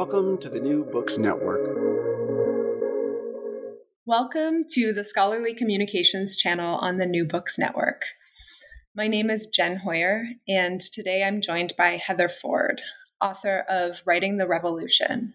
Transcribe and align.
Welcome 0.00 0.38
to 0.38 0.48
the 0.48 0.60
New 0.60 0.84
Books 0.84 1.18
Network. 1.18 1.60
Welcome 4.06 4.62
to 4.70 4.94
the 4.94 5.04
Scholarly 5.04 5.52
Communications 5.52 6.36
channel 6.36 6.76
on 6.76 6.96
the 6.96 7.04
New 7.04 7.26
Books 7.26 7.58
Network. 7.58 8.04
My 8.96 9.08
name 9.08 9.28
is 9.28 9.46
Jen 9.46 9.76
Hoyer, 9.84 10.24
and 10.48 10.80
today 10.80 11.22
I'm 11.22 11.42
joined 11.42 11.74
by 11.76 12.00
Heather 12.02 12.30
Ford, 12.30 12.80
author 13.20 13.66
of 13.68 14.00
Writing 14.06 14.38
the 14.38 14.48
Revolution. 14.48 15.34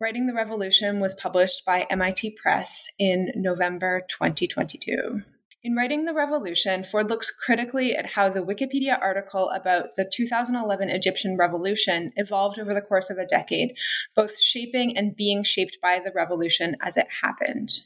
Writing 0.00 0.26
the 0.26 0.32
Revolution 0.32 0.98
was 0.98 1.14
published 1.14 1.66
by 1.66 1.86
MIT 1.90 2.38
Press 2.42 2.86
in 2.98 3.32
November 3.34 4.06
2022. 4.08 5.20
In 5.64 5.74
writing 5.74 6.04
The 6.04 6.12
Revolution, 6.12 6.84
Ford 6.84 7.08
looks 7.08 7.30
critically 7.30 7.96
at 7.96 8.10
how 8.10 8.28
the 8.28 8.44
Wikipedia 8.44 8.98
article 9.00 9.48
about 9.48 9.96
the 9.96 10.04
2011 10.04 10.90
Egyptian 10.90 11.38
revolution 11.38 12.12
evolved 12.16 12.58
over 12.58 12.74
the 12.74 12.82
course 12.82 13.08
of 13.08 13.16
a 13.16 13.24
decade, 13.24 13.74
both 14.14 14.38
shaping 14.38 14.94
and 14.94 15.16
being 15.16 15.42
shaped 15.42 15.78
by 15.80 15.98
the 16.04 16.12
revolution 16.14 16.76
as 16.82 16.98
it 16.98 17.06
happened. 17.22 17.84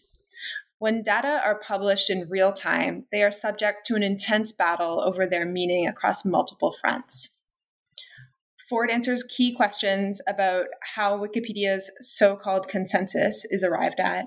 When 0.80 1.04
data 1.04 1.40
are 1.44 1.60
published 1.60 2.10
in 2.10 2.28
real 2.28 2.52
time, 2.52 3.04
they 3.12 3.22
are 3.22 3.30
subject 3.30 3.86
to 3.86 3.94
an 3.94 4.02
intense 4.02 4.50
battle 4.50 5.00
over 5.00 5.24
their 5.24 5.46
meaning 5.46 5.86
across 5.86 6.24
multiple 6.24 6.72
fronts. 6.72 7.36
Ford 8.68 8.90
answers 8.90 9.22
key 9.22 9.54
questions 9.54 10.20
about 10.26 10.66
how 10.96 11.16
Wikipedia's 11.16 11.92
so 12.00 12.34
called 12.34 12.66
consensus 12.66 13.46
is 13.50 13.62
arrived 13.62 14.00
at, 14.00 14.26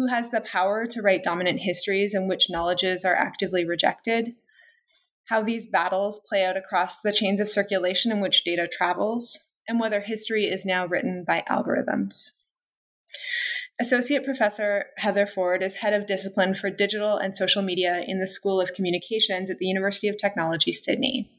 who 0.00 0.06
has 0.06 0.30
the 0.30 0.40
power 0.40 0.86
to 0.86 1.02
write 1.02 1.22
dominant 1.22 1.60
histories 1.60 2.14
in 2.14 2.26
which 2.26 2.48
knowledges 2.48 3.04
are 3.04 3.14
actively 3.14 3.66
rejected, 3.66 4.32
how 5.28 5.42
these 5.42 5.66
battles 5.66 6.22
play 6.26 6.42
out 6.42 6.56
across 6.56 7.02
the 7.02 7.12
chains 7.12 7.38
of 7.38 7.50
circulation 7.50 8.10
in 8.10 8.18
which 8.18 8.42
data 8.42 8.66
travels, 8.66 9.44
and 9.68 9.78
whether 9.78 10.00
history 10.00 10.44
is 10.46 10.64
now 10.64 10.86
written 10.86 11.22
by 11.26 11.44
algorithms. 11.50 12.32
Associate 13.78 14.24
Professor 14.24 14.86
Heather 14.96 15.26
Ford 15.26 15.62
is 15.62 15.74
head 15.76 15.92
of 15.92 16.06
discipline 16.06 16.54
for 16.54 16.70
digital 16.70 17.18
and 17.18 17.36
social 17.36 17.60
media 17.60 18.02
in 18.06 18.20
the 18.20 18.26
School 18.26 18.58
of 18.58 18.72
Communications 18.72 19.50
at 19.50 19.58
the 19.58 19.66
University 19.66 20.08
of 20.08 20.16
Technology, 20.16 20.72
Sydney. 20.72 21.30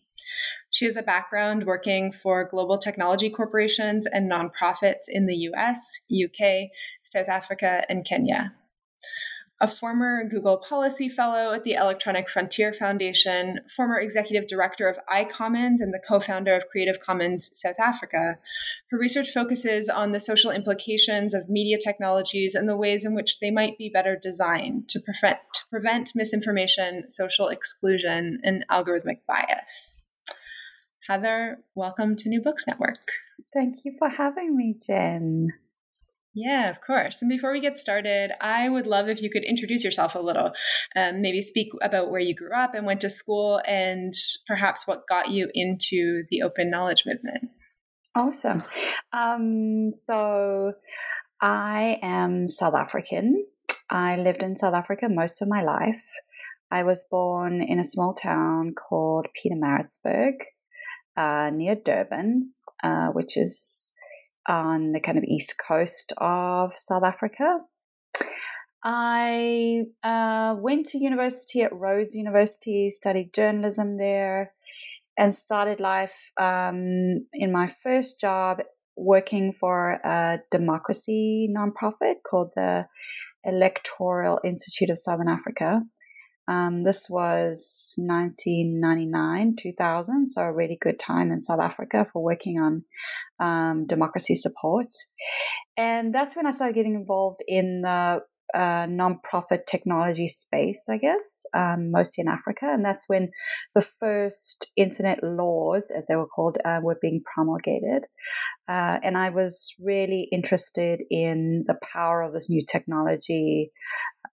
She 0.81 0.87
has 0.87 0.97
a 0.97 1.03
background 1.03 1.67
working 1.67 2.11
for 2.11 2.49
global 2.49 2.79
technology 2.79 3.29
corporations 3.29 4.07
and 4.07 4.27
nonprofits 4.27 5.03
in 5.07 5.27
the 5.27 5.35
US, 5.51 6.01
UK, 6.11 6.71
South 7.03 7.29
Africa, 7.29 7.85
and 7.87 8.03
Kenya. 8.03 8.55
A 9.59 9.67
former 9.67 10.23
Google 10.27 10.57
Policy 10.57 11.07
Fellow 11.07 11.53
at 11.53 11.63
the 11.65 11.73
Electronic 11.73 12.27
Frontier 12.27 12.73
Foundation, 12.73 13.59
former 13.69 13.99
executive 13.99 14.47
director 14.47 14.87
of 14.87 14.97
iCommons, 15.07 15.81
and 15.81 15.93
the 15.93 16.01
co 16.03 16.19
founder 16.19 16.55
of 16.55 16.67
Creative 16.67 16.99
Commons 16.99 17.51
South 17.53 17.79
Africa, 17.79 18.39
her 18.89 18.97
research 18.97 19.29
focuses 19.29 19.87
on 19.87 20.13
the 20.13 20.19
social 20.19 20.49
implications 20.49 21.35
of 21.35 21.47
media 21.47 21.77
technologies 21.77 22.55
and 22.55 22.67
the 22.67 22.75
ways 22.75 23.05
in 23.05 23.13
which 23.13 23.39
they 23.39 23.51
might 23.51 23.77
be 23.77 23.87
better 23.87 24.15
designed 24.19 24.89
to 24.89 24.99
prevent, 24.99 25.37
to 25.53 25.61
prevent 25.69 26.15
misinformation, 26.15 27.07
social 27.07 27.49
exclusion, 27.49 28.39
and 28.43 28.65
algorithmic 28.71 29.19
bias. 29.27 30.00
Heather, 31.07 31.63
welcome 31.73 32.15
to 32.17 32.29
New 32.29 32.41
Books 32.41 32.67
Network. 32.67 32.99
Thank 33.51 33.79
you 33.83 33.93
for 33.97 34.07
having 34.07 34.55
me, 34.55 34.75
Jen. 34.85 35.47
Yeah, 36.35 36.69
of 36.69 36.79
course. 36.79 37.23
And 37.23 37.29
before 37.29 37.51
we 37.51 37.59
get 37.59 37.79
started, 37.79 38.31
I 38.39 38.69
would 38.69 38.85
love 38.85 39.09
if 39.09 39.19
you 39.19 39.31
could 39.31 39.43
introduce 39.43 39.83
yourself 39.83 40.13
a 40.13 40.19
little, 40.19 40.51
um, 40.95 41.23
maybe 41.23 41.41
speak 41.41 41.69
about 41.81 42.11
where 42.11 42.21
you 42.21 42.35
grew 42.35 42.53
up 42.53 42.75
and 42.75 42.85
went 42.85 43.01
to 43.01 43.09
school, 43.09 43.59
and 43.65 44.13
perhaps 44.45 44.85
what 44.85 45.07
got 45.09 45.29
you 45.29 45.49
into 45.55 46.23
the 46.29 46.43
open 46.43 46.69
knowledge 46.69 47.03
movement. 47.07 47.49
Awesome. 48.15 48.61
Um, 49.11 49.93
so, 49.95 50.73
I 51.41 51.97
am 52.03 52.47
South 52.47 52.75
African. 52.75 53.47
I 53.89 54.17
lived 54.17 54.43
in 54.43 54.55
South 54.55 54.75
Africa 54.75 55.09
most 55.09 55.41
of 55.41 55.47
my 55.47 55.63
life. 55.63 56.05
I 56.69 56.83
was 56.83 57.03
born 57.09 57.63
in 57.63 57.79
a 57.79 57.89
small 57.89 58.13
town 58.13 58.75
called 58.75 59.25
Pietermaritzburg 59.35 60.35
uh, 61.17 61.49
near 61.53 61.75
Durban, 61.75 62.53
uh, 62.83 63.07
which 63.07 63.37
is 63.37 63.93
on 64.47 64.91
the 64.91 64.99
kind 64.99 65.17
of 65.17 65.23
east 65.23 65.55
coast 65.57 66.13
of 66.17 66.71
South 66.77 67.03
Africa. 67.03 67.59
I 68.83 69.83
uh, 70.03 70.55
went 70.57 70.87
to 70.87 70.97
university 70.97 71.61
at 71.61 71.73
Rhodes 71.73 72.15
University, 72.15 72.89
studied 72.89 73.33
journalism 73.33 73.97
there, 73.97 74.53
and 75.17 75.35
started 75.35 75.79
life 75.79 76.13
um, 76.39 77.27
in 77.33 77.51
my 77.51 77.75
first 77.83 78.19
job 78.19 78.59
working 78.95 79.53
for 79.59 79.91
a 80.03 80.39
democracy 80.51 81.47
nonprofit 81.55 82.15
called 82.27 82.51
the 82.55 82.87
Electoral 83.43 84.39
Institute 84.43 84.89
of 84.89 84.97
Southern 84.97 85.29
Africa. 85.29 85.81
Um, 86.47 86.83
this 86.83 87.07
was 87.09 87.93
1999, 87.97 89.55
2000, 89.61 90.27
so 90.27 90.41
a 90.41 90.51
really 90.51 90.77
good 90.81 90.99
time 90.99 91.31
in 91.31 91.41
South 91.41 91.59
Africa 91.59 92.07
for 92.11 92.23
working 92.23 92.59
on 92.59 92.83
um, 93.39 93.85
democracy 93.87 94.35
support. 94.35 94.87
And 95.77 96.13
that's 96.13 96.35
when 96.35 96.47
I 96.47 96.51
started 96.51 96.75
getting 96.75 96.95
involved 96.95 97.41
in 97.47 97.81
the 97.83 98.21
uh, 98.53 98.85
nonprofit 98.85 99.65
technology 99.69 100.27
space, 100.27 100.83
I 100.89 100.97
guess, 100.97 101.45
um, 101.53 101.91
mostly 101.91 102.23
in 102.23 102.27
Africa. 102.27 102.65
And 102.65 102.83
that's 102.83 103.07
when 103.07 103.29
the 103.75 103.85
first 103.99 104.71
internet 104.75 105.19
laws, 105.23 105.91
as 105.95 106.05
they 106.07 106.15
were 106.15 106.27
called, 106.27 106.57
uh, 106.65 106.79
were 106.81 106.97
being 107.01 107.21
promulgated. 107.33 108.03
Uh, 108.67 108.97
and 109.03 109.17
I 109.17 109.29
was 109.29 109.75
really 109.81 110.27
interested 110.31 111.01
in 111.09 111.65
the 111.67 111.77
power 111.93 112.21
of 112.21 112.33
this 112.33 112.49
new 112.49 112.65
technology 112.69 113.71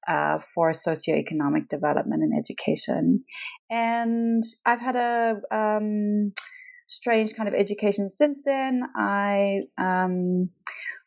uh, 0.08 0.38
for 0.54 0.72
socioeconomic 0.72 1.68
development 1.68 2.22
and 2.22 2.32
education. 2.38 3.24
And 3.70 4.42
I've 4.64 4.80
had 4.80 4.96
a 4.96 5.34
um, 5.54 6.32
strange 6.86 7.34
kind 7.34 7.48
of 7.48 7.54
education 7.54 8.08
since 8.08 8.40
then. 8.44 8.82
I 8.96 9.60
um, 9.76 10.50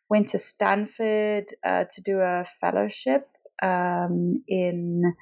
went 0.10 0.30
to 0.30 0.40
Stanford 0.40 1.46
uh, 1.66 1.86
to 1.94 2.02
do 2.02 2.20
a 2.20 2.46
fellowship 2.60 3.28
um, 3.64 4.44
in, 4.48 5.14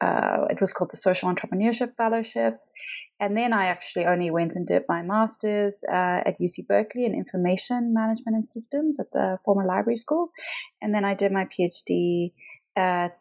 uh, 0.00 0.46
it 0.50 0.60
was 0.60 0.72
called 0.72 0.90
the 0.92 0.96
Social 0.96 1.32
Entrepreneurship 1.32 1.94
Fellowship. 1.96 2.58
And 3.18 3.34
then 3.34 3.54
I 3.54 3.66
actually 3.66 4.04
only 4.04 4.30
went 4.30 4.54
and 4.54 4.66
did 4.66 4.82
my 4.88 5.00
master's 5.00 5.82
uh, 5.88 6.20
at 6.26 6.38
UC 6.38 6.66
Berkeley 6.66 7.06
in 7.06 7.14
information 7.14 7.94
management 7.94 8.34
and 8.34 8.46
systems 8.46 8.98
at 9.00 9.10
the 9.12 9.38
former 9.44 9.66
library 9.66 9.96
school. 9.96 10.32
And 10.82 10.94
then 10.94 11.04
I 11.04 11.14
did 11.14 11.32
my 11.32 11.46
PhD 11.46 12.32
at 12.76 13.18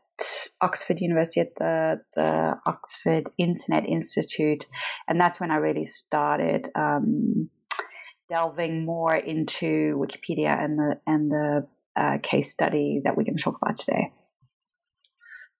Oxford 0.61 0.99
University 0.99 1.41
at 1.41 1.55
the, 1.57 2.01
the 2.15 2.55
Oxford 2.67 3.29
Internet 3.37 3.87
Institute. 3.87 4.65
And 5.07 5.19
that's 5.19 5.39
when 5.39 5.51
I 5.51 5.55
really 5.55 5.85
started 5.85 6.69
um, 6.75 7.49
delving 8.29 8.85
more 8.85 9.15
into 9.15 9.95
Wikipedia 9.97 10.63
and 10.63 10.77
the, 10.79 10.99
and 11.05 11.31
the 11.31 11.67
uh, 11.95 12.17
case 12.23 12.51
study 12.51 13.01
that 13.03 13.15
we're 13.15 13.23
going 13.23 13.37
to 13.37 13.43
talk 13.43 13.57
about 13.61 13.79
today. 13.79 14.11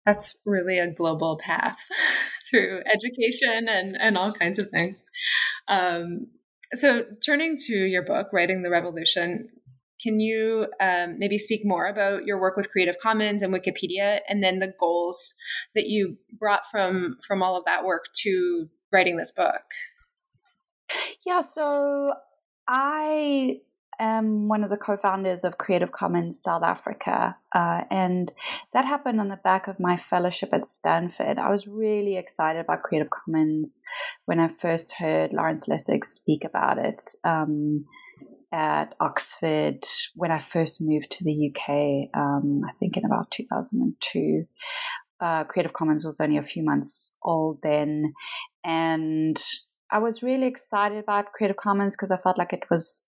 That's 0.05 0.35
really 0.45 0.77
a 0.79 0.91
global 0.91 1.37
path 1.37 1.79
through 2.49 2.81
education 2.85 3.67
and, 3.67 3.97
and 3.99 4.17
all 4.17 4.31
kinds 4.31 4.59
of 4.59 4.69
things. 4.69 5.03
Um, 5.67 6.27
so, 6.73 7.05
turning 7.25 7.57
to 7.67 7.75
your 7.75 8.03
book, 8.03 8.27
Writing 8.33 8.63
the 8.63 8.69
Revolution, 8.69 9.49
can 10.05 10.19
you 10.19 10.67
um, 10.79 11.17
maybe 11.17 11.39
speak 11.39 11.61
more 11.63 11.87
about 11.87 12.25
your 12.25 12.39
work 12.39 12.55
with 12.55 12.69
Creative 12.69 12.95
Commons 13.01 13.41
and 13.41 13.51
Wikipedia, 13.51 14.19
and 14.29 14.43
then 14.43 14.59
the 14.59 14.71
goals 14.79 15.33
that 15.73 15.87
you 15.87 16.17
brought 16.37 16.67
from 16.69 17.17
from 17.25 17.41
all 17.41 17.57
of 17.57 17.65
that 17.65 17.83
work 17.83 18.05
to 18.21 18.69
writing 18.93 19.17
this 19.17 19.31
book? 19.31 19.63
Yeah, 21.25 21.41
so 21.41 22.13
I 22.67 23.61
am 23.99 24.47
one 24.47 24.63
of 24.63 24.69
the 24.69 24.77
co-founders 24.77 25.43
of 25.43 25.57
Creative 25.57 25.91
Commons 25.91 26.39
South 26.39 26.61
Africa, 26.61 27.35
uh, 27.55 27.81
and 27.89 28.31
that 28.73 28.85
happened 28.85 29.19
on 29.19 29.29
the 29.29 29.39
back 29.43 29.67
of 29.67 29.79
my 29.79 29.97
fellowship 29.97 30.49
at 30.53 30.67
Stanford. 30.67 31.39
I 31.39 31.49
was 31.49 31.65
really 31.65 32.15
excited 32.15 32.59
about 32.59 32.83
Creative 32.83 33.09
Commons 33.09 33.81
when 34.25 34.39
I 34.39 34.49
first 34.61 34.93
heard 34.99 35.33
Lawrence 35.33 35.65
Lessig 35.65 36.05
speak 36.05 36.43
about 36.43 36.77
it. 36.77 37.03
Um, 37.23 37.85
at 38.55 38.95
Oxford 39.01 39.83
when 40.15 40.31
I 40.31 40.41
first 40.41 40.79
moved 40.79 41.11
to 41.11 41.25
the 41.25 41.51
UK, 41.51 42.09
um, 42.17 42.61
I 42.65 42.71
think 42.79 42.95
in 42.95 43.03
about 43.03 43.29
2002. 43.31 44.45
Uh, 45.19 45.43
Creative 45.43 45.73
Commons 45.73 46.05
was 46.05 46.15
only 46.21 46.37
a 46.37 46.43
few 46.43 46.63
months 46.63 47.15
old 47.21 47.59
then. 47.63 48.13
And 48.63 49.37
I 49.91 49.99
was 49.99 50.23
really 50.23 50.47
excited 50.47 50.97
about 50.97 51.33
Creative 51.33 51.57
Commons 51.57 51.95
because 51.95 52.11
I 52.11 52.17
felt 52.17 52.37
like 52.37 52.53
it 52.53 52.63
was 52.71 53.03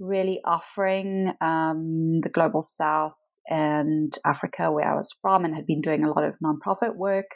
really 0.00 0.40
offering 0.44 1.34
um, 1.40 2.20
the 2.22 2.30
global 2.32 2.62
south 2.62 3.14
and 3.48 4.16
Africa, 4.26 4.72
where 4.72 4.90
I 4.90 4.96
was 4.96 5.14
from 5.22 5.44
and 5.44 5.54
had 5.54 5.66
been 5.66 5.80
doing 5.80 6.02
a 6.02 6.10
lot 6.10 6.24
of 6.24 6.34
nonprofit 6.44 6.96
work, 6.96 7.26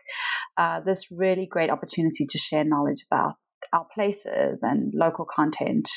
uh, 0.57 0.81
this 0.81 1.07
really 1.11 1.47
great 1.47 1.71
opportunity 1.71 2.27
to 2.27 2.39
share 2.39 2.65
knowledge 2.65 3.05
about 3.11 3.35
our 3.73 3.87
places 3.93 4.63
and 4.63 4.93
local 4.95 5.25
content. 5.25 5.89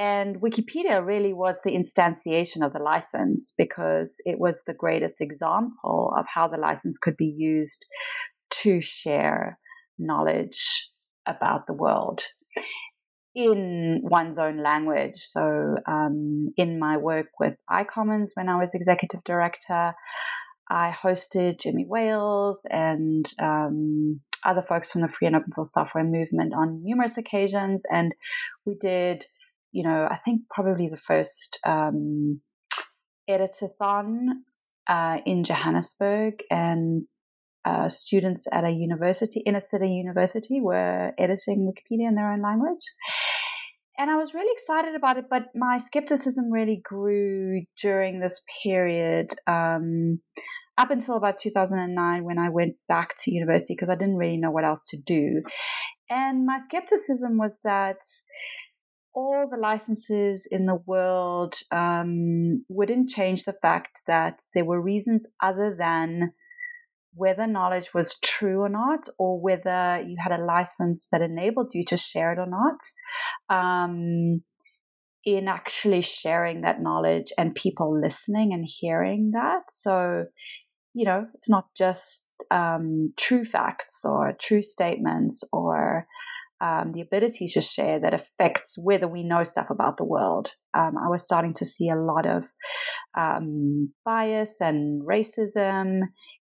And 0.00 0.40
Wikipedia 0.40 1.04
really 1.04 1.34
was 1.34 1.56
the 1.62 1.72
instantiation 1.72 2.64
of 2.64 2.72
the 2.72 2.78
license 2.78 3.52
because 3.58 4.14
it 4.24 4.38
was 4.38 4.62
the 4.66 4.72
greatest 4.72 5.20
example 5.20 6.14
of 6.16 6.24
how 6.26 6.48
the 6.48 6.56
license 6.56 6.96
could 6.96 7.18
be 7.18 7.26
used 7.36 7.84
to 8.62 8.80
share 8.80 9.58
knowledge 9.98 10.88
about 11.26 11.66
the 11.66 11.74
world 11.74 12.22
in 13.34 14.00
one's 14.02 14.38
own 14.38 14.62
language. 14.62 15.18
So, 15.18 15.76
um, 15.86 16.48
in 16.56 16.78
my 16.78 16.96
work 16.96 17.26
with 17.38 17.56
iCommons 17.70 18.30
when 18.34 18.48
I 18.48 18.58
was 18.58 18.74
executive 18.74 19.20
director, 19.24 19.92
I 20.70 20.96
hosted 21.04 21.60
Jimmy 21.60 21.84
Wales 21.86 22.60
and 22.70 23.30
um, 23.38 24.20
other 24.44 24.64
folks 24.66 24.92
from 24.92 25.02
the 25.02 25.08
free 25.08 25.26
and 25.26 25.36
open 25.36 25.52
source 25.52 25.74
software 25.74 26.04
movement 26.04 26.54
on 26.54 26.82
numerous 26.82 27.18
occasions. 27.18 27.82
And 27.90 28.14
we 28.64 28.76
did, 28.80 29.26
you 29.72 29.84
know, 29.84 30.08
I 30.10 30.18
think 30.24 30.42
probably 30.50 30.88
the 30.88 30.96
first 30.96 31.58
um, 31.64 32.40
editathon 33.28 34.26
uh, 34.88 35.18
in 35.24 35.44
Johannesburg. 35.44 36.42
And 36.50 37.04
uh, 37.64 37.88
students 37.88 38.46
at 38.52 38.64
a 38.64 38.70
university, 38.70 39.42
inner 39.46 39.60
city 39.60 39.88
university, 39.88 40.60
were 40.60 41.12
editing 41.18 41.70
Wikipedia 41.70 42.08
in 42.08 42.14
their 42.14 42.32
own 42.32 42.42
language. 42.42 42.82
And 43.98 44.10
I 44.10 44.16
was 44.16 44.32
really 44.32 44.52
excited 44.56 44.94
about 44.94 45.18
it, 45.18 45.26
but 45.28 45.48
my 45.54 45.78
skepticism 45.78 46.50
really 46.50 46.80
grew 46.82 47.62
during 47.82 48.20
this 48.20 48.42
period. 48.62 49.34
Um, 49.46 50.20
up 50.78 50.90
until 50.90 51.16
about 51.16 51.38
2009 51.38 52.24
when 52.24 52.38
I 52.38 52.48
went 52.48 52.76
back 52.88 53.14
to 53.18 53.30
university 53.30 53.74
because 53.74 53.90
I 53.90 53.96
didn't 53.96 54.16
really 54.16 54.38
know 54.38 54.50
what 54.50 54.64
else 54.64 54.80
to 54.88 54.96
do. 54.96 55.42
And 56.08 56.46
my 56.46 56.58
skepticism 56.64 57.36
was 57.36 57.58
that 57.64 57.98
all 59.14 59.48
the 59.50 59.56
licenses 59.56 60.46
in 60.50 60.66
the 60.66 60.80
world 60.86 61.54
um, 61.70 62.64
wouldn't 62.68 63.10
change 63.10 63.44
the 63.44 63.56
fact 63.60 63.98
that 64.06 64.40
there 64.54 64.64
were 64.64 64.80
reasons 64.80 65.26
other 65.42 65.74
than 65.76 66.32
whether 67.14 67.46
knowledge 67.46 67.92
was 67.92 68.18
true 68.20 68.60
or 68.60 68.68
not, 68.68 69.08
or 69.18 69.40
whether 69.40 70.00
you 70.06 70.16
had 70.18 70.38
a 70.38 70.44
license 70.44 71.08
that 71.10 71.20
enabled 71.20 71.70
you 71.74 71.84
to 71.84 71.96
share 71.96 72.32
it 72.32 72.38
or 72.38 72.46
not, 72.46 72.78
um, 73.48 74.42
in 75.24 75.48
actually 75.48 76.02
sharing 76.02 76.60
that 76.60 76.80
knowledge 76.80 77.32
and 77.36 77.54
people 77.54 78.00
listening 78.00 78.52
and 78.52 78.64
hearing 78.66 79.32
that. 79.32 79.62
So, 79.70 80.26
you 80.94 81.04
know, 81.04 81.26
it's 81.34 81.48
not 81.48 81.66
just 81.76 82.22
um, 82.50 83.12
true 83.16 83.44
facts 83.44 84.04
or 84.04 84.36
true 84.40 84.62
statements 84.62 85.42
or 85.52 86.06
um, 86.60 86.92
the 86.92 87.00
ability 87.00 87.48
to 87.48 87.60
share 87.62 87.98
that 88.00 88.14
affects 88.14 88.76
whether 88.76 89.08
we 89.08 89.22
know 89.22 89.44
stuff 89.44 89.70
about 89.70 89.96
the 89.96 90.04
world. 90.04 90.52
Um, 90.74 90.94
I 91.02 91.08
was 91.08 91.22
starting 91.22 91.54
to 91.54 91.64
see 91.64 91.88
a 91.88 91.96
lot 91.96 92.26
of 92.26 92.44
um, 93.16 93.92
bias 94.04 94.56
and 94.60 95.02
racism 95.02 96.00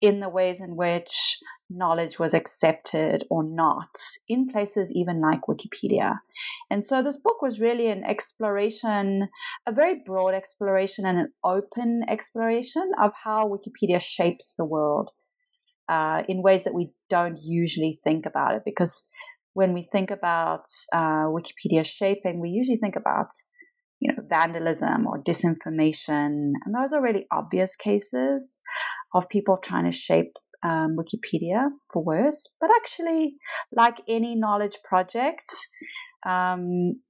in 0.02 0.20
the 0.20 0.28
ways 0.28 0.58
in 0.60 0.76
which 0.76 1.38
knowledge 1.70 2.18
was 2.18 2.34
accepted 2.34 3.24
or 3.30 3.42
not 3.42 3.88
in 4.28 4.48
places 4.48 4.92
even 4.94 5.20
like 5.20 5.40
Wikipedia. 5.48 6.18
And 6.70 6.84
so 6.86 7.02
this 7.02 7.16
book 7.16 7.40
was 7.40 7.60
really 7.60 7.88
an 7.88 8.04
exploration, 8.04 9.28
a 9.66 9.72
very 9.72 10.02
broad 10.04 10.34
exploration 10.34 11.06
and 11.06 11.18
an 11.18 11.32
open 11.42 12.02
exploration 12.08 12.90
of 13.00 13.12
how 13.24 13.48
Wikipedia 13.48 14.00
shapes 14.00 14.54
the 14.58 14.64
world 14.64 15.10
uh, 15.88 16.22
in 16.28 16.42
ways 16.42 16.64
that 16.64 16.74
we 16.74 16.92
don't 17.08 17.38
usually 17.42 18.00
think 18.04 18.26
about 18.26 18.54
it 18.54 18.62
because 18.64 19.06
when 19.54 19.72
we 19.72 19.88
think 19.92 20.10
about 20.10 20.64
uh, 20.92 21.26
Wikipedia 21.26 21.84
shaping, 21.84 22.40
we 22.40 22.50
usually 22.50 22.78
think 22.78 22.96
about 22.96 23.28
you 24.00 24.12
know 24.12 24.22
vandalism 24.28 25.06
or 25.06 25.22
disinformation, 25.22 26.52
and 26.64 26.74
those 26.74 26.92
are 26.92 27.02
really 27.02 27.26
obvious 27.30 27.76
cases 27.76 28.60
of 29.14 29.28
people 29.28 29.58
trying 29.62 29.90
to 29.90 29.96
shape 29.96 30.32
um, 30.64 30.96
Wikipedia 30.96 31.68
for 31.92 32.02
worse. 32.02 32.48
But 32.60 32.70
actually, 32.76 33.34
like 33.70 33.96
any 34.08 34.34
knowledge 34.34 34.78
project, 34.84 35.52
um, 36.26 37.00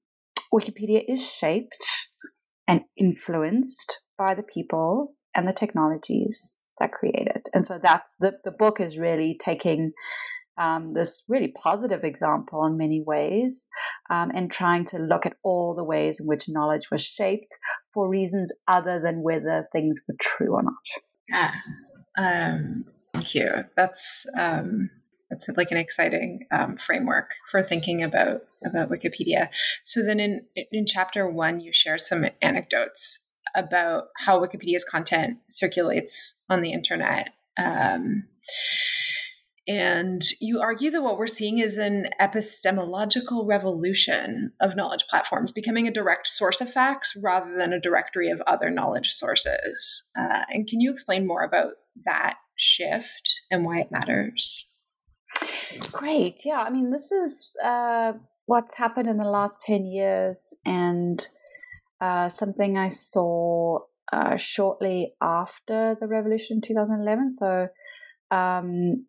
Wikipedia 0.53 1.03
is 1.07 1.23
shaped 1.23 1.87
and 2.69 2.83
influenced 2.99 4.03
by 4.19 4.35
the 4.35 4.43
people 4.43 5.15
and 5.35 5.49
the 5.49 5.53
technologies 5.53 6.57
that 6.79 6.93
create 6.93 7.29
it. 7.29 7.49
And 7.53 7.65
so 7.65 7.79
that's 7.83 8.13
the, 8.21 8.33
the 8.45 8.51
book 8.51 8.81
is 8.81 8.99
really 8.99 9.39
taking 9.43 9.93
um, 10.59 10.95
this 10.95 11.23
really 11.29 11.53
positive 11.63 12.05
example 12.05 12.65
in 12.67 12.77
many 12.77 13.03
ways 13.05 13.69
um, 14.11 14.31
and 14.35 14.51
trying 14.51 14.85
to 14.87 14.99
look 14.99 15.27
at 15.27 15.37
all 15.43 15.75
the 15.75 15.85
ways 15.85 16.21
in 16.21 16.27
which 16.27 16.49
knowledge 16.49 16.91
was 16.91 17.03
shaped 17.03 17.55
for 17.93 18.09
reasons 18.09 18.53
other 18.69 19.01
than 19.03 19.23
whether 19.23 19.69
things 19.73 20.01
were 20.07 20.17
true 20.21 20.55
or 20.55 20.63
not. 20.63 20.75
Yeah. 21.29 21.53
Um, 22.17 22.85
thank 23.15 23.35
you. 23.35 23.65
That's 23.77 24.27
um, 24.39 24.91
that's 25.31 25.49
like 25.57 25.71
an 25.71 25.79
exciting 25.79 26.47
um, 26.51 26.77
framework 26.77 27.35
for 27.51 27.63
thinking 27.63 28.03
about 28.03 28.43
about 28.69 28.91
Wikipedia. 28.91 29.49
So 29.83 30.03
then, 30.03 30.21
in 30.21 30.47
in 30.71 30.87
chapter 30.87 31.27
one, 31.29 31.61
you 31.61 31.73
share 31.73 31.97
some 31.97 32.27
anecdotes 32.43 33.21
about 33.55 34.09
how 34.19 34.41
Wikipedia's 34.41 34.85
content 34.85 35.39
circulates 35.49 36.41
on 36.49 36.63
the 36.63 36.73
internet. 36.73 37.31
Um, 37.59 38.25
and 39.69 40.23
you 40.41 40.61
argue 40.61 40.91
that 40.91 41.03
what 41.03 41.19
we're 41.19 41.27
seeing 41.29 41.59
is 41.59 41.79
an 41.79 42.09
epistemological 42.19 43.47
revolution 43.47 44.53
of 44.61 44.75
knowledge 44.75 45.07
platforms, 45.09 45.53
becoming 45.53 45.87
a 45.87 45.93
direct 45.93 46.27
source 46.27 46.61
of 46.61 46.73
facts 46.73 47.17
rather 47.23 47.57
than 47.57 47.73
a 47.73 47.81
directory 47.81 48.29
of 48.29 48.41
other 48.47 48.71
knowledge 48.71 49.11
sources. 49.11 50.05
Uh, 50.19 50.43
and 50.51 50.67
can 50.67 50.81
you 50.81 50.91
explain 50.91 51.27
more 51.27 51.43
about 51.43 51.73
that 52.05 52.39
shift 52.57 53.41
and 53.51 53.65
why 53.65 53.81
it 53.81 53.93
matters? 53.93 54.67
Great. 55.93 56.41
Yeah. 56.45 56.63
I 56.63 56.71
mean, 56.71 56.91
this 56.91 57.13
is 57.13 57.55
uh, 57.65 58.15
what's 58.47 58.77
happened 58.77 59.09
in 59.09 59.19
the 59.19 59.25
last 59.25 59.61
10 59.65 59.87
years 59.87 60.55
and 60.65 61.25
uh, 62.01 62.29
something 62.29 62.77
I 62.77 62.89
saw 62.89 63.79
uh, 64.13 64.37
shortly 64.37 65.15
after 65.23 65.97
the 66.01 66.09
revolution 66.09 66.57
in 66.57 66.69
2011. 66.69 67.37
So, 67.39 67.69
um, 68.37 69.07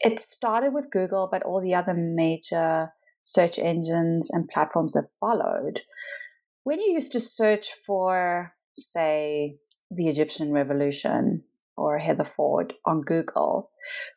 it 0.00 0.22
started 0.22 0.72
with 0.72 0.90
Google, 0.90 1.28
but 1.30 1.42
all 1.42 1.60
the 1.60 1.74
other 1.74 1.94
major 1.94 2.92
search 3.22 3.58
engines 3.58 4.30
and 4.30 4.48
platforms 4.48 4.94
have 4.94 5.08
followed. 5.20 5.80
When 6.64 6.80
you 6.80 6.92
used 6.92 7.12
to 7.12 7.20
search 7.20 7.68
for, 7.86 8.52
say, 8.76 9.56
the 9.90 10.08
Egyptian 10.08 10.52
revolution 10.52 11.44
or 11.76 11.98
Heather 11.98 12.24
Ford 12.24 12.74
on 12.84 13.02
Google, 13.02 13.70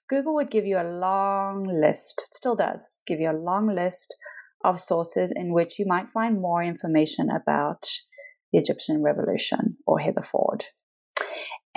Google 0.09 0.35
would 0.35 0.51
give 0.51 0.65
you 0.65 0.77
a 0.77 0.89
long 0.99 1.63
list, 1.63 2.29
still 2.35 2.55
does 2.55 2.99
give 3.05 3.19
you 3.19 3.29
a 3.29 3.33
long 3.33 3.73
list 3.75 4.15
of 4.63 4.81
sources 4.81 5.31
in 5.35 5.53
which 5.53 5.79
you 5.79 5.85
might 5.87 6.09
find 6.13 6.41
more 6.41 6.63
information 6.63 7.29
about 7.29 7.87
the 8.51 8.59
Egyptian 8.59 9.03
revolution 9.03 9.77
or 9.85 9.99
Heather 9.99 10.25
Ford. 10.29 10.65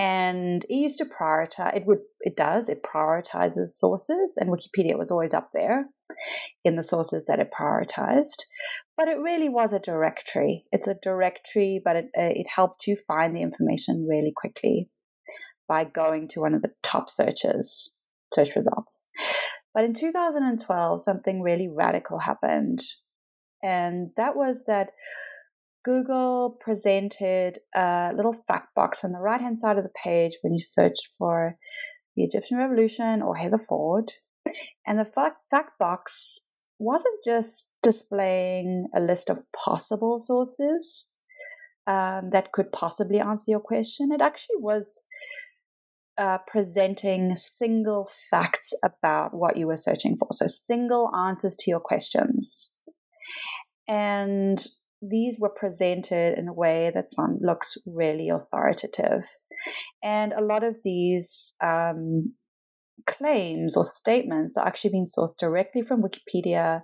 And 0.03 0.65
it 0.65 0.75
used 0.75 0.99
to 0.99 1.05
prioritize, 1.05 1.77
it 1.77 1.87
would, 1.87 2.01
it 2.23 2.35
does, 2.37 2.69
it 2.69 2.81
prioritizes 2.83 3.69
sources, 3.77 4.37
and 4.37 4.51
Wikipedia 4.51 4.99
was 4.99 5.13
always 5.13 5.33
up 5.33 5.51
there 5.55 5.91
in 6.65 6.75
the 6.75 6.83
sources 6.83 7.27
that 7.29 7.39
it 7.39 7.51
prioritized. 7.57 8.43
But 8.97 9.07
it 9.07 9.21
really 9.21 9.49
was 9.49 9.73
a 9.73 9.79
directory. 9.79 10.65
It's 10.73 10.89
a 10.89 10.97
directory, 11.01 11.81
but 11.85 11.95
it, 11.95 12.05
uh, 12.19 12.35
it 12.35 12.49
helped 12.53 12.89
you 12.89 12.97
find 13.07 13.37
the 13.37 13.43
information 13.43 14.09
really 14.11 14.33
quickly 14.37 14.91
by 15.69 15.85
going 15.85 16.27
to 16.31 16.41
one 16.41 16.55
of 16.55 16.63
the 16.63 16.73
top 16.83 17.09
searches, 17.09 17.93
search 18.35 18.57
results. 18.57 19.07
But 19.73 19.85
in 19.85 19.95
2012, 19.95 21.05
something 21.05 21.43
really 21.43 21.69
radical 21.73 22.19
happened. 22.19 22.81
And 23.63 24.11
that 24.17 24.35
was 24.35 24.65
that 24.67 24.89
Google 25.85 26.59
presented 26.61 27.59
a 27.75 28.13
little 28.15 28.37
fact 28.47 28.75
box 28.75 29.05
on 29.05 29.13
the 29.13 29.19
right 29.19 29.41
hand 29.41 29.59
side 29.59 29.79
of 29.79 29.85
the 29.85 29.91
page 30.03 30.33
when 30.43 30.53
you 30.55 30.61
searched 30.61 31.09
for 31.19 31.57
the 32.17 32.25
Egyptian 32.25 32.59
Revolution 32.59 33.23
or 33.23 33.37
Heather 33.37 33.59
Ford. 33.59 34.13
And 34.87 34.99
the 34.99 35.05
fact, 35.05 35.37
fact 35.51 35.79
box 35.79 36.47
wasn't 36.79 37.25
just 37.25 37.69
displaying 37.83 38.89
a 38.95 39.01
list 39.01 39.31
of 39.31 39.41
possible 39.53 40.21
sources 40.25 41.11
um, 41.87 42.31
that 42.33 42.53
could 42.53 42.71
possibly 42.73 43.19
answer 43.19 43.51
your 43.51 43.61
question, 43.61 44.11
it 44.13 44.21
actually 44.21 44.57
was 44.61 45.05
uh, 46.19 46.39
presenting 46.47 47.35
single 47.37 48.09
facts 48.31 48.73
about 48.85 49.35
what 49.35 49.57
you 49.57 49.67
were 49.67 49.77
searching 49.77 50.17
for. 50.17 50.29
So, 50.33 50.47
single 50.47 51.11
answers 51.15 51.57
to 51.57 51.71
your 51.71 51.81
questions. 51.81 52.75
And 53.89 54.65
these 55.03 55.37
were 55.39 55.51
presented 55.51 56.39
in 56.39 56.49
a 56.49 56.53
way 56.53 56.91
that 56.95 57.13
sound, 57.13 57.41
looks 57.43 57.77
really 57.85 58.29
authoritative. 58.29 59.25
And 60.03 60.33
a 60.33 60.43
lot 60.43 60.63
of 60.63 60.77
these 60.85 61.55
um, 61.63 62.35
claims 63.07 63.77
or 63.77 63.85
statements 63.85 64.57
are 64.57 64.67
actually 64.67 64.91
being 64.91 65.07
sourced 65.07 65.37
directly 65.39 65.83
from 65.83 66.03
Wikipedia. 66.03 66.83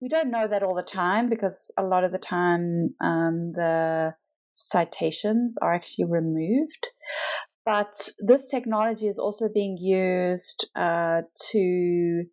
We 0.00 0.08
don't 0.08 0.30
know 0.30 0.46
that 0.48 0.62
all 0.62 0.76
the 0.76 0.82
time 0.82 1.28
because 1.28 1.72
a 1.76 1.82
lot 1.82 2.04
of 2.04 2.12
the 2.12 2.18
time 2.18 2.94
um, 3.02 3.52
the 3.54 4.14
citations 4.54 5.56
are 5.60 5.74
actually 5.74 6.06
removed. 6.08 6.86
But 7.66 8.10
this 8.18 8.46
technology 8.50 9.08
is 9.08 9.18
also 9.18 9.48
being 9.52 9.76
used 9.78 10.68
uh, 10.74 11.22
to 11.52 12.24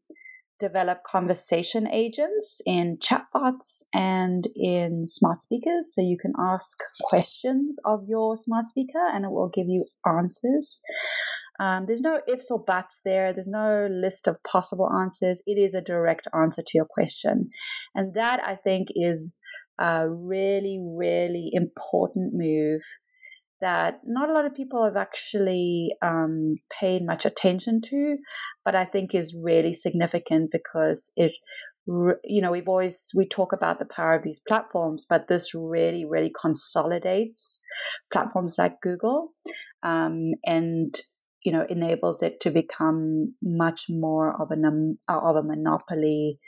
develop 0.59 0.99
conversation 1.03 1.87
agents 1.87 2.61
in 2.65 2.97
chatbots 2.97 3.83
and 3.93 4.47
in 4.55 5.05
smart 5.07 5.41
speakers. 5.41 5.93
So 5.93 6.01
you 6.01 6.17
can 6.19 6.33
ask 6.39 6.77
questions 7.03 7.77
of 7.85 8.01
your 8.07 8.37
smart 8.37 8.67
speaker 8.67 9.05
and 9.13 9.25
it 9.25 9.31
will 9.31 9.51
give 9.53 9.67
you 9.67 9.85
answers. 10.05 10.79
Um, 11.59 11.85
there's 11.87 12.01
no 12.01 12.19
ifs 12.27 12.47
or 12.49 12.63
buts 12.63 12.99
there. 13.05 13.33
There's 13.33 13.47
no 13.47 13.87
list 13.89 14.27
of 14.27 14.37
possible 14.43 14.89
answers. 15.01 15.41
It 15.45 15.57
is 15.57 15.73
a 15.73 15.81
direct 15.81 16.27
answer 16.33 16.61
to 16.61 16.71
your 16.73 16.87
question. 16.89 17.49
And 17.93 18.13
that 18.15 18.41
I 18.45 18.55
think 18.55 18.89
is 18.95 19.33
a 19.79 20.09
really, 20.09 20.79
really 20.81 21.49
important 21.53 22.33
move 22.33 22.81
that 23.61 24.01
not 24.05 24.29
a 24.29 24.33
lot 24.33 24.45
of 24.45 24.55
people 24.55 24.83
have 24.83 24.97
actually 24.97 25.89
um, 26.01 26.55
paid 26.79 27.05
much 27.05 27.25
attention 27.25 27.81
to, 27.89 28.17
but 28.63 28.75
I 28.75 28.85
think 28.85 29.13
is 29.13 29.35
really 29.39 29.73
significant 29.73 30.51
because 30.51 31.11
it, 31.15 31.31
you 31.87 32.41
know, 32.41 32.51
we've 32.51 32.67
always 32.67 33.09
we 33.15 33.27
talk 33.27 33.53
about 33.53 33.79
the 33.79 33.85
power 33.85 34.15
of 34.15 34.23
these 34.23 34.41
platforms, 34.47 35.05
but 35.09 35.27
this 35.27 35.53
really, 35.53 36.05
really 36.05 36.31
consolidates 36.39 37.63
platforms 38.11 38.55
like 38.57 38.81
Google, 38.81 39.29
um, 39.83 40.31
and 40.43 40.95
you 41.43 41.51
know 41.51 41.65
enables 41.69 42.23
it 42.23 42.41
to 42.41 42.49
become 42.49 43.35
much 43.41 43.85
more 43.87 44.35
of 44.41 44.49
a 44.51 44.57
of 45.07 45.35
a 45.35 45.43
monopoly 45.43 46.39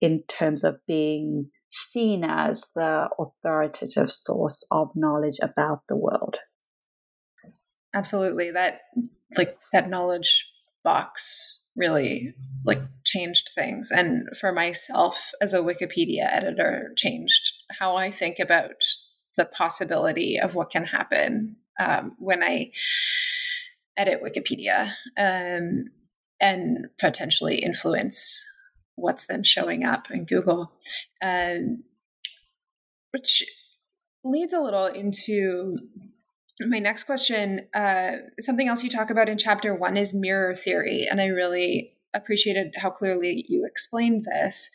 in 0.00 0.22
terms 0.28 0.62
of 0.62 0.76
being 0.86 1.50
seen 1.72 2.22
as 2.22 2.66
the 2.74 3.08
authoritative 3.18 4.12
source 4.12 4.64
of 4.70 4.90
knowledge 4.94 5.38
about 5.42 5.80
the 5.88 5.96
world. 5.96 6.36
Absolutely. 7.94 8.50
That 8.50 8.80
like 9.36 9.58
that 9.72 9.88
knowledge 9.88 10.46
box 10.84 11.60
really 11.74 12.34
like 12.64 12.80
changed 13.04 13.50
things 13.54 13.90
and 13.90 14.28
for 14.38 14.52
myself 14.52 15.30
as 15.40 15.54
a 15.54 15.60
Wikipedia 15.60 16.26
editor 16.30 16.92
changed 16.96 17.52
how 17.70 17.96
I 17.96 18.10
think 18.10 18.38
about 18.38 18.72
the 19.36 19.46
possibility 19.46 20.38
of 20.38 20.54
what 20.54 20.70
can 20.70 20.84
happen 20.84 21.56
um, 21.80 22.14
when 22.18 22.42
I 22.42 22.72
edit 23.96 24.22
Wikipedia 24.22 24.92
um, 25.16 25.84
and 26.40 26.86
potentially 27.00 27.56
influence 27.56 28.44
what's 28.96 29.26
then 29.26 29.42
showing 29.42 29.84
up 29.84 30.10
in 30.10 30.24
Google, 30.24 30.72
um, 31.22 31.84
which 33.12 33.42
leads 34.24 34.52
a 34.52 34.60
little 34.60 34.86
into 34.86 35.78
my 36.60 36.78
next 36.78 37.04
question 37.04 37.66
uh, 37.74 38.16
something 38.40 38.68
else 38.68 38.84
you 38.84 38.90
talk 38.90 39.10
about 39.10 39.28
in 39.28 39.38
chapter 39.38 39.74
one 39.74 39.96
is 39.96 40.14
mirror 40.14 40.54
theory 40.54 41.06
and 41.10 41.20
i 41.20 41.26
really 41.26 41.92
appreciated 42.14 42.74
how 42.76 42.90
clearly 42.90 43.44
you 43.48 43.64
explained 43.66 44.24
this. 44.24 44.70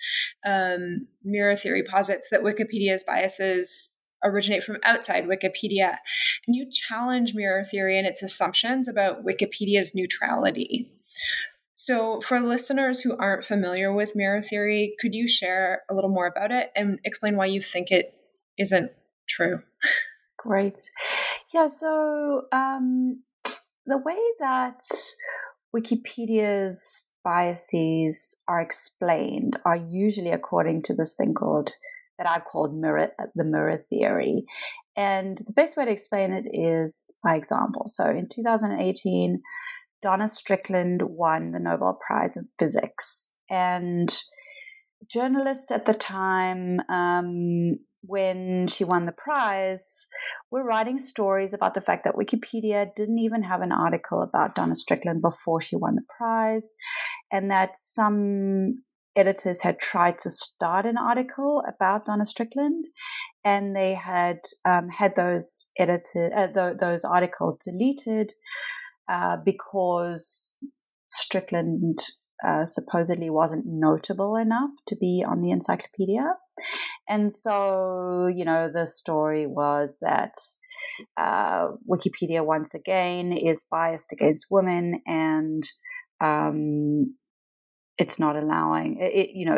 Um, 0.45 1.07
mirror 1.23 1.55
theory 1.55 1.83
posits 1.83 2.29
that 2.29 2.41
wikipedia's 2.41 3.03
biases 3.03 3.95
originate 4.23 4.63
from 4.63 4.77
outside 4.83 5.27
wikipedia 5.27 5.97
and 6.47 6.55
you 6.55 6.67
challenge 6.71 7.35
mirror 7.35 7.63
theory 7.63 7.97
and 7.97 8.07
its 8.07 8.23
assumptions 8.23 8.87
about 8.87 9.23
wikipedia's 9.23 9.93
neutrality. 9.93 10.91
So 11.75 12.19
for 12.21 12.39
listeners 12.39 13.01
who 13.01 13.15
aren't 13.17 13.45
familiar 13.45 13.93
with 13.93 14.15
mirror 14.15 14.41
theory 14.41 14.95
could 14.99 15.13
you 15.13 15.27
share 15.27 15.83
a 15.89 15.93
little 15.93 16.09
more 16.09 16.25
about 16.25 16.51
it 16.51 16.71
and 16.75 16.99
explain 17.03 17.35
why 17.35 17.45
you 17.45 17.61
think 17.61 17.91
it 17.91 18.15
isn't 18.57 18.91
true? 19.27 19.61
Great. 20.37 20.89
Yeah, 21.53 21.67
so 21.67 22.43
um, 22.51 23.23
the 23.85 23.97
way 23.97 24.19
that 24.39 24.81
Wikipedia's 25.75 27.05
biases 27.23 28.39
are 28.47 28.61
explained 28.61 29.57
are 29.65 29.75
usually 29.75 30.31
according 30.31 30.83
to 30.83 30.93
this 30.93 31.13
thing 31.13 31.33
called 31.33 31.71
that 32.17 32.27
I've 32.27 32.45
called 32.45 32.75
mirror 32.75 33.09
the 33.35 33.43
mirror 33.43 33.85
theory. 33.89 34.45
And 34.95 35.37
the 35.37 35.53
best 35.53 35.77
way 35.77 35.85
to 35.85 35.91
explain 35.91 36.33
it 36.33 36.45
is 36.51 37.13
by 37.23 37.35
example. 37.35 37.85
So 37.87 38.05
in 38.05 38.27
2018, 38.27 39.41
Donna 40.01 40.27
Strickland 40.27 41.01
won 41.03 41.51
the 41.51 41.59
Nobel 41.59 41.99
Prize 42.05 42.35
in 42.35 42.45
Physics. 42.57 43.33
And 43.49 44.09
journalists 45.09 45.71
at 45.71 45.85
the 45.85 45.93
time 45.93 46.79
um, 46.89 47.77
when 48.07 48.67
she 48.67 48.83
won 48.83 49.05
the 49.05 49.11
prize, 49.11 50.07
we 50.51 50.59
were 50.59 50.65
writing 50.65 50.99
stories 50.99 51.53
about 51.53 51.73
the 51.73 51.81
fact 51.81 52.05
that 52.05 52.15
Wikipedia 52.15 52.89
didn't 52.95 53.19
even 53.19 53.43
have 53.43 53.61
an 53.61 53.71
article 53.71 54.21
about 54.21 54.55
Donna 54.55 54.75
Strickland 54.75 55.21
before 55.21 55.61
she 55.61 55.75
won 55.75 55.95
the 55.95 56.05
prize, 56.17 56.65
and 57.31 57.51
that 57.51 57.71
some 57.81 58.83
editors 59.15 59.61
had 59.61 59.79
tried 59.79 60.19
to 60.19 60.29
start 60.29 60.85
an 60.85 60.97
article 60.97 61.63
about 61.67 62.05
Donna 62.05 62.25
Strickland, 62.25 62.85
and 63.43 63.75
they 63.75 63.95
had 63.95 64.39
um, 64.63 64.89
had 64.89 65.15
those 65.15 65.67
edited 65.77 66.31
uh, 66.33 66.47
th- 66.47 66.77
those 66.79 67.03
articles 67.03 67.57
deleted 67.63 68.33
uh, 69.09 69.37
because 69.43 70.75
Strickland 71.09 71.99
uh, 72.45 72.65
supposedly 72.65 73.29
wasn't 73.29 73.65
notable 73.65 74.35
enough 74.35 74.69
to 74.87 74.95
be 74.95 75.25
on 75.27 75.41
the 75.41 75.51
encyclopedia. 75.51 76.33
And 77.09 77.33
so, 77.33 78.27
you 78.33 78.45
know, 78.45 78.69
the 78.73 78.85
story 78.85 79.47
was 79.47 79.97
that 80.01 80.33
uh, 81.17 81.69
Wikipedia 81.89 82.45
once 82.45 82.73
again 82.73 83.31
is 83.31 83.63
biased 83.69 84.11
against 84.11 84.47
women 84.49 85.01
and 85.05 85.63
um, 86.21 87.15
it's 87.97 88.19
not 88.19 88.35
allowing 88.35 88.97
it, 88.99 89.29
you 89.33 89.45
know, 89.45 89.57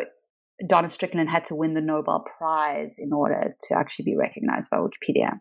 Donna 0.68 0.90
Strickland 0.90 1.30
had 1.30 1.46
to 1.46 1.56
win 1.56 1.74
the 1.74 1.82
Nobel 1.82 2.26
Prize 2.38 2.96
in 2.98 3.14
order 3.14 3.56
to 3.64 3.78
actually 3.78 4.06
be 4.06 4.18
recognized 4.18 4.70
by 4.70 4.78
Wikipedia. 4.78 5.40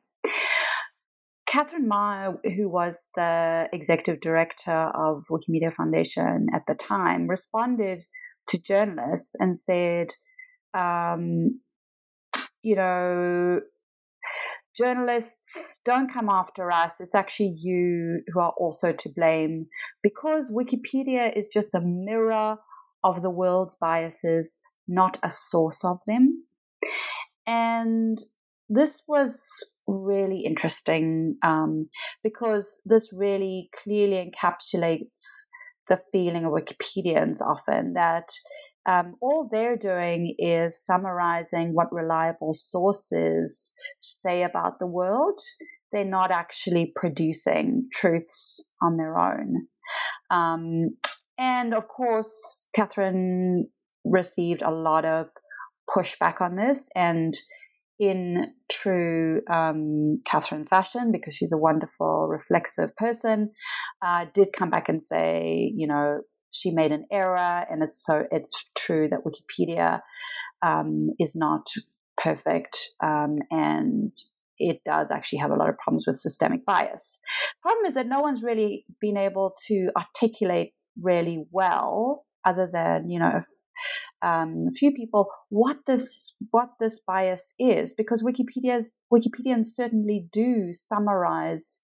Katherine 1.49 1.89
Maher, 1.89 2.39
who 2.57 2.69
was 2.69 3.07
the 3.17 3.67
executive 3.73 4.21
director 4.21 4.91
of 4.95 5.25
Wikimedia 5.31 5.75
Foundation 5.75 6.47
at 6.55 6.63
the 6.69 6.75
time, 6.75 7.27
responded 7.27 8.05
to 8.49 8.59
journalists 8.59 9.35
and 9.41 9.57
said, 9.57 10.09
um, 10.75 11.61
you 12.63 12.77
know, 12.77 13.61
journalists 14.77 15.81
don't 15.85 16.13
come 16.13 16.29
after 16.29 16.71
us. 16.71 16.95
It's 17.01 17.15
actually 17.15 17.55
you 17.59 18.23
who 18.33 18.41
are 18.41 18.55
also 18.57 18.93
to 18.93 19.09
blame 19.09 19.67
because 20.03 20.51
Wikipedia 20.51 21.37
is 21.37 21.49
just 21.53 21.75
a 21.75 21.81
mirror 21.81 22.57
of 23.05 23.23
the 23.23 23.31
world's 23.31 23.77
biases, 23.81 24.59
not 24.87 25.19
a 25.23 25.31
source 25.31 25.85
of 25.85 25.99
them. 26.07 26.45
And 27.47 28.19
this 28.69 29.03
was 29.09 29.41
really 29.87 30.41
interesting 30.45 31.37
um, 31.43 31.89
because 32.23 32.79
this 32.85 33.09
really 33.13 33.71
clearly 33.83 34.31
encapsulates 34.31 35.23
the 35.89 36.01
feeling 36.13 36.45
of 36.45 36.53
Wikipedians 36.53 37.41
often 37.41 37.95
that 37.95 38.29
um, 38.89 39.17
all 39.21 39.49
they're 39.51 39.77
doing 39.77 40.35
is 40.39 40.83
summarizing 40.83 41.75
what 41.75 41.93
reliable 41.93 42.55
sources 42.55 43.75
say 44.01 44.43
about 44.43 44.79
the 44.79 44.87
world. 44.87 45.39
They're 45.93 46.05
not 46.05 46.31
actually 46.31 46.93
producing 46.97 47.89
truths 47.93 48.65
on 48.83 48.97
their 48.97 49.19
own. 49.19 49.67
Um, 50.31 50.97
and 51.39 51.75
of 51.75 51.87
course, 51.89 52.69
Katherine 52.75 53.69
received 54.05 54.63
a 54.63 54.71
lot 54.71 55.05
of 55.05 55.27
pushback 55.95 56.41
on 56.41 56.57
this. 56.57 56.89
And 56.95 57.35
in 58.01 58.53
true 58.71 59.41
um, 59.51 60.19
Katherine 60.27 60.67
fashion, 60.67 61.11
because 61.13 61.35
she's 61.35 61.53
a 61.53 61.59
wonderful, 61.59 62.29
reflexive 62.29 62.95
person, 62.97 63.51
uh, 64.05 64.27
did 64.35 64.49
come 64.57 64.71
back 64.71 64.89
and 64.89 65.03
say, 65.03 65.73
you 65.77 65.87
know, 65.87 66.21
she 66.59 66.71
made 66.71 66.93
an 66.93 67.07
error, 67.13 67.65
and 67.71 67.83
it's 67.83 68.05
so 68.05 68.25
it's 68.31 68.65
true 68.77 69.09
that 69.11 69.21
Wikipedia 69.25 70.01
um, 70.65 71.11
is 71.19 71.35
not 71.35 71.67
perfect, 72.23 72.77
um, 73.03 73.39
and 73.51 74.13
it 74.59 74.81
does 74.85 75.11
actually 75.11 75.39
have 75.39 75.51
a 75.51 75.57
lot 75.57 75.69
of 75.69 75.79
problems 75.79 76.05
with 76.07 76.19
systemic 76.19 76.65
bias. 76.67 77.21
Problem 77.63 77.87
is 77.87 77.95
that 77.95 78.09
no 78.09 78.21
one's 78.21 78.43
really 78.43 78.85
been 79.01 79.17
able 79.17 79.55
to 79.69 79.91
articulate 79.97 80.73
really 81.01 81.45
well, 81.53 82.25
other 82.45 82.69
than 82.73 83.09
you 83.09 83.21
know 83.21 83.43
um, 84.23 84.67
a 84.69 84.73
few 84.73 84.93
people 84.93 85.29
what 85.49 85.79
this 85.87 86.35
what 86.51 86.71
this 86.81 86.99
bias 87.07 87.53
is 87.59 87.95
because 87.97 88.23
Wikipedia's 88.23 88.93
Wikipedians 89.13 89.67
certainly 89.67 90.27
do 90.33 90.73
summarize 90.73 91.81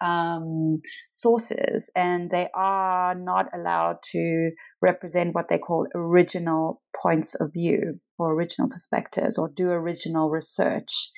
um, 0.00 0.80
sources, 1.12 1.90
and 1.94 2.30
they 2.30 2.48
are 2.54 3.14
not 3.14 3.46
allowed 3.54 3.96
to 4.12 4.50
represent 4.82 5.34
what 5.34 5.46
they 5.48 5.58
call 5.58 5.86
original 5.94 6.82
points 7.00 7.34
of 7.34 7.52
view 7.52 8.00
or 8.18 8.32
original 8.32 8.68
perspectives 8.68 9.38
or 9.38 9.50
do 9.54 9.68
original 9.70 10.30
research. 10.30 11.10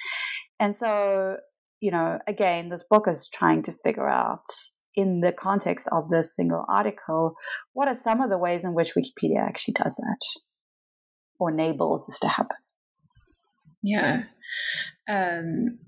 And 0.60 0.76
so, 0.76 1.36
you 1.80 1.90
know, 1.90 2.18
again, 2.26 2.68
this 2.68 2.84
book 2.88 3.06
is 3.08 3.28
trying 3.32 3.62
to 3.64 3.74
figure 3.84 4.08
out 4.08 4.44
in 4.94 5.20
the 5.20 5.32
context 5.32 5.86
of 5.92 6.08
this 6.10 6.34
single 6.34 6.64
article, 6.68 7.34
what 7.72 7.86
are 7.86 7.94
some 7.94 8.20
of 8.20 8.30
the 8.30 8.38
ways 8.38 8.64
in 8.64 8.74
which 8.74 8.94
Wikipedia 8.96 9.40
actually 9.40 9.74
does 9.74 9.96
that 9.96 10.18
or 11.38 11.50
enables 11.50 12.04
this 12.06 12.18
to 12.18 12.28
happen? 12.28 12.56
Yeah. 13.82 14.24
Um, 15.08 15.78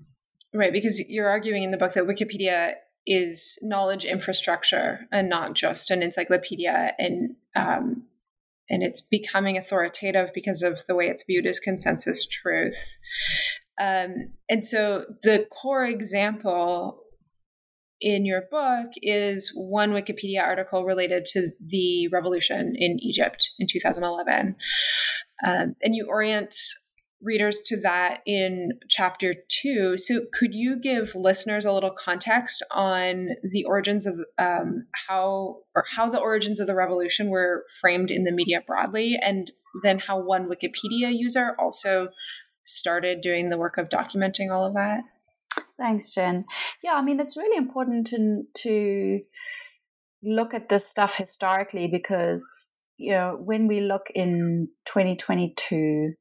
Right, 0.53 0.73
because 0.73 1.01
you're 1.07 1.29
arguing 1.29 1.63
in 1.63 1.71
the 1.71 1.77
book 1.77 1.93
that 1.93 2.03
Wikipedia 2.03 2.73
is 3.07 3.57
knowledge 3.61 4.05
infrastructure 4.05 5.07
and 5.11 5.29
not 5.29 5.53
just 5.55 5.91
an 5.91 6.03
encyclopedia, 6.03 6.93
and 6.99 7.35
um, 7.55 8.03
and 8.69 8.83
it's 8.83 9.01
becoming 9.01 9.57
authoritative 9.57 10.31
because 10.33 10.61
of 10.61 10.81
the 10.87 10.95
way 10.95 11.07
it's 11.07 11.23
viewed 11.25 11.45
as 11.45 11.59
consensus 11.59 12.27
truth. 12.27 12.97
Um, 13.79 14.33
and 14.49 14.65
so 14.65 15.05
the 15.23 15.47
core 15.51 15.85
example 15.85 17.01
in 18.01 18.25
your 18.25 18.43
book 18.49 18.91
is 19.01 19.51
one 19.55 19.91
Wikipedia 19.91 20.41
article 20.41 20.85
related 20.85 21.25
to 21.25 21.49
the 21.65 22.07
revolution 22.09 22.75
in 22.75 22.97
Egypt 22.99 23.51
in 23.59 23.67
2011. 23.67 24.55
Um, 25.45 25.75
and 25.81 25.95
you 25.95 26.07
orient 26.07 26.55
readers 27.23 27.61
to 27.65 27.79
that 27.81 28.21
in 28.25 28.79
chapter 28.89 29.35
two. 29.47 29.97
So, 29.97 30.21
could 30.33 30.53
you 30.53 30.79
give 30.79 31.15
listeners 31.15 31.65
a 31.65 31.71
little 31.71 31.91
context 31.91 32.63
on 32.71 33.29
the 33.43 33.63
origins 33.65 34.05
of 34.05 34.15
um, 34.37 34.85
how 35.07 35.57
or 35.75 35.85
how 35.95 36.09
the 36.09 36.19
origins 36.19 36.59
of 36.59 36.67
the 36.67 36.75
revolution 36.75 37.29
were 37.29 37.65
framed 37.79 38.11
in 38.11 38.23
the 38.23 38.31
media 38.31 38.61
broadly, 38.65 39.17
and 39.21 39.51
then 39.83 39.99
how 39.99 40.19
one 40.19 40.49
Wikipedia 40.49 41.11
user 41.11 41.55
also 41.59 42.09
started 42.63 43.21
doing 43.21 43.49
the 43.49 43.57
work 43.57 43.77
of 43.77 43.89
documenting 43.89 44.51
all 44.51 44.65
of 44.65 44.73
that? 44.73 45.03
Thanks, 45.77 46.11
Jen. 46.11 46.45
Yeah, 46.83 46.93
I 46.93 47.01
mean, 47.01 47.19
it's 47.19 47.35
really 47.37 47.57
important 47.57 48.07
to, 48.07 48.43
to 48.63 49.19
look 50.23 50.53
at 50.53 50.69
this 50.69 50.87
stuff 50.87 51.13
historically 51.15 51.87
because, 51.87 52.69
you 52.97 53.11
know, 53.11 53.37
when 53.43 53.67
we 53.67 53.81
look 53.81 54.03
in 54.13 54.69
2022 54.87 56.13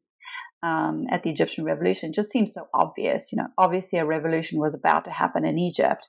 um, 0.62 1.07
at 1.11 1.23
the 1.23 1.31
Egyptian 1.31 1.64
revolution 1.64 2.12
just 2.12 2.31
seems 2.31 2.53
so 2.53 2.66
obvious. 2.75 3.33
You 3.33 3.37
know, 3.37 3.49
obviously 3.57 3.99
a 3.99 4.05
revolution 4.05 4.59
was 4.59 4.75
about 4.75 5.05
to 5.05 5.11
happen 5.11 5.44
in 5.44 5.59
Egypt. 5.59 6.09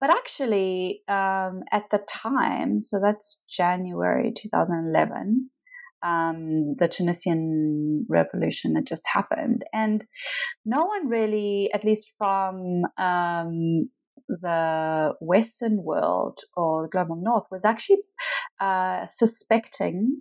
But 0.00 0.10
actually, 0.10 1.02
um, 1.08 1.62
at 1.72 1.84
the 1.90 2.00
time, 2.08 2.78
so 2.80 3.00
that's 3.00 3.42
January 3.48 4.32
2011, 4.36 5.50
um, 6.04 6.74
the 6.78 6.88
Tunisian 6.88 8.06
revolution 8.08 8.74
had 8.74 8.86
just 8.86 9.02
happened. 9.06 9.64
And 9.72 10.04
no 10.66 10.84
one 10.84 11.08
really, 11.08 11.70
at 11.72 11.84
least 11.84 12.12
from 12.18 12.82
um, 12.98 13.88
the 14.28 15.14
Western 15.20 15.82
world 15.82 16.40
or 16.56 16.82
the 16.82 16.88
global 16.90 17.16
north, 17.16 17.44
was 17.50 17.64
actually 17.64 18.02
uh, 18.60 19.06
suspecting 19.08 20.20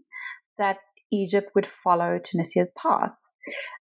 that 0.57 0.77
Egypt 1.11 1.51
would 1.55 1.67
follow 1.67 2.19
Tunisia's 2.23 2.71
path. 2.77 3.11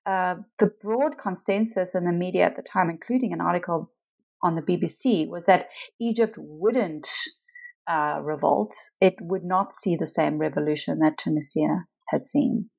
Uh, 0.07 0.37
the 0.59 0.71
broad 0.83 1.13
consensus 1.23 1.95
in 1.95 2.05
the 2.05 2.13
media 2.13 2.45
at 2.45 2.57
the 2.57 2.63
time, 2.63 2.91
including 2.91 3.33
an 3.33 3.41
article 3.41 3.91
on 4.43 4.57
the 4.57 4.63
BBC, 4.63 5.29
was 5.29 5.47
that 5.47 5.69
Egypt 6.01 6.37
wouldn't 6.39 7.09
uh, 7.91 8.21
revolt. 8.23 8.75
It 9.01 9.15
would 9.21 9.45
not 9.45 9.75
see 9.75 9.97
the 9.97 10.07
same 10.07 10.39
revolution 10.39 10.99
that 11.01 11.19
Tunisia 11.19 11.85
had 12.09 12.27
seen. 12.27 12.71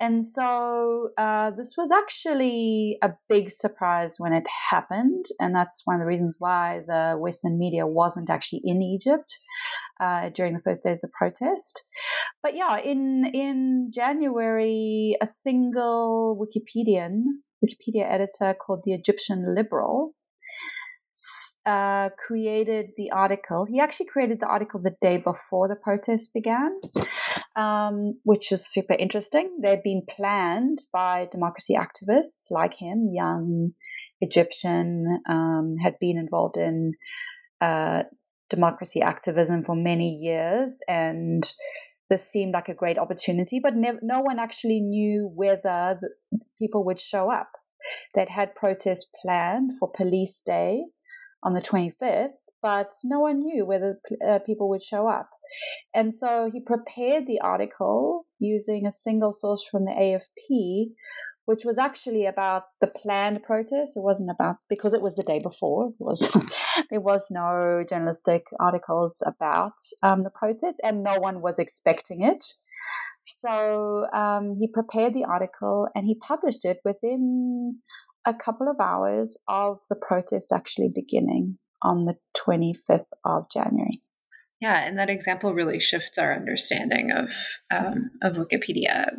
And 0.00 0.24
so 0.24 1.10
uh, 1.18 1.50
this 1.56 1.74
was 1.76 1.90
actually 1.90 2.98
a 3.02 3.10
big 3.28 3.50
surprise 3.50 4.14
when 4.18 4.32
it 4.32 4.44
happened. 4.70 5.26
And 5.40 5.54
that's 5.54 5.82
one 5.84 5.96
of 5.96 6.00
the 6.00 6.06
reasons 6.06 6.36
why 6.38 6.82
the 6.86 7.16
Western 7.18 7.58
media 7.58 7.86
wasn't 7.86 8.30
actually 8.30 8.62
in 8.64 8.80
Egypt 8.80 9.38
uh, 10.00 10.30
during 10.30 10.54
the 10.54 10.62
first 10.62 10.84
days 10.84 10.98
of 10.98 11.00
the 11.02 11.08
protest. 11.18 11.82
But 12.42 12.54
yeah, 12.54 12.78
in, 12.78 13.28
in 13.34 13.90
January, 13.92 15.16
a 15.20 15.26
single 15.26 16.38
Wikipedian, 16.40 17.22
Wikipedia 17.64 18.08
editor 18.08 18.54
called 18.54 18.82
the 18.84 18.92
Egyptian 18.92 19.52
Liberal, 19.52 20.14
uh, 21.66 22.10
created 22.24 22.90
the 22.96 23.10
article. 23.10 23.66
He 23.68 23.80
actually 23.80 24.06
created 24.06 24.38
the 24.40 24.46
article 24.46 24.80
the 24.80 24.94
day 25.02 25.16
before 25.16 25.68
the 25.68 25.74
protest 25.74 26.32
began 26.32 26.74
um, 27.58 28.14
which 28.22 28.52
is 28.52 28.64
super 28.66 28.94
interesting. 28.94 29.58
They'd 29.60 29.82
been 29.82 30.02
planned 30.08 30.82
by 30.92 31.28
democracy 31.30 31.74
activists 31.74 32.50
like 32.50 32.74
him, 32.78 33.10
young 33.12 33.72
Egyptian, 34.20 35.20
um, 35.28 35.74
had 35.82 35.98
been 36.00 36.16
involved 36.16 36.56
in 36.56 36.92
uh, 37.60 38.04
democracy 38.48 39.02
activism 39.02 39.64
for 39.64 39.74
many 39.74 40.08
years, 40.08 40.78
and 40.86 41.52
this 42.08 42.30
seemed 42.30 42.54
like 42.54 42.68
a 42.68 42.74
great 42.74 42.96
opportunity. 42.96 43.58
But 43.60 43.74
ne- 43.74 44.02
no 44.02 44.20
one 44.20 44.38
actually 44.38 44.80
knew 44.80 45.28
whether 45.34 45.98
people 46.60 46.84
would 46.84 47.00
show 47.00 47.30
up. 47.30 47.50
They'd 48.14 48.28
had 48.28 48.54
protests 48.54 49.10
planned 49.20 49.72
for 49.80 49.90
Police 49.90 50.42
Day 50.46 50.84
on 51.42 51.54
the 51.54 51.60
25th, 51.60 52.28
but 52.62 52.92
no 53.04 53.20
one 53.20 53.40
knew 53.40 53.64
whether 53.64 53.98
uh, 54.26 54.38
people 54.44 54.68
would 54.68 54.82
show 54.82 55.08
up. 55.08 55.28
And 55.94 56.14
so 56.14 56.50
he 56.52 56.60
prepared 56.60 57.26
the 57.26 57.40
article 57.40 58.26
using 58.38 58.86
a 58.86 58.92
single 58.92 59.32
source 59.32 59.64
from 59.70 59.84
the 59.84 59.92
AFP, 59.92 60.92
which 61.46 61.64
was 61.64 61.78
actually 61.78 62.26
about 62.26 62.64
the 62.80 62.86
planned 62.86 63.42
protest. 63.42 63.96
It 63.96 64.02
wasn't 64.02 64.30
about 64.30 64.56
because 64.68 64.92
it 64.92 65.00
was 65.00 65.14
the 65.14 65.22
day 65.22 65.38
before. 65.42 65.88
It 65.88 65.96
was 66.00 66.28
there 66.90 67.00
was 67.00 67.26
no 67.30 67.84
journalistic 67.88 68.44
articles 68.60 69.22
about 69.26 69.72
um, 70.02 70.22
the 70.22 70.30
protest, 70.30 70.78
and 70.82 71.02
no 71.02 71.18
one 71.18 71.40
was 71.40 71.58
expecting 71.58 72.22
it. 72.22 72.44
So 73.22 74.06
um, 74.14 74.56
he 74.58 74.68
prepared 74.68 75.14
the 75.14 75.24
article 75.24 75.88
and 75.94 76.06
he 76.06 76.14
published 76.14 76.64
it 76.64 76.78
within 76.84 77.78
a 78.24 78.32
couple 78.32 78.68
of 78.68 78.76
hours 78.80 79.36
of 79.48 79.78
the 79.90 79.96
protest 79.96 80.52
actually 80.52 80.90
beginning 80.94 81.58
on 81.82 82.04
the 82.04 82.16
25th 82.36 83.06
of 83.24 83.50
January. 83.50 84.02
Yeah, 84.60 84.84
and 84.84 84.98
that 84.98 85.10
example 85.10 85.54
really 85.54 85.78
shifts 85.78 86.18
our 86.18 86.34
understanding 86.34 87.12
of 87.12 87.30
um, 87.70 88.10
of 88.22 88.36
Wikipedia. 88.36 89.10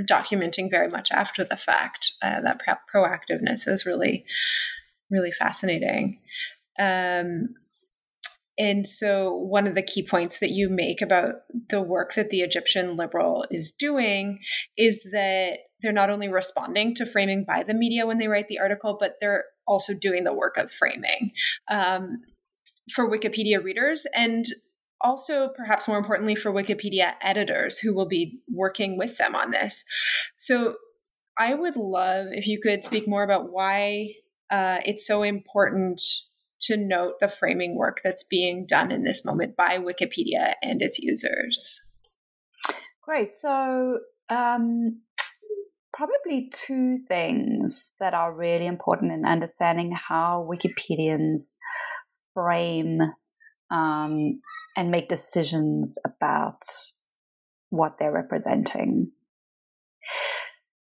documenting 0.00 0.70
very 0.70 0.88
much 0.88 1.12
after 1.12 1.44
the 1.44 1.56
fact. 1.56 2.14
Uh, 2.22 2.40
that 2.40 2.60
proactiveness 2.92 3.68
is 3.68 3.84
really, 3.84 4.24
really 5.10 5.32
fascinating. 5.32 6.20
Um, 6.78 7.54
and 8.56 8.86
so, 8.86 9.34
one 9.34 9.66
of 9.66 9.74
the 9.74 9.82
key 9.82 10.06
points 10.06 10.38
that 10.38 10.50
you 10.50 10.70
make 10.70 11.02
about 11.02 11.34
the 11.70 11.82
work 11.82 12.14
that 12.14 12.30
the 12.30 12.40
Egyptian 12.40 12.96
liberal 12.96 13.44
is 13.50 13.72
doing 13.72 14.38
is 14.78 15.00
that 15.12 15.58
they're 15.84 15.92
not 15.92 16.10
only 16.10 16.28
responding 16.28 16.94
to 16.96 17.06
framing 17.06 17.44
by 17.44 17.62
the 17.62 17.74
media 17.74 18.06
when 18.06 18.18
they 18.18 18.26
write 18.26 18.48
the 18.48 18.58
article, 18.58 18.96
but 18.98 19.16
they're 19.20 19.44
also 19.66 19.94
doing 19.94 20.24
the 20.24 20.32
work 20.32 20.56
of 20.56 20.72
framing 20.72 21.30
um, 21.70 22.22
for 22.92 23.08
Wikipedia 23.08 23.62
readers 23.62 24.06
and 24.14 24.46
also, 25.00 25.50
perhaps 25.54 25.86
more 25.86 25.98
importantly, 25.98 26.34
for 26.34 26.50
Wikipedia 26.50 27.12
editors 27.20 27.78
who 27.78 27.94
will 27.94 28.08
be 28.08 28.40
working 28.50 28.96
with 28.96 29.18
them 29.18 29.34
on 29.34 29.50
this. 29.50 29.84
So, 30.36 30.76
I 31.36 31.52
would 31.52 31.76
love 31.76 32.28
if 32.30 32.46
you 32.46 32.60
could 32.60 32.84
speak 32.84 33.08
more 33.08 33.24
about 33.24 33.50
why 33.52 34.14
uh, 34.50 34.78
it's 34.86 35.06
so 35.06 35.22
important 35.22 36.00
to 36.60 36.76
note 36.76 37.14
the 37.20 37.28
framing 37.28 37.76
work 37.76 38.00
that's 38.02 38.22
being 38.22 38.66
done 38.66 38.92
in 38.92 39.02
this 39.02 39.24
moment 39.24 39.56
by 39.56 39.78
Wikipedia 39.78 40.54
and 40.62 40.80
its 40.80 40.98
users. 41.00 41.82
Great. 43.02 43.32
So, 43.42 43.98
um, 44.30 45.00
probably 45.96 46.50
two 46.52 46.98
things 47.08 47.92
that 48.00 48.14
are 48.14 48.34
really 48.34 48.66
important 48.66 49.12
in 49.12 49.24
understanding 49.24 49.92
how 49.92 50.48
Wikipedians 50.50 51.56
frame 52.34 52.98
um, 53.70 54.40
and 54.76 54.90
make 54.90 55.08
decisions 55.08 55.96
about 56.04 56.62
what 57.70 57.96
they're 57.98 58.12
representing. 58.12 59.12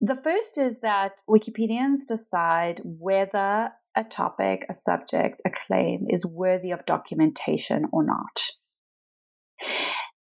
The 0.00 0.18
first 0.22 0.58
is 0.58 0.80
that 0.82 1.12
Wikipedians 1.28 2.06
decide 2.06 2.80
whether 2.84 3.70
a 3.96 4.04
topic, 4.04 4.66
a 4.68 4.74
subject, 4.74 5.40
a 5.46 5.50
claim 5.50 6.06
is 6.10 6.26
worthy 6.26 6.70
of 6.70 6.84
documentation 6.84 7.86
or 7.92 8.04
not. 8.04 8.40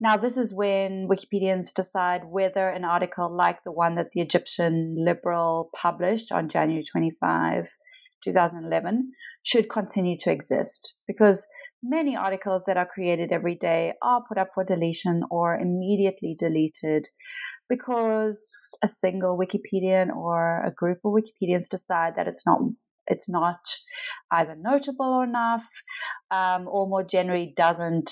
Now, 0.02 0.18
this 0.18 0.36
is 0.36 0.54
when 0.54 1.08
Wikipedians 1.08 1.74
decide 1.74 2.24
whether 2.26 2.68
an 2.68 2.84
article 2.84 3.34
like 3.34 3.64
the 3.64 3.72
one 3.72 3.96
that 3.96 4.08
the 4.14 4.22
Egyptian 4.22 4.96
Liberal 4.98 5.70
published 5.74 6.32
on 6.34 6.50
January 6.50 6.84
25, 6.84 7.66
2011, 8.24 9.12
should 9.44 9.70
continue 9.70 10.18
to 10.20 10.32
exist. 10.32 10.98
Because 11.08 11.48
many 11.82 12.16
articles 12.16 12.64
that 12.68 12.76
are 12.76 12.86
created 12.86 13.32
every 13.32 13.56
day 13.56 13.94
are 14.02 14.24
put 14.28 14.38
up 14.38 14.50
for 14.54 14.66
deletion 14.66 15.24
or 15.32 15.56
immediately 15.56 16.36
deleted 16.38 17.08
because 17.70 18.78
a 18.84 18.88
single 18.88 19.38
Wikipedian 19.38 20.10
or 20.16 20.64
a 20.66 20.72
group 20.72 21.00
of 21.06 21.14
Wikipedians 21.14 21.70
decide 21.70 22.14
that 22.16 22.28
it's 22.28 22.44
not 22.46 22.60
it's 23.08 23.30
not 23.30 23.60
either 24.32 24.56
notable 24.60 25.22
enough 25.22 25.66
um, 26.32 26.68
or 26.68 26.88
more 26.88 27.04
generally 27.04 27.54
doesn't 27.56 28.12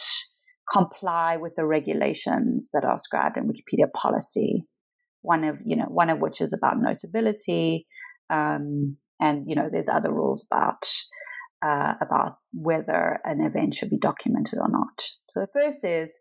comply 0.72 1.38
with 1.38 1.54
the 1.56 1.66
regulations 1.66 2.70
that 2.74 2.86
are 2.86 2.96
described 2.96 3.38
in 3.38 3.48
Wikipedia 3.48 3.92
policy. 3.92 4.66
One 5.22 5.44
of 5.44 5.58
you 5.66 5.76
know 5.76 5.86
one 5.88 6.10
of 6.10 6.20
which 6.20 6.42
is 6.42 6.54
about 6.54 6.80
notability, 6.80 7.88
um, 8.30 8.98
and 9.20 9.46
you 9.48 9.56
know 9.56 9.70
there's 9.72 9.90
other 9.90 10.12
rules 10.12 10.46
about 10.52 10.86
uh, 11.66 11.94
about 12.02 12.38
whether 12.52 13.20
an 13.24 13.42
event 13.42 13.76
should 13.76 13.90
be 13.90 13.98
documented 13.98 14.60
or 14.60 14.70
not. 14.70 15.06
So 15.30 15.40
the 15.40 15.48
first 15.54 15.84
is 15.84 16.20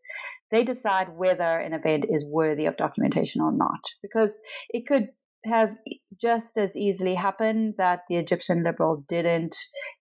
they 0.50 0.64
decide 0.64 1.16
whether 1.16 1.58
an 1.58 1.72
event 1.72 2.04
is 2.08 2.24
worthy 2.28 2.66
of 2.66 2.76
documentation 2.76 3.40
or 3.40 3.52
not, 3.52 3.80
because 4.02 4.36
it 4.70 4.86
could 4.86 5.08
have 5.44 5.70
just 6.20 6.56
as 6.56 6.76
easily 6.76 7.14
happened 7.14 7.74
that 7.78 8.00
the 8.08 8.16
Egyptian 8.16 8.62
liberal 8.62 9.04
didn't 9.08 9.56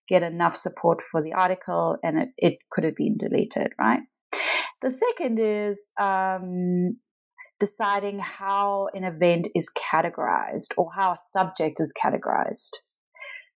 get 0.08 0.22
enough 0.22 0.56
support 0.56 0.98
for 1.10 1.22
the 1.22 1.32
article 1.32 1.96
and 2.02 2.18
it, 2.18 2.28
it 2.36 2.58
could 2.70 2.84
have 2.84 2.94
been 2.94 3.16
deleted, 3.16 3.72
right? 3.78 4.00
The 4.82 4.90
second 4.90 5.38
is 5.38 5.92
um, 6.00 6.96
deciding 7.60 8.18
how 8.18 8.88
an 8.94 9.04
event 9.04 9.48
is 9.54 9.70
categorized 9.70 10.72
or 10.76 10.90
how 10.96 11.12
a 11.12 11.18
subject 11.30 11.80
is 11.80 11.92
categorized. 11.92 12.70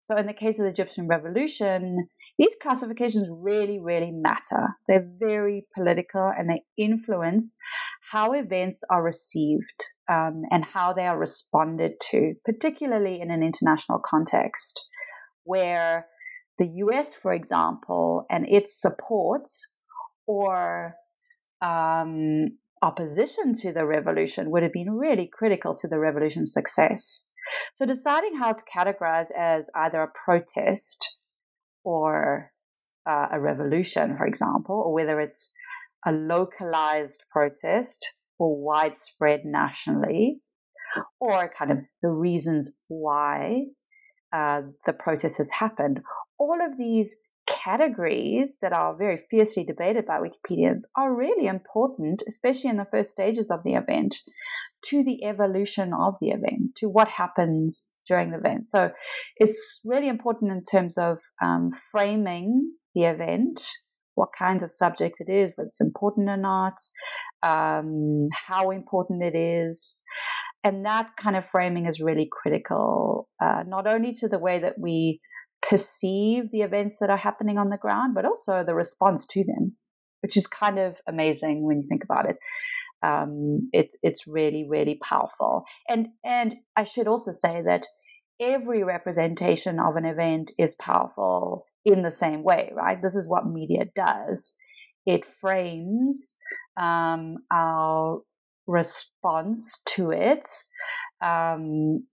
So, 0.04 0.18
in 0.18 0.28
the 0.28 0.34
case 0.34 0.60
of 0.60 0.66
the 0.66 0.72
Egyptian 0.72 1.08
revolution, 1.08 2.10
these 2.38 2.56
classifications 2.62 3.30
really, 3.32 3.80
really 3.80 4.12
matter. 4.12 4.76
They're 4.88 5.08
very 5.18 5.66
political 5.74 6.32
and 6.38 6.50
they 6.50 6.64
influence 6.78 7.56
how 8.12 8.34
events 8.34 8.82
are 8.90 9.04
received 9.04 9.84
um, 10.10 10.42
and 10.52 10.66
how 10.66 10.92
they 10.92 11.06
are 11.06 11.18
responded 11.18 11.94
to, 12.12 12.34
particularly 12.44 13.22
in 13.22 13.32
an 13.32 13.44
international 13.44 14.02
context 14.04 14.88
where 15.46 16.08
the 16.58 16.68
US, 16.86 17.14
for 17.14 17.34
example, 17.34 18.26
and 18.30 18.46
its 18.48 18.80
support 18.80 19.48
or 20.28 20.94
um, 21.62 22.58
opposition 22.82 23.56
to 23.62 23.72
the 23.72 23.86
revolution 23.86 24.52
would 24.52 24.64
have 24.64 24.74
been 24.74 24.92
really 24.92 25.30
critical 25.32 25.76
to 25.76 25.88
the 25.88 26.00
revolution's 26.00 26.54
success. 26.54 27.26
So, 27.76 27.86
deciding 27.86 28.38
how 28.38 28.54
to 28.54 28.64
categorize 28.64 29.28
as 29.38 29.70
either 29.76 30.02
a 30.02 30.12
protest 30.26 31.16
or 31.84 32.52
uh, 33.10 33.28
a 33.32 33.40
revolution, 33.40 34.16
for 34.18 34.26
example, 34.26 34.82
or 34.86 34.94
whether 34.94 35.20
it's 35.20 35.54
a 36.06 36.12
localized 36.12 37.24
protest 37.32 38.14
or 38.40 38.64
widespread 38.64 39.42
nationally, 39.46 40.40
or 41.20 41.52
kind 41.58 41.72
of 41.72 41.78
the 42.02 42.10
reasons 42.10 42.76
why 42.88 43.64
uh, 44.34 44.62
the 44.86 44.94
protest 44.94 45.38
has 45.38 45.52
happened. 45.52 46.02
All 46.38 46.60
of 46.66 46.78
these 46.78 47.16
categories 47.48 48.58
that 48.62 48.74
are 48.74 48.96
very 48.96 49.22
fiercely 49.30 49.64
debated 49.64 50.06
by 50.06 50.20
Wikipedians 50.20 50.82
are 50.98 51.14
really 51.14 51.48
important, 51.48 52.24
especially 52.28 52.70
in 52.70 52.78
the 52.78 52.88
first 52.90 53.12
stages 53.12 53.50
of 53.52 53.60
the 53.64 53.74
event, 53.74 54.18
to 54.86 55.04
the 55.04 55.24
evolution 55.26 55.92
of 55.94 56.16
the 56.22 56.30
event, 56.30 56.76
to 56.78 56.88
what 56.88 57.08
happens 57.08 57.92
during 58.08 58.32
the 58.32 58.38
event. 58.38 58.70
So 58.70 58.92
it's 59.38 59.80
really 59.84 60.10
important 60.10 60.52
in 60.52 60.64
terms 60.64 60.98
of 60.98 61.20
um, 61.42 61.72
framing 61.92 62.74
the 62.96 63.04
event, 63.04 63.62
what 64.16 64.30
kinds 64.38 64.64
of 64.64 64.72
subject 64.72 65.16
it 65.20 65.32
is, 65.32 65.52
whether 65.56 65.68
it's 65.68 65.82
important 65.82 66.30
or 66.30 66.38
not, 66.38 66.76
um, 67.42 68.28
how 68.48 68.72
important 68.72 69.24
it 69.24 69.36
is. 69.36 70.04
And 70.64 70.86
that 70.86 71.08
kind 71.22 71.36
of 71.36 71.46
framing 71.50 71.88
is 71.88 72.00
really 72.00 72.30
critical, 72.32 73.28
uh, 73.44 73.64
not 73.68 73.88
only 73.88 74.14
to 74.16 74.28
the 74.28 74.40
way 74.40 74.60
that 74.60 74.76
we 74.78 75.20
perceive 75.70 76.52
the 76.52 76.62
events 76.62 76.98
that 77.00 77.10
are 77.10 77.18
happening 77.18 77.58
on 77.58 77.70
the 77.70 77.78
ground, 77.78 78.14
but 78.16 78.26
also 78.26 78.64
the 78.66 78.76
response 78.76 79.26
to 79.28 79.44
them, 79.44 79.76
which 80.22 80.38
is 80.38 80.48
kind 80.48 80.80
of 80.80 80.98
amazing 81.08 81.66
when 81.66 81.82
you 81.82 81.88
think 81.88 82.04
about 82.04 82.30
it. 82.30 82.38
Um, 83.02 83.70
it 83.74 83.92
it's 84.02 84.28
really, 84.28 84.66
really 84.68 85.00
powerful. 85.04 85.64
And 85.88 86.08
and 86.24 86.56
I 86.78 86.86
should 86.86 87.08
also 87.08 87.32
say 87.32 87.62
that 87.66 87.86
every 88.40 88.84
representation 88.84 89.80
of 89.80 89.96
an 89.96 90.06
event 90.06 90.52
is 90.58 90.76
powerful 90.76 91.66
in 91.86 92.02
the 92.02 92.12
same 92.12 92.44
way, 92.44 92.72
right? 92.74 93.02
This 93.02 93.16
is 93.16 93.28
what 93.28 93.46
media 93.46 93.86
does. 93.96 94.56
It 95.06 95.24
frames 95.42 96.38
um, 96.80 97.38
our 97.52 98.22
response 98.68 99.82
to 99.86 100.12
it 100.12 100.48
um, 101.22 102.06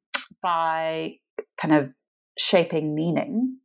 by 0.42 1.14
kind 1.60 1.74
of 1.74 1.90
shaping 2.40 2.94
meaning. 2.94 3.58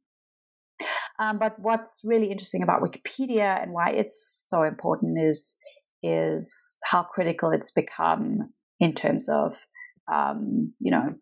Um, 1.19 1.39
but 1.39 1.57
what's 1.57 1.93
really 2.03 2.29
interesting 2.29 2.61
about 2.61 2.81
Wikipedia 2.81 3.61
and 3.61 3.71
why 3.71 3.91
it's 3.91 4.45
so 4.47 4.63
important 4.63 5.17
is 5.17 5.57
is 6.03 6.77
how 6.83 7.03
critical 7.03 7.51
it's 7.51 7.71
become 7.71 8.53
in 8.79 8.93
terms 8.93 9.27
of 9.29 9.55
um, 10.13 10.73
you 10.79 10.91
know 10.91 11.15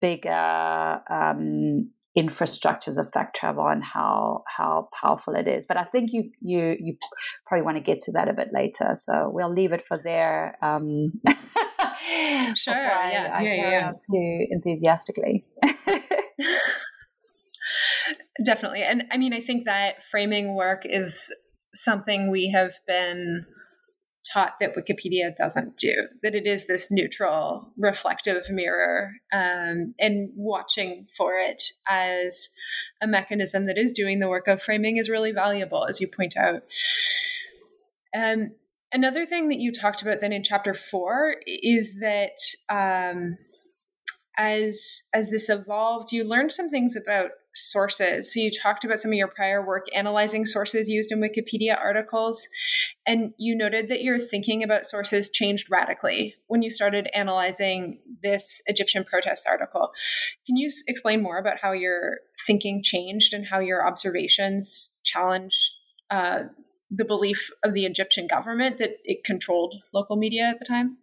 bigger 0.00 1.00
um, 1.10 1.84
infrastructures 2.18 2.98
of 2.98 3.12
fact 3.12 3.36
travel 3.36 3.66
and 3.68 3.84
how 3.84 4.42
how 4.56 4.88
powerful 4.98 5.34
it 5.34 5.46
is. 5.46 5.66
But 5.66 5.76
I 5.76 5.84
think 5.84 6.10
you 6.12 6.30
you 6.40 6.76
you 6.80 6.96
probably 7.46 7.64
want 7.64 7.76
to 7.76 7.82
get 7.82 8.00
to 8.02 8.12
that 8.12 8.28
a 8.28 8.32
bit 8.32 8.48
later, 8.54 8.94
so 8.94 9.30
we'll 9.30 9.52
leave 9.52 9.72
it 9.72 9.84
for 9.86 10.00
there. 10.02 10.56
Um, 10.62 11.12
sure. 12.54 12.74
I, 12.74 13.10
yeah. 13.12 13.34
I 13.34 13.42
yeah. 13.42 13.70
Yeah. 13.70 13.92
Too 14.10 14.46
enthusiastically. 14.50 15.44
Definitely, 18.42 18.82
and 18.82 19.04
I 19.10 19.18
mean, 19.18 19.32
I 19.32 19.40
think 19.40 19.64
that 19.66 20.02
framing 20.02 20.54
work 20.54 20.82
is 20.84 21.34
something 21.74 22.30
we 22.30 22.50
have 22.50 22.74
been 22.86 23.44
taught 24.32 24.54
that 24.60 24.74
Wikipedia 24.74 25.36
doesn't 25.36 25.76
do, 25.76 26.08
that 26.22 26.34
it 26.34 26.46
is 26.46 26.66
this 26.66 26.90
neutral, 26.90 27.72
reflective 27.76 28.48
mirror, 28.50 29.12
um, 29.32 29.94
and 29.98 30.30
watching 30.34 31.06
for 31.16 31.34
it 31.34 31.64
as 31.88 32.50
a 33.00 33.06
mechanism 33.06 33.66
that 33.66 33.76
is 33.76 33.92
doing 33.92 34.20
the 34.20 34.28
work 34.28 34.48
of 34.48 34.62
framing 34.62 34.96
is 34.96 35.10
really 35.10 35.32
valuable, 35.32 35.86
as 35.88 36.00
you 36.00 36.08
point 36.08 36.36
out. 36.36 36.62
Um, 38.16 38.52
Another 38.94 39.24
thing 39.24 39.48
that 39.48 39.58
you 39.58 39.72
talked 39.72 40.02
about 40.02 40.20
then 40.20 40.34
in 40.34 40.44
chapter 40.44 40.74
four 40.74 41.36
is 41.46 41.94
that 42.00 42.36
um, 42.68 43.38
as 44.36 45.02
as 45.12 45.30
this 45.30 45.48
evolved, 45.48 46.12
you 46.12 46.24
learned 46.24 46.52
some 46.52 46.68
things 46.68 46.96
about 46.96 47.30
sources. 47.54 48.32
So 48.32 48.40
you 48.40 48.50
talked 48.50 48.84
about 48.84 48.98
some 48.98 49.10
of 49.10 49.16
your 49.16 49.28
prior 49.28 49.64
work 49.66 49.86
analyzing 49.94 50.46
sources 50.46 50.88
used 50.88 51.12
in 51.12 51.20
Wikipedia 51.20 51.78
articles, 51.78 52.48
and 53.06 53.34
you 53.36 53.54
noted 53.54 53.88
that 53.88 54.02
your 54.02 54.18
thinking 54.18 54.62
about 54.62 54.86
sources 54.86 55.30
changed 55.30 55.70
radically 55.70 56.34
when 56.46 56.62
you 56.62 56.70
started 56.70 57.08
analyzing 57.14 57.98
this 58.22 58.62
Egyptian 58.66 59.04
protest 59.04 59.46
article. 59.46 59.90
Can 60.46 60.56
you 60.56 60.70
explain 60.86 61.22
more 61.22 61.38
about 61.38 61.58
how 61.60 61.72
your 61.72 62.18
thinking 62.46 62.82
changed 62.82 63.34
and 63.34 63.46
how 63.46 63.58
your 63.58 63.86
observations 63.86 64.92
challenged 65.04 65.72
uh, 66.10 66.44
the 66.90 67.04
belief 67.04 67.50
of 67.62 67.74
the 67.74 67.84
Egyptian 67.84 68.26
government 68.26 68.78
that 68.78 68.90
it 69.04 69.24
controlled 69.24 69.74
local 69.92 70.16
media 70.16 70.44
at 70.44 70.58
the 70.58 70.64
time? 70.64 70.98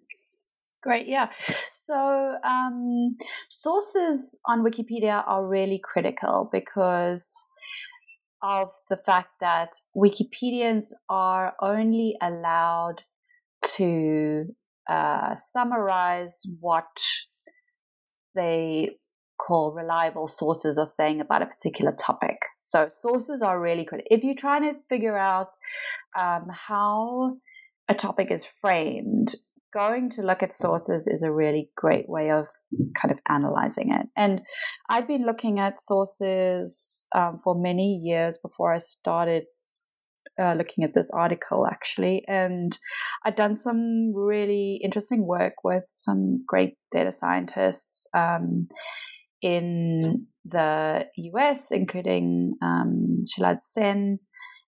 Great, 0.81 1.07
yeah. 1.07 1.29
So, 1.73 2.37
um, 2.43 3.17
sources 3.49 4.39
on 4.47 4.63
Wikipedia 4.63 5.23
are 5.27 5.45
really 5.45 5.81
critical 5.83 6.49
because 6.53 7.33
of 8.41 8.69
the 8.89 8.97
fact 9.05 9.31
that 9.41 9.71
Wikipedians 9.95 10.85
are 11.09 11.53
only 11.61 12.15
allowed 12.21 13.03
to 13.75 14.45
uh, 14.89 15.35
summarize 15.35 16.41
what 16.61 16.85
they 18.33 18.91
call 19.37 19.73
reliable 19.73 20.29
sources 20.29 20.77
are 20.77 20.85
saying 20.85 21.19
about 21.19 21.41
a 21.41 21.45
particular 21.45 21.91
topic. 21.91 22.37
So, 22.61 22.89
sources 23.01 23.41
are 23.41 23.59
really 23.59 23.83
critical. 23.83 24.07
If 24.09 24.23
you're 24.23 24.35
trying 24.35 24.63
to 24.63 24.79
figure 24.87 25.17
out 25.17 25.49
um, 26.17 26.47
how 26.49 27.37
a 27.89 27.95
topic 27.95 28.31
is 28.31 28.45
framed, 28.61 29.35
going 29.73 30.09
to 30.11 30.21
look 30.21 30.43
at 30.43 30.55
sources 30.55 31.07
is 31.07 31.23
a 31.23 31.31
really 31.31 31.69
great 31.75 32.09
way 32.09 32.31
of 32.31 32.47
kind 32.99 33.11
of 33.11 33.19
analyzing 33.27 33.91
it. 33.91 34.07
And 34.15 34.41
I'd 34.89 35.07
been 35.07 35.25
looking 35.25 35.59
at 35.59 35.83
sources 35.83 37.07
um, 37.15 37.39
for 37.43 37.55
many 37.55 38.01
years 38.03 38.37
before 38.41 38.73
I 38.73 38.79
started 38.79 39.43
uh, 40.41 40.53
looking 40.53 40.83
at 40.83 40.93
this 40.93 41.09
article, 41.13 41.67
actually. 41.67 42.23
And 42.27 42.77
I'd 43.25 43.35
done 43.35 43.55
some 43.55 44.13
really 44.15 44.79
interesting 44.83 45.25
work 45.25 45.63
with 45.63 45.83
some 45.95 46.43
great 46.47 46.75
data 46.91 47.11
scientists. 47.11 48.07
Um, 48.13 48.67
in 49.41 50.27
the 50.45 51.05
US, 51.15 51.67
including 51.71 52.55
um, 52.61 53.23
Shilad 53.25 53.59
Sen 53.63 54.19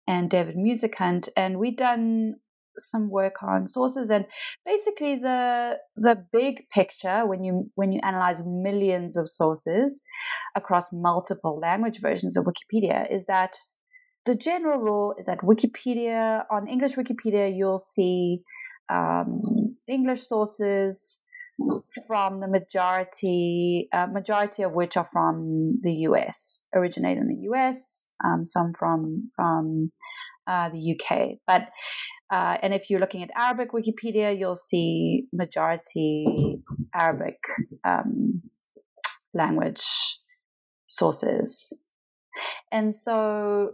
and 0.07 0.31
David 0.31 0.57
Musicant, 0.57 1.29
and 1.37 1.59
we'd 1.59 1.77
done 1.77 2.35
some 2.79 3.11
work 3.11 3.43
on 3.43 3.69
sources 3.69 4.11
and 4.11 4.25
basically 4.65 5.17
the 5.17 5.75
the 5.97 6.17
big 6.33 6.69
picture 6.73 7.27
when 7.27 7.45
you 7.45 7.71
when 7.75 7.93
you 7.93 8.01
analyze 8.03 8.43
millions 8.47 9.17
of 9.17 9.29
sources 9.29 10.01
across 10.57 10.87
multiple 10.93 11.59
language 11.61 12.01
versions 12.01 12.37
of 12.37 12.45
Wikipedia 12.45 13.07
is 13.11 13.27
that 13.27 13.57
the 14.27 14.35
general 14.35 14.79
rule 14.79 15.15
is 15.19 15.27
that 15.27 15.39
Wikipedia 15.39 16.45
on 16.51 16.69
English 16.69 16.95
Wikipedia 16.95 17.55
you'll 17.55 17.79
see 17.79 18.43
um, 18.91 19.77
English 19.87 20.27
sources 20.27 21.23
from 22.07 22.41
the 22.41 22.47
majority 22.47 23.89
uh, 23.93 24.07
majority 24.07 24.63
of 24.63 24.73
which 24.73 24.97
are 24.97 25.09
from 25.13 25.79
the 25.83 25.93
US 26.09 26.65
originate 26.75 27.19
in 27.19 27.27
the 27.27 27.49
US 27.51 28.11
um, 28.25 28.45
some 28.45 28.73
from 28.79 29.31
from 29.35 29.91
uh, 30.47 30.69
the 30.71 30.95
UK 30.95 31.39
but 31.47 31.69
uh, 32.31 32.57
and 32.63 32.75
if 32.75 32.91
you're 32.91 33.01
looking 33.01 33.23
at 33.23 33.31
Arabic 33.37 33.73
Wikipedia, 33.73 34.39
you'll 34.39 34.57
see 34.57 35.25
majority 35.33 36.63
Arabic 36.95 37.39
um, 37.85 38.43
language 39.33 39.83
sources. 40.87 41.73
And 42.71 42.95
so, 42.95 43.73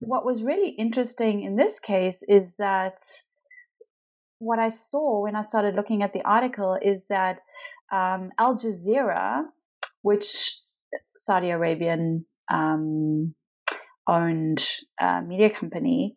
what 0.00 0.26
was 0.26 0.42
really 0.42 0.70
interesting 0.70 1.42
in 1.42 1.56
this 1.56 1.80
case 1.80 2.22
is 2.28 2.54
that 2.58 2.98
what 4.38 4.58
I 4.58 4.68
saw 4.68 5.22
when 5.22 5.34
I 5.34 5.42
started 5.42 5.74
looking 5.74 6.02
at 6.02 6.12
the 6.12 6.22
article 6.22 6.76
is 6.80 7.04
that 7.08 7.38
um, 7.90 8.30
Al 8.38 8.58
Jazeera, 8.58 9.44
which 10.02 10.58
Saudi 11.16 11.50
Arabian 11.50 12.24
um, 12.52 13.34
owned 14.06 14.66
uh, 15.00 15.22
media 15.22 15.48
company, 15.48 16.14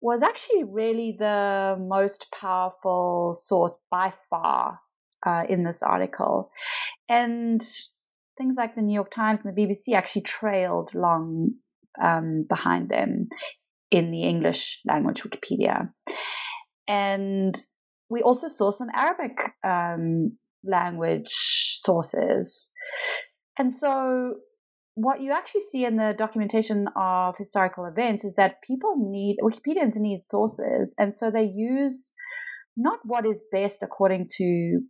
was 0.00 0.20
actually 0.22 0.64
really 0.64 1.16
the 1.18 1.76
most 1.78 2.26
powerful 2.38 3.36
source 3.40 3.76
by 3.90 4.12
far 4.30 4.80
uh, 5.26 5.44
in 5.48 5.64
this 5.64 5.82
article. 5.82 6.50
And 7.08 7.62
things 8.36 8.54
like 8.56 8.76
the 8.76 8.82
New 8.82 8.94
York 8.94 9.12
Times 9.12 9.40
and 9.42 9.54
the 9.54 9.60
BBC 9.60 9.94
actually 9.96 10.22
trailed 10.22 10.90
long 10.94 11.54
um, 12.00 12.46
behind 12.48 12.88
them 12.88 13.28
in 13.90 14.10
the 14.10 14.22
English 14.22 14.80
language 14.86 15.22
Wikipedia. 15.22 15.90
And 16.86 17.60
we 18.08 18.22
also 18.22 18.48
saw 18.48 18.70
some 18.70 18.88
Arabic 18.94 19.36
um, 19.64 20.38
language 20.64 21.80
sources. 21.82 22.70
And 23.58 23.74
so 23.74 24.34
what 25.00 25.20
you 25.20 25.30
actually 25.30 25.60
see 25.60 25.84
in 25.84 25.96
the 25.96 26.12
documentation 26.18 26.88
of 26.96 27.36
historical 27.38 27.84
events 27.84 28.24
is 28.24 28.34
that 28.34 28.60
people 28.66 28.96
need 28.98 29.36
Wikipedians 29.40 29.94
need 29.94 30.22
sources, 30.22 30.92
and 30.98 31.14
so 31.14 31.30
they 31.30 31.44
use 31.44 32.12
not 32.76 32.98
what 33.04 33.24
is 33.24 33.38
best 33.52 33.76
according 33.80 34.28
to 34.38 34.80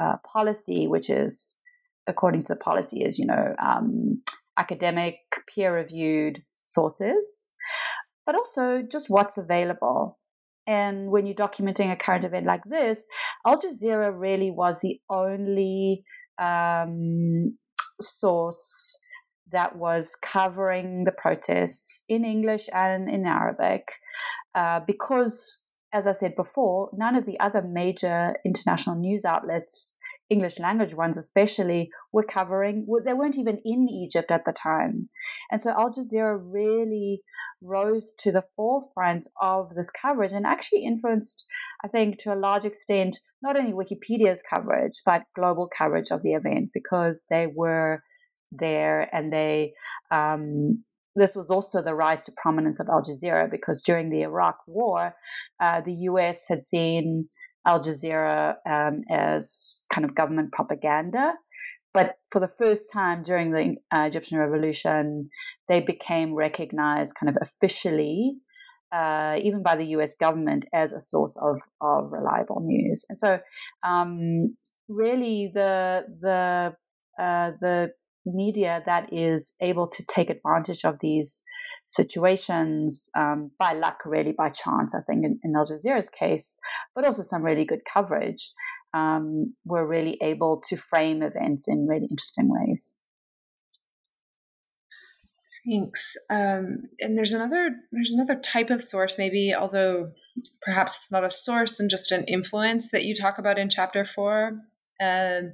uh, 0.00 0.16
policy, 0.32 0.88
which 0.88 1.08
is 1.08 1.60
according 2.08 2.40
to 2.40 2.48
the 2.48 2.56
policy 2.56 3.02
is 3.02 3.18
you 3.18 3.26
know 3.26 3.54
um, 3.64 4.20
academic 4.58 5.14
peer 5.54 5.72
reviewed 5.72 6.40
sources, 6.50 7.48
but 8.26 8.34
also 8.34 8.82
just 8.90 9.08
what's 9.08 9.38
available. 9.38 10.18
And 10.66 11.10
when 11.12 11.26
you're 11.26 11.36
documenting 11.36 11.92
a 11.92 11.96
current 11.96 12.24
event 12.24 12.46
like 12.46 12.62
this, 12.64 13.04
Al 13.46 13.60
Jazeera 13.60 14.12
really 14.12 14.50
was 14.50 14.80
the 14.82 15.00
only 15.08 16.02
um, 16.40 17.56
source 18.00 18.98
that 19.52 19.76
was 19.76 20.10
covering 20.22 21.04
the 21.04 21.12
protests 21.12 22.02
in 22.08 22.24
English 22.24 22.68
and 22.72 23.08
in 23.08 23.26
Arabic 23.26 23.92
uh, 24.54 24.80
because, 24.86 25.64
as 25.92 26.06
I 26.06 26.12
said 26.12 26.34
before, 26.36 26.90
none 26.92 27.16
of 27.16 27.26
the 27.26 27.38
other 27.40 27.62
major 27.62 28.34
international 28.44 28.96
news 28.96 29.24
outlets, 29.24 29.98
English 30.30 30.58
language 30.58 30.94
ones 30.94 31.16
especially, 31.16 31.90
were 32.12 32.22
covering, 32.22 32.86
they 33.04 33.12
weren't 33.12 33.38
even 33.38 33.60
in 33.64 33.88
Egypt 33.88 34.30
at 34.30 34.44
the 34.44 34.52
time. 34.52 35.08
And 35.50 35.62
so 35.62 35.70
Al 35.70 35.90
Jazeera 35.90 36.38
really 36.42 37.22
rose 37.62 38.12
to 38.20 38.32
the 38.32 38.44
forefront 38.56 39.28
of 39.40 39.74
this 39.74 39.90
coverage 39.90 40.32
and 40.32 40.46
actually 40.46 40.84
influenced, 40.84 41.44
I 41.84 41.88
think, 41.88 42.18
to 42.20 42.32
a 42.32 42.36
large 42.36 42.64
extent, 42.64 43.20
not 43.42 43.56
only 43.56 43.72
Wikipedia's 43.72 44.42
coverage, 44.48 45.00
but 45.04 45.22
global 45.36 45.68
coverage 45.76 46.10
of 46.10 46.22
the 46.22 46.32
event 46.32 46.70
because 46.72 47.20
they 47.30 47.46
were 47.46 48.02
there, 48.52 49.08
and 49.14 49.32
they 49.32 49.72
um, 50.10 50.84
this 51.14 51.34
was 51.34 51.50
also 51.50 51.82
the 51.82 51.94
rise 51.94 52.24
to 52.24 52.32
prominence 52.36 52.80
of 52.80 52.88
Al 52.88 53.02
Jazeera 53.02 53.50
because 53.50 53.82
during 53.82 54.10
the 54.10 54.22
Iraq 54.22 54.58
War, 54.66 55.14
uh, 55.60 55.80
the 55.82 55.92
U.S. 55.92 56.44
had 56.48 56.64
seen 56.64 57.28
Al 57.66 57.82
Jazeera 57.82 58.54
um, 58.68 59.02
as 59.10 59.82
kind 59.92 60.04
of 60.04 60.14
government 60.14 60.52
propaganda. 60.52 61.34
But 61.94 62.14
for 62.30 62.40
the 62.40 62.50
first 62.58 62.84
time 62.90 63.22
during 63.22 63.52
the 63.52 63.76
uh, 63.94 64.04
Egyptian 64.04 64.38
Revolution, 64.38 65.28
they 65.68 65.80
became 65.80 66.34
recognized 66.34 67.14
kind 67.20 67.28
of 67.28 67.36
officially, 67.42 68.36
uh, 68.90 69.36
even 69.42 69.62
by 69.62 69.76
the 69.76 69.84
US 69.96 70.14
government, 70.18 70.64
as 70.72 70.92
a 70.92 71.00
source 71.00 71.36
of, 71.40 71.60
of 71.82 72.10
reliable 72.10 72.62
news. 72.64 73.04
And 73.10 73.18
so, 73.18 73.40
um, 73.82 74.56
really, 74.88 75.50
the 75.52 76.04
the 76.22 76.74
uh, 77.22 77.50
the 77.60 77.90
media 78.26 78.82
that 78.86 79.12
is 79.12 79.52
able 79.60 79.88
to 79.88 80.04
take 80.04 80.30
advantage 80.30 80.84
of 80.84 80.96
these 81.00 81.42
situations 81.88 83.10
um, 83.16 83.50
by 83.58 83.72
luck, 83.72 83.98
really 84.04 84.32
by 84.32 84.48
chance, 84.48 84.94
I 84.94 85.00
think, 85.06 85.24
in, 85.24 85.38
in 85.42 85.54
Al 85.56 85.66
Jazeera's 85.66 86.10
case, 86.10 86.58
but 86.94 87.04
also 87.04 87.22
some 87.22 87.42
really 87.42 87.64
good 87.64 87.82
coverage, 87.92 88.52
um, 88.94 89.54
were 89.64 89.86
really 89.86 90.18
able 90.22 90.62
to 90.68 90.76
frame 90.76 91.22
events 91.22 91.66
in 91.68 91.86
really 91.86 92.06
interesting 92.10 92.48
ways. 92.48 92.94
Thanks. 95.68 96.16
Um, 96.28 96.88
and 96.98 97.16
there's 97.16 97.32
another 97.32 97.70
there's 97.92 98.10
another 98.10 98.34
type 98.40 98.70
of 98.70 98.82
source, 98.82 99.16
maybe, 99.16 99.54
although 99.54 100.10
perhaps 100.62 100.96
it's 100.96 101.12
not 101.12 101.24
a 101.24 101.30
source 101.30 101.78
and 101.78 101.88
just 101.88 102.10
an 102.10 102.24
influence 102.24 102.90
that 102.90 103.04
you 103.04 103.14
talk 103.14 103.38
about 103.38 103.58
in 103.58 103.70
chapter 103.70 104.04
four. 104.04 104.58
Um, 105.00 105.52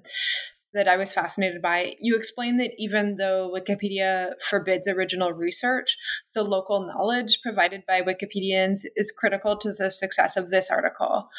that 0.75 0.89
I 0.89 0.97
was 0.97 1.13
fascinated 1.13 1.63
by. 1.63 1.95
You 2.01 2.17
explained 2.17 2.61
that 2.61 2.73
even 2.79 3.17
though 3.17 3.53
Wikipedia 3.55 4.33
forbids 4.43 4.87
original 4.87 5.33
research, 5.33 5.97
the 6.35 6.43
local 6.43 6.87
knowledge 6.87 7.41
provided 7.43 7.85
by 7.87 8.03
Wikipedians 8.03 8.83
is 8.97 9.15
critical 9.17 9.57
to 9.59 9.73
the 9.73 9.91
success 9.91 10.37
of 10.37 10.51
this 10.51 10.71
article. 10.71 11.31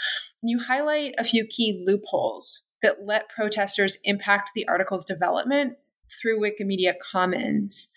You 0.41 0.59
highlight 0.59 1.13
a 1.17 1.23
few 1.23 1.45
key 1.45 1.83
loopholes 1.85 2.67
that 2.81 3.05
let 3.05 3.29
protesters 3.29 3.97
impact 4.03 4.51
the 4.55 4.67
article's 4.67 5.05
development 5.05 5.77
through 6.19 6.39
Wikimedia 6.39 6.93
Commons. 6.99 7.91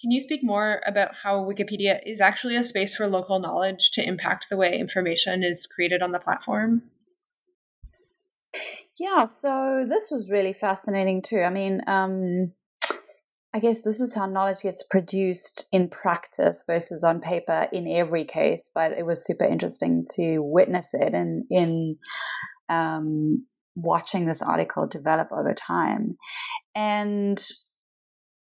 Can 0.00 0.10
you 0.10 0.20
speak 0.20 0.42
more 0.42 0.80
about 0.86 1.16
how 1.24 1.44
Wikipedia 1.44 2.00
is 2.06 2.20
actually 2.20 2.56
a 2.56 2.64
space 2.64 2.94
for 2.94 3.06
local 3.06 3.38
knowledge 3.38 3.90
to 3.92 4.06
impact 4.06 4.46
the 4.48 4.56
way 4.56 4.78
information 4.78 5.42
is 5.42 5.66
created 5.66 6.02
on 6.02 6.12
the 6.12 6.18
platform? 6.18 6.82
Yeah, 9.00 9.28
so 9.28 9.86
this 9.88 10.10
was 10.10 10.28
really 10.30 10.52
fascinating 10.52 11.22
too. 11.22 11.40
I 11.40 11.48
mean, 11.48 11.80
um, 11.86 12.52
I 13.54 13.58
guess 13.58 13.80
this 13.80 13.98
is 13.98 14.14
how 14.14 14.26
knowledge 14.26 14.60
gets 14.62 14.84
produced 14.90 15.66
in 15.72 15.88
practice 15.88 16.62
versus 16.66 17.02
on 17.02 17.22
paper 17.22 17.66
in 17.72 17.88
every 17.88 18.26
case, 18.26 18.68
but 18.74 18.92
it 18.92 19.06
was 19.06 19.24
super 19.24 19.44
interesting 19.44 20.04
to 20.16 20.40
witness 20.40 20.90
it 20.92 21.14
and 21.14 21.44
in 21.50 21.96
um, 22.68 23.46
watching 23.74 24.26
this 24.26 24.42
article 24.42 24.86
develop 24.86 25.28
over 25.32 25.54
time. 25.54 26.18
And 26.74 27.42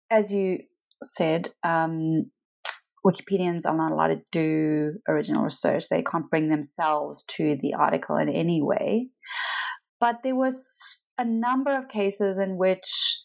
as 0.10 0.32
you 0.32 0.60
said, 1.04 1.52
um, 1.66 2.32
Wikipedians 3.06 3.66
are 3.66 3.76
not 3.76 3.92
allowed 3.92 4.08
to 4.08 4.22
do 4.32 4.94
original 5.10 5.44
research. 5.44 5.90
They 5.90 6.02
can't 6.02 6.30
bring 6.30 6.48
themselves 6.48 7.26
to 7.36 7.58
the 7.62 7.74
article 7.74 8.16
in 8.16 8.30
any 8.30 8.62
way. 8.62 9.10
But 10.06 10.22
there 10.22 10.36
was 10.36 10.56
a 11.18 11.26
number 11.26 11.76
of 11.76 11.90
cases 11.90 12.38
in 12.38 12.58
which 12.58 13.24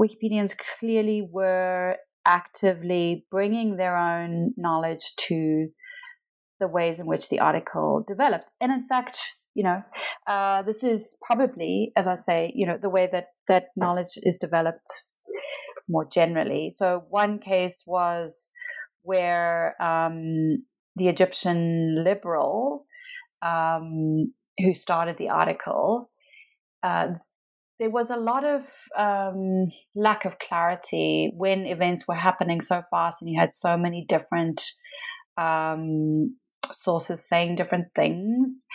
Wikipedians 0.00 0.54
clearly 0.78 1.28
were 1.28 1.96
actively 2.24 3.26
bringing 3.32 3.76
their 3.76 3.96
own 3.96 4.54
knowledge 4.56 5.02
to 5.26 5.70
the 6.60 6.68
ways 6.68 7.00
in 7.00 7.06
which 7.06 7.30
the 7.30 7.40
article 7.40 8.04
developed. 8.06 8.48
And 8.60 8.70
in 8.70 8.86
fact, 8.86 9.18
you 9.54 9.64
know, 9.64 9.82
uh, 10.28 10.62
this 10.62 10.84
is 10.84 11.16
probably, 11.20 11.90
as 11.96 12.06
I 12.06 12.14
say, 12.14 12.52
you 12.54 12.64
know, 12.64 12.78
the 12.80 12.90
way 12.96 13.08
that 13.10 13.30
that 13.48 13.70
knowledge 13.74 14.16
is 14.22 14.38
developed 14.38 14.86
more 15.88 16.06
generally. 16.08 16.70
So 16.76 17.02
one 17.08 17.40
case 17.40 17.82
was 17.88 18.52
where 19.02 19.74
um, 19.82 20.62
the 20.94 21.08
Egyptian 21.08 22.04
liberal 22.04 22.84
um, 23.42 24.32
who 24.58 24.74
started 24.74 25.16
the 25.18 25.28
article, 25.28 26.10
uh, 26.82 27.08
there 27.80 27.90
was 27.90 28.10
a 28.10 28.16
lot 28.16 28.44
of 28.44 28.62
um, 28.96 29.68
lack 29.96 30.24
of 30.24 30.38
clarity 30.38 31.32
when 31.36 31.66
events 31.66 32.06
were 32.06 32.14
happening 32.14 32.60
so 32.60 32.82
fast 32.90 33.20
and 33.20 33.30
you 33.30 33.38
had 33.38 33.54
so 33.54 33.76
many 33.76 34.04
different 34.08 34.62
um, 35.36 36.36
sources 36.70 37.26
saying 37.28 37.56
different 37.56 37.88
things. 37.96 38.66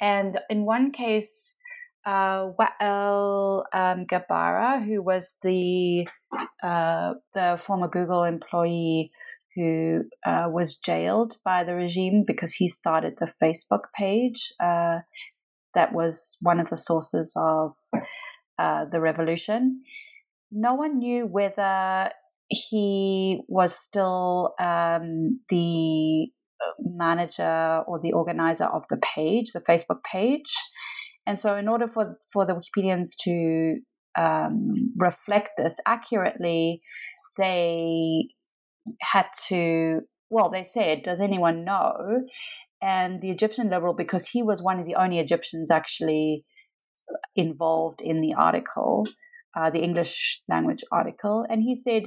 And 0.00 0.38
in 0.48 0.64
one 0.64 0.92
case, 0.92 1.56
uh, 2.06 2.50
Wael 2.58 3.64
um, 3.72 4.06
Gabara, 4.06 4.84
who 4.84 5.02
was 5.02 5.34
the 5.42 6.06
uh, 6.62 7.14
the 7.34 7.60
former 7.66 7.88
Google 7.88 8.24
employee 8.24 9.10
who 9.54 10.02
uh, 10.26 10.46
was 10.48 10.76
jailed 10.76 11.36
by 11.44 11.64
the 11.64 11.74
regime 11.74 12.24
because 12.26 12.52
he 12.54 12.68
started 12.68 13.14
the 13.18 13.32
Facebook 13.42 13.84
page 13.96 14.52
uh, 14.62 14.98
that 15.74 15.92
was 15.92 16.36
one 16.40 16.60
of 16.60 16.70
the 16.70 16.76
sources 16.76 17.32
of 17.36 17.72
uh, 18.58 18.84
the 18.90 19.00
revolution. 19.00 19.82
No 20.50 20.74
one 20.74 20.98
knew 20.98 21.26
whether 21.26 22.10
he 22.48 23.40
was 23.48 23.74
still 23.74 24.54
um, 24.60 25.40
the 25.48 26.26
manager 26.78 27.82
or 27.86 28.00
the 28.00 28.12
organizer 28.12 28.66
of 28.66 28.84
the 28.90 28.98
page, 29.14 29.52
the 29.52 29.60
Facebook 29.60 30.02
page. 30.10 30.54
And 31.26 31.40
so, 31.40 31.56
in 31.56 31.68
order 31.68 31.88
for, 31.92 32.18
for 32.32 32.46
the 32.46 32.54
Wikipedians 32.54 33.10
to 33.22 33.76
um, 34.16 34.92
reflect 34.96 35.50
this 35.56 35.76
accurately, 35.86 36.82
they 37.38 38.28
had 39.00 39.26
to, 39.48 40.00
well, 40.30 40.50
they 40.50 40.64
said, 40.64 41.02
Does 41.02 41.20
anyone 41.20 41.64
know? 41.64 42.22
And 42.82 43.20
the 43.20 43.30
Egyptian 43.30 43.70
liberal, 43.70 43.94
because 43.94 44.28
he 44.28 44.42
was 44.42 44.62
one 44.62 44.78
of 44.78 44.86
the 44.86 44.96
only 44.96 45.18
Egyptians 45.18 45.70
actually 45.70 46.44
involved 47.34 48.00
in 48.02 48.20
the 48.20 48.34
article, 48.34 49.06
uh, 49.56 49.70
the 49.70 49.82
English 49.82 50.42
language 50.48 50.84
article, 50.92 51.46
and 51.48 51.62
he 51.62 51.74
said, 51.74 52.04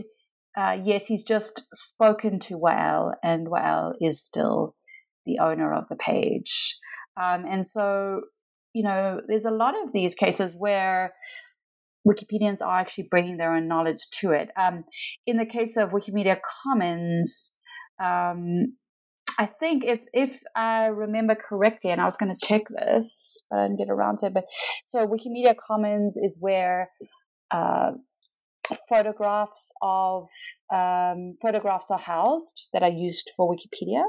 uh, 0.58 0.76
yes, 0.84 1.06
he's 1.06 1.24
just 1.24 1.68
spoken 1.74 2.40
to 2.40 2.58
Wael, 2.58 3.14
and 3.24 3.48
Wael 3.48 3.94
is 4.02 4.24
still 4.24 4.76
the 5.26 5.38
owner 5.40 5.72
of 5.72 5.86
the 5.88 5.96
page. 5.96 6.78
Um, 7.22 7.46
and 7.50 7.66
so, 7.66 8.22
you 8.74 8.84
know, 8.84 9.22
there's 9.28 9.46
a 9.46 9.52
lot 9.52 9.76
of 9.76 9.94
these 9.94 10.16
cases 10.16 10.56
where 10.58 11.14
Wikipedians 12.08 12.62
are 12.62 12.80
actually 12.80 13.08
bringing 13.10 13.38
their 13.38 13.54
own 13.54 13.68
knowledge 13.68 14.02
to 14.22 14.32
it. 14.32 14.50
Um, 14.60 14.86
in 15.26 15.38
the 15.38 15.46
case 15.46 15.78
of 15.78 15.90
Wikimedia 15.90 16.38
Commons, 16.64 17.56
um, 18.02 18.74
I 19.40 19.46
think 19.46 19.84
if 19.86 20.00
if 20.14 20.40
I 20.56 20.86
remember 20.86 21.36
correctly, 21.36 21.92
and 21.92 22.02
I 22.02 22.06
was 22.06 22.18
going 22.18 22.36
to 22.36 22.48
check 22.48 22.64
this, 22.70 23.44
but 23.50 23.60
I 23.60 23.64
didn't 23.68 23.78
get 23.78 23.90
around 23.90 24.20
to 24.20 24.28
it. 24.28 24.34
But 24.34 24.46
so 24.88 25.06
Wikimedia 25.06 25.56
Commons 25.56 26.18
is 26.18 26.38
where 26.40 26.90
uh, 27.52 27.92
photographs 28.90 29.72
of 29.82 30.28
um, 30.74 31.38
photographs 31.42 31.88
are 31.92 32.00
housed 32.00 32.68
that 32.74 32.84
are 32.84 32.90
used 32.90 33.32
for 33.36 33.56
Wikipedia. 33.56 34.04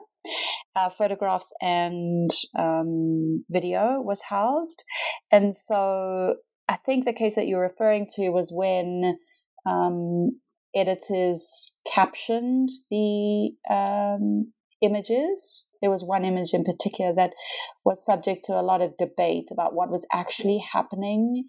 Uh, 0.74 0.90
photographs 0.90 1.52
and 1.61 2.30
um, 2.58 3.44
video 3.50 4.00
was 4.00 4.20
housed, 4.28 4.82
and 5.30 5.54
so 5.54 6.37
I 6.68 6.76
think 6.76 7.04
the 7.04 7.12
case 7.12 7.35
that 7.35 7.46
you're 7.46 7.62
referring 7.62 8.07
to 8.16 8.31
was 8.31 8.50
when 8.52 9.18
um, 9.66 10.33
editors 10.74 11.72
captioned 11.92 12.68
the 12.90 13.52
um, 13.70 14.52
images. 14.83 15.68
There 15.81 15.90
was 15.90 16.04
one 16.04 16.24
image 16.24 16.52
in 16.52 16.64
particular 16.64 17.14
that 17.14 17.33
was 17.85 18.04
subject 18.04 18.44
to 18.46 18.52
a 18.52 18.62
lot 18.62 18.83
of 18.83 18.96
debate 18.98 19.48
about 19.50 19.74
what 19.74 19.90
was 19.90 20.07
actually 20.12 20.59
happening 20.72 21.48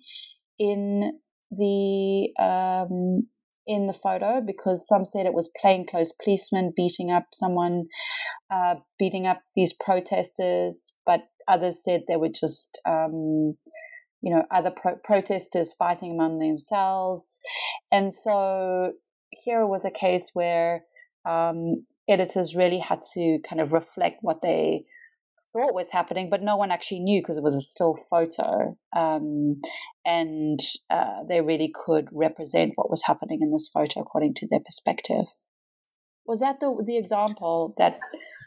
in 0.58 1.19
the 1.51 2.29
um, 2.39 3.27
in 3.69 3.86
the 3.86 3.93
photo 3.93 4.41
because 4.45 4.88
some 4.88 5.05
said 5.05 5.27
it 5.27 5.34
was 5.34 5.51
plainclothes 5.62 6.12
policemen 6.23 6.73
beating 6.75 7.12
up 7.12 7.27
someone, 7.34 7.86
uh, 8.51 8.75
beating 8.97 9.27
up 9.27 9.43
these 9.55 9.73
protesters, 9.73 10.93
but 11.05 11.21
others 11.47 11.77
said 11.84 12.01
they 12.08 12.15
were 12.15 12.29
just, 12.29 12.79
um, 12.88 13.55
you 14.21 14.34
know, 14.34 14.43
other 14.51 14.71
pro- 14.71 14.97
protesters 15.03 15.73
fighting 15.77 16.12
among 16.12 16.39
themselves. 16.39 17.39
And 17.91 18.13
so 18.13 18.93
here 19.32 19.65
was 19.65 19.86
a 19.86 19.91
case 19.91 20.32
where 20.34 20.84
um, 21.27 21.75
editors 22.08 22.55
really 22.55 22.79
had 22.79 23.01
to 23.13 23.39
kind 23.47 23.62
of 23.62 23.71
reflect 23.71 24.19
what 24.21 24.41
they 24.41 24.86
thought 25.53 25.73
was 25.73 25.88
happening, 25.91 26.29
but 26.29 26.43
no 26.43 26.58
one 26.58 26.71
actually 26.71 26.99
knew 26.99 27.21
because 27.21 27.38
it 27.38 27.43
was 27.43 27.55
a 27.55 27.62
still 27.62 27.97
photo. 28.10 28.77
Um, 28.95 29.62
and 30.05 30.60
uh, 30.89 31.23
they 31.27 31.41
really 31.41 31.71
could 31.73 32.08
represent 32.12 32.73
what 32.75 32.89
was 32.89 33.03
happening 33.05 33.39
in 33.41 33.51
this 33.51 33.69
photo 33.73 34.01
according 34.01 34.36
to 34.36 34.47
their 34.47 34.60
perspective. 34.60 35.25
Was 36.25 36.41
that 36.41 36.60
the 36.60 36.84
the 36.86 36.97
example 36.97 37.73
that 37.77 37.97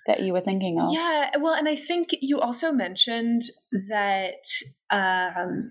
that 0.07 0.21
you 0.21 0.33
were 0.33 0.41
thinking 0.41 0.81
of? 0.81 0.93
Yeah, 0.93 1.31
well, 1.41 1.55
and 1.55 1.69
I 1.69 1.77
think 1.77 2.11
you 2.21 2.41
also 2.41 2.73
mentioned 2.73 3.43
that 3.89 4.45
um, 4.91 5.71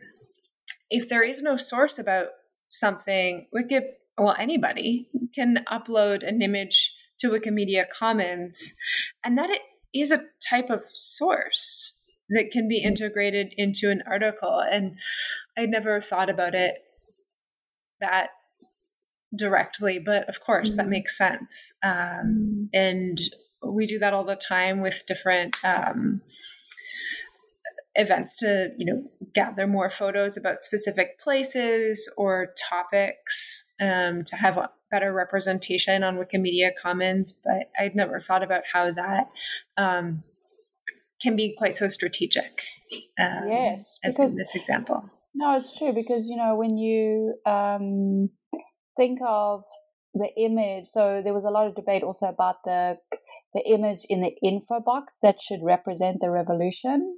if 0.89 1.09
there 1.09 1.23
is 1.23 1.41
no 1.41 1.57
source 1.57 1.99
about 1.99 2.27
something, 2.67 3.47
Wiki, 3.51 3.79
well, 4.17 4.35
anybody 4.37 5.07
can 5.33 5.63
upload 5.69 6.27
an 6.27 6.41
image 6.41 6.93
to 7.19 7.29
Wikimedia 7.29 7.85
Commons, 7.89 8.75
and 9.23 9.37
that 9.37 9.49
it 9.49 9.61
is 9.93 10.11
a 10.11 10.23
type 10.47 10.69
of 10.69 10.83
source 10.85 11.93
that 12.29 12.51
can 12.51 12.67
be 12.67 12.81
integrated 12.81 13.53
into 13.57 13.89
an 13.89 14.01
article. 14.07 14.59
And 14.59 14.97
I 15.57 15.65
never 15.65 15.99
thought 15.99 16.29
about 16.29 16.55
it 16.55 16.75
that 17.99 18.29
directly, 19.35 19.99
but 19.99 20.27
of 20.27 20.41
course 20.41 20.71
mm-hmm. 20.71 20.77
that 20.77 20.89
makes 20.89 21.17
sense. 21.17 21.73
Um, 21.83 21.91
mm-hmm. 21.93 22.63
and 22.73 23.19
we 23.63 23.85
do 23.85 23.99
that 23.99 24.13
all 24.13 24.23
the 24.23 24.35
time 24.35 24.81
with 24.81 25.03
different 25.07 25.55
um, 25.63 26.21
events 27.95 28.37
to, 28.37 28.71
you 28.77 28.85
know, 28.85 29.03
gather 29.33 29.67
more 29.67 29.89
photos 29.89 30.37
about 30.37 30.63
specific 30.63 31.19
places 31.19 32.11
or 32.17 32.53
topics 32.69 33.65
um, 33.79 34.23
to 34.25 34.35
have 34.35 34.57
a 34.57 34.69
better 34.89 35.13
representation 35.13 36.03
on 36.03 36.17
Wikimedia 36.17 36.71
Commons. 36.81 37.33
But 37.33 37.71
I'd 37.79 37.95
never 37.95 38.19
thought 38.19 38.43
about 38.43 38.63
how 38.73 38.91
that 38.91 39.25
um, 39.77 40.23
can 41.21 41.35
be 41.35 41.55
quite 41.57 41.75
so 41.75 41.87
strategic. 41.87 42.61
Um, 43.19 43.47
yes, 43.47 43.99
as 44.03 44.19
in 44.19 44.35
this 44.35 44.55
example. 44.55 45.09
No, 45.33 45.55
it's 45.57 45.77
true 45.77 45.93
because 45.93 46.25
you 46.25 46.35
know 46.35 46.55
when 46.55 46.77
you 46.77 47.35
um, 47.45 48.29
think 48.97 49.19
of 49.25 49.63
the 50.13 50.27
image. 50.37 50.87
So 50.87 51.21
there 51.23 51.33
was 51.33 51.45
a 51.45 51.49
lot 51.49 51.67
of 51.67 51.75
debate 51.75 52.03
also 52.03 52.27
about 52.27 52.63
the 52.63 52.97
the 53.53 53.63
image 53.67 54.05
in 54.09 54.21
the 54.21 54.35
info 54.43 54.79
box 54.79 55.17
that 55.21 55.41
should 55.41 55.59
represent 55.63 56.17
the 56.21 56.29
revolution. 56.29 57.17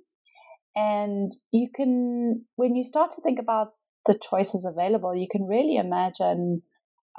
And 0.75 1.31
you 1.51 1.69
can, 1.73 2.45
when 2.55 2.75
you 2.75 2.83
start 2.83 3.11
to 3.13 3.21
think 3.21 3.39
about 3.39 3.69
the 4.05 4.17
choices 4.17 4.65
available, 4.65 5.15
you 5.15 5.27
can 5.31 5.45
really 5.47 5.75
imagine 5.75 6.63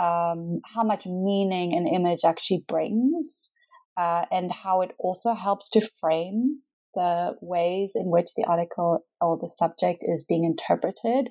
um, 0.01 0.61
how 0.75 0.83
much 0.83 1.07
meaning 1.07 1.73
an 1.73 1.87
image 1.87 2.21
actually 2.25 2.65
brings, 2.67 3.51
uh, 3.97 4.25
and 4.33 4.51
how 4.51 4.81
it 4.81 4.91
also 4.99 5.35
helps 5.35 5.69
to 5.71 5.89
frame 6.01 6.61
the 6.97 7.33
ways 7.41 7.93
in 7.95 8.11
which 8.11 8.29
the 8.37 8.45
article 8.45 9.05
or 9.21 9.39
the 9.41 9.49
subject 9.49 10.03
is 10.03 10.25
being 10.29 10.45
interpreted. 10.45 11.31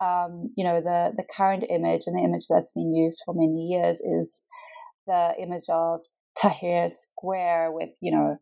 Um, 0.00 0.50
you 0.56 0.64
know, 0.64 0.80
the, 0.80 1.12
the 1.16 1.24
current 1.36 1.64
image 1.68 2.02
and 2.06 2.16
the 2.16 2.24
image 2.24 2.44
that's 2.48 2.72
been 2.72 2.92
used 2.92 3.22
for 3.24 3.34
many 3.34 3.68
years 3.70 4.00
is 4.00 4.46
the 5.06 5.32
image 5.38 5.68
of 5.68 6.00
Tahrir 6.38 6.90
Square 6.90 7.72
with, 7.72 7.90
you 8.00 8.12
know, 8.12 8.38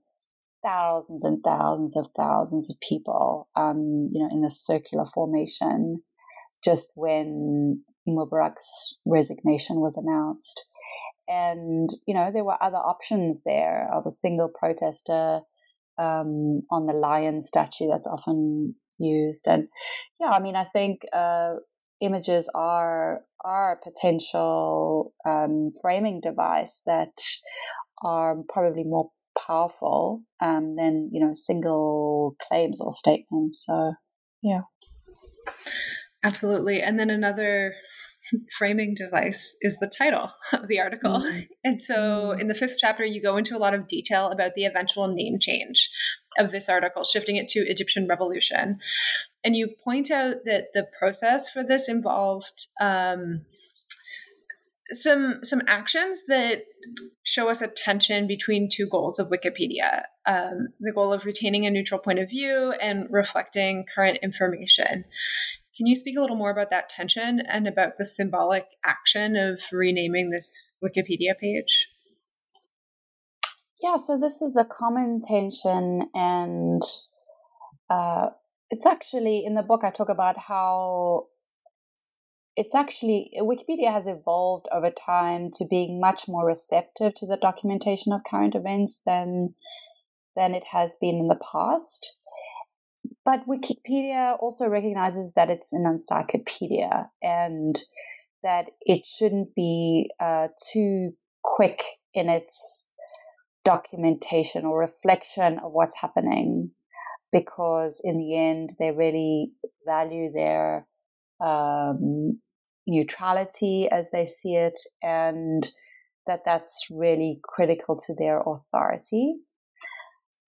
thousands 0.63 1.25
and 1.25 1.43
thousands 1.45 1.97
of 1.97 2.07
thousands 2.17 2.71
of 2.71 2.77
people, 2.87 3.49
um, 3.57 4.11
you 4.13 4.23
know, 4.23 4.29
in 4.31 4.45
a 4.45 4.51
circular 4.51 5.05
formation 5.13 6.03
just 6.65 6.91
when 6.95 7.83
Mubarak's 8.09 8.99
resignation 9.05 9.81
was 9.81 9.97
announced. 9.97 10.65
And, 11.29 11.91
you 12.07 12.15
know, 12.15 12.31
there 12.33 12.45
were 12.45 12.63
other 12.63 12.77
options 12.77 13.43
there 13.45 13.89
of 13.93 14.05
a 14.07 14.11
single 14.11 14.49
protester 14.49 15.41
um, 15.99 16.63
on 16.71 16.87
the 16.87 16.93
lion 16.93 17.43
statue 17.43 17.89
that's 17.91 18.07
often 18.07 18.75
used. 18.99 19.47
And 19.47 19.69
yeah, 20.21 20.31
I 20.31 20.41
mean, 20.41 20.57
I 20.57 20.67
think 20.73 21.03
uh, 21.13 21.55
images 22.01 22.49
are 22.55 23.23
are 23.45 23.73
a 23.73 23.91
potential 23.91 25.13
um, 25.27 25.71
framing 25.81 26.21
device 26.21 26.81
that 26.87 27.13
are 28.05 28.37
probably 28.49 28.85
more 28.85 29.11
powerful 29.47 30.23
um, 30.41 30.77
than 30.77 31.11
you 31.13 31.25
know 31.25 31.33
single 31.35 32.37
claims 32.49 32.81
or 32.81 32.93
statements. 32.93 33.65
So 33.67 33.95
yeah, 34.43 34.63
absolutely. 36.25 36.83
And 36.83 36.99
then 36.99 37.11
another 37.11 37.75
framing 38.57 38.95
device 38.95 39.57
is 39.63 39.79
the 39.79 39.91
title 39.91 40.31
of 40.53 40.69
the 40.69 40.81
article. 40.81 41.21
Mm-hmm. 41.21 41.41
And 41.65 41.83
so 41.83 41.95
mm-hmm. 41.95 42.41
in 42.41 42.49
the 42.49 42.55
fifth 42.55 42.77
chapter, 42.79 43.05
you 43.05 43.23
go 43.23 43.37
into 43.37 43.57
a 43.57 43.59
lot 43.59 43.75
of 43.75 43.89
detail 43.89 44.29
about 44.29 44.55
the 44.55 44.65
eventual 44.65 45.09
name 45.09 45.39
change 45.41 45.91
of 46.39 46.51
this 46.51 46.69
article, 46.69 47.05
shifting 47.05 47.37
it 47.37 47.49
to 47.49 47.61
Egyptian 47.61 48.07
Revolution. 48.09 48.79
And 49.45 49.57
you 49.57 49.75
point 49.85 50.11
out 50.11 50.37
that 50.45 50.67
the 50.73 50.87
process 50.99 51.49
for 51.49 51.63
this 51.65 51.89
involved 51.89 52.69
um, 52.81 53.45
some 54.93 55.41
some 55.43 55.63
actions 55.67 56.23
that 56.29 56.63
show 57.23 57.49
us 57.49 57.61
a 57.61 57.69
tension 57.69 58.27
between 58.27 58.69
two 58.71 58.87
goals 58.87 59.19
of 59.19 59.31
Wikipedia: 59.31 60.05
um, 60.27 60.69
the 60.81 60.93
goal 60.93 61.13
of 61.13 61.25
retaining 61.25 61.67
a 61.67 61.71
neutral 61.71 62.01
point 62.01 62.19
of 62.19 62.31
view 62.31 62.73
and 62.81 63.09
reflecting 63.11 63.85
current 63.95 64.19
information. 64.23 65.05
Can 65.77 65.87
you 65.87 65.97
speak 65.97 66.17
a 66.17 66.21
little 66.21 66.37
more 66.37 66.51
about 66.51 66.71
that 66.71 66.91
tension 66.91 67.41
and 67.49 67.67
about 67.67 67.97
the 67.99 68.05
symbolic 68.05 68.67
action 68.85 69.37
of 69.37 69.61
renaming 69.73 70.31
this 70.31 70.75
Wikipedia 70.85 71.37
page? 71.39 71.89
Yeah, 73.83 73.97
so 73.97 74.19
this 74.19 74.43
is 74.43 74.57
a 74.57 74.65
common 74.65 75.23
tension, 75.27 76.09
and 76.15 76.83
uh, 77.91 78.29
it's 78.71 78.87
actually 78.87 79.45
in 79.45 79.55
the 79.55 79.63
book 79.63 79.83
I 79.83 79.91
talk 79.91 80.09
about 80.09 80.39
how 80.39 81.27
it's 82.57 82.75
actually 82.75 83.31
Wikipedia 83.39 83.93
has 83.93 84.07
evolved 84.07 84.67
over 84.73 84.91
time 84.91 85.51
to 85.55 85.65
being 85.65 86.01
much 86.01 86.25
more 86.29 86.47
receptive 86.47 87.15
to 87.17 87.27
the 87.27 87.39
documentation 87.41 88.13
of 88.13 88.21
current 88.29 88.55
events 88.55 89.01
than 89.07 89.55
than 90.37 90.55
it 90.55 90.65
has 90.73 90.97
been 91.01 91.17
in 91.17 91.29
the 91.29 91.41
past. 91.53 92.17
But 93.25 93.47
Wikipedia 93.47 94.37
also 94.41 94.67
recognizes 94.67 95.33
that 95.35 95.51
it's 95.51 95.73
an 95.73 95.87
encyclopedia 95.87 97.11
and 97.23 97.79
that 98.43 98.67
it 98.81 99.05
shouldn't 99.07 99.55
be 99.55 100.11
uh, 100.21 100.49
too 100.73 101.13
quick 101.43 101.83
in 102.15 102.29
its 102.29 102.89
documentation 103.65 104.65
or 104.65 104.79
reflection 104.79 105.59
of 105.61 105.73
what's 105.73 106.01
happening 106.01 106.71
because 107.31 108.01
in 108.03 108.19
the 108.19 108.37
end 108.37 108.75
they 108.79 108.91
really 108.91 109.53
value 109.87 110.31
their 110.33 110.87
um, 111.45 112.41
neutrality 112.87 113.89
as 113.91 114.11
they 114.11 114.27
see 114.27 114.55
it 114.55 114.79
and 115.03 115.71
that 116.27 116.41
that's 116.45 116.87
really 116.91 117.41
critical 117.43 117.97
to 117.97 118.15
their 118.17 118.41
authority 118.41 119.37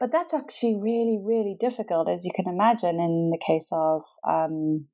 but 0.01 0.11
that's 0.13 0.35
actually 0.35 0.77
really, 0.77 1.19
really 1.23 1.57
difficult, 1.59 2.09
as 2.09 2.25
you 2.25 2.33
can 2.35 2.47
imagine, 2.47 3.01
in 3.01 3.31
the 3.31 3.39
case 3.39 3.69
of 3.73 4.03
um, 4.29 4.87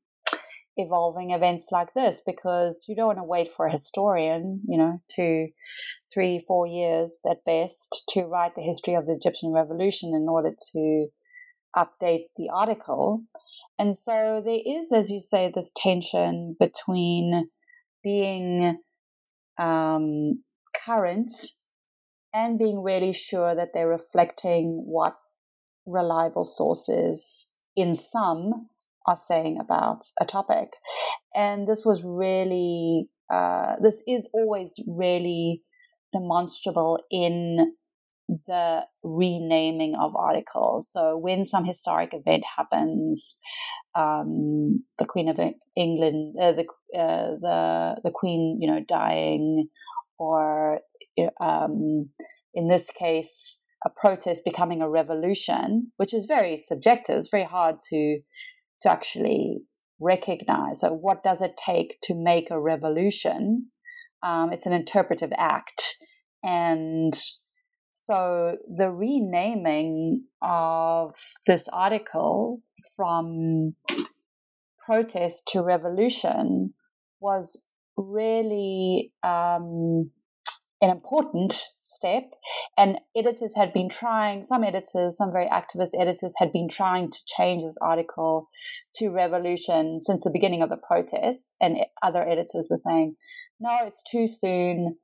evolving 0.77 1.31
events 1.31 1.69
like 1.73 1.95
this, 1.95 2.21
because 2.25 2.85
you 2.87 2.95
don't 2.95 3.07
want 3.07 3.19
to 3.19 3.25
wait 3.25 3.51
for 3.57 3.67
a 3.67 3.73
historian, 3.73 4.61
you 4.69 4.79
know, 4.79 5.01
to 5.17 5.49
three, 6.13 6.45
four 6.47 6.67
years 6.67 7.23
at 7.29 7.45
best 7.45 8.05
to 8.11 8.23
write 8.23 8.55
the 8.55 8.63
history 8.63 8.95
of 8.95 9.07
the 9.07 9.15
Egyptian 9.15 9.53
revolution 9.53 10.13
in 10.15 10.29
order 10.29 10.53
to 10.73 11.09
update 11.75 12.27
the 12.37 12.49
article. 12.53 13.23
And 13.81 13.97
so 13.97 14.43
there 14.45 14.61
is, 14.63 14.93
as 14.93 15.11
you 15.11 15.21
say, 15.21 15.51
this 15.55 15.73
tension 15.75 16.55
between 16.61 17.49
being 18.05 18.77
um, 19.59 20.43
current 20.85 21.31
and 22.35 22.59
being 22.59 22.83
really 22.83 23.15
sure 23.15 23.55
that 23.55 23.69
they're 23.73 23.89
reflecting 23.89 24.83
what 24.85 25.17
reliable 25.87 26.45
sources 26.45 27.49
in 27.75 27.95
some 27.95 28.69
are 29.07 29.17
saying 29.17 29.57
about 29.59 30.03
a 30.21 30.27
topic. 30.27 30.75
And 31.35 31.67
this 31.67 31.81
was 31.83 32.03
really, 32.05 33.09
uh, 33.33 33.77
this 33.83 34.03
is 34.07 34.27
always 34.35 34.75
really 34.87 35.63
demonstrable 36.13 36.99
in 37.11 37.73
the 38.47 38.81
renaming 39.03 39.95
of 40.01 40.15
articles. 40.17 40.91
So 40.91 41.17
when 41.17 41.45
some 41.45 41.65
historic 41.65 42.15
event 42.15 42.45
happens, 42.57 43.39
um, 43.97 44.85
the 44.99 45.07
Queen 45.07 45.29
of 45.29 45.39
England, 45.77 46.37
uh, 46.41 46.53
the 46.53 46.65
uh, 46.99 47.37
the 47.41 47.97
the 48.05 48.11
Queen, 48.15 48.59
you 48.61 48.71
know, 48.71 48.85
dying, 48.87 49.69
or 50.19 50.81
um, 51.41 52.11
in 52.55 52.69
this 52.69 52.91
case, 52.99 53.63
a 53.85 53.91
protest 53.91 54.43
becoming 54.45 54.83
a 54.83 54.91
revolution, 54.91 55.93
which 55.97 56.15
is 56.15 56.27
very 56.27 56.57
subjective. 56.57 57.17
It's 57.17 57.29
very 57.31 57.45
hard 57.45 57.77
to 57.91 58.21
to 58.83 58.91
actually 58.91 59.59
recognize. 60.01 60.81
So, 60.81 60.93
what 60.93 61.23
does 61.23 61.43
it 61.43 61.59
take 61.65 61.99
to 62.05 62.15
make 62.15 62.51
a 62.51 62.61
revolution? 62.61 63.71
Um, 64.23 64.53
it's 64.53 64.67
an 64.67 64.73
interpretive 64.73 65.33
act, 65.37 65.97
and 66.43 67.15
so 68.03 68.57
the 68.67 68.91
renaming 68.91 70.25
of 70.41 71.13
this 71.47 71.69
article 71.73 72.63
from 72.97 73.75
protest 74.85 75.49
to 75.49 75.63
revolution 75.63 76.73
was 77.21 77.67
really 77.97 79.13
um, 79.23 80.11
an 80.81 80.91
important 80.91 81.67
step. 81.83 82.25
And 82.79 82.99
editors 83.15 83.53
had 83.55 83.73
been 83.73 83.91
trying, 83.91 84.45
some 84.45 84.65
editors, 84.65 85.19
some 85.19 85.31
very 85.31 85.47
activist 85.47 85.91
editors 85.99 86.33
had 86.39 86.53
been 86.53 86.69
trying 86.71 87.11
to 87.11 87.19
change 87.27 87.65
this 87.65 87.77
article 87.83 88.49
to 88.95 89.11
revolution 89.11 90.01
since 90.01 90.25
the 90.25 90.31
beginning 90.31 90.63
of 90.63 90.71
the 90.71 90.79
protests. 90.79 91.55
And 91.61 91.77
other 92.03 92.27
editors 92.27 92.67
were 92.71 92.79
saying, 92.79 93.17
no, 93.61 93.77
it's 93.83 94.03
too 94.11 94.27
soon. 94.27 94.97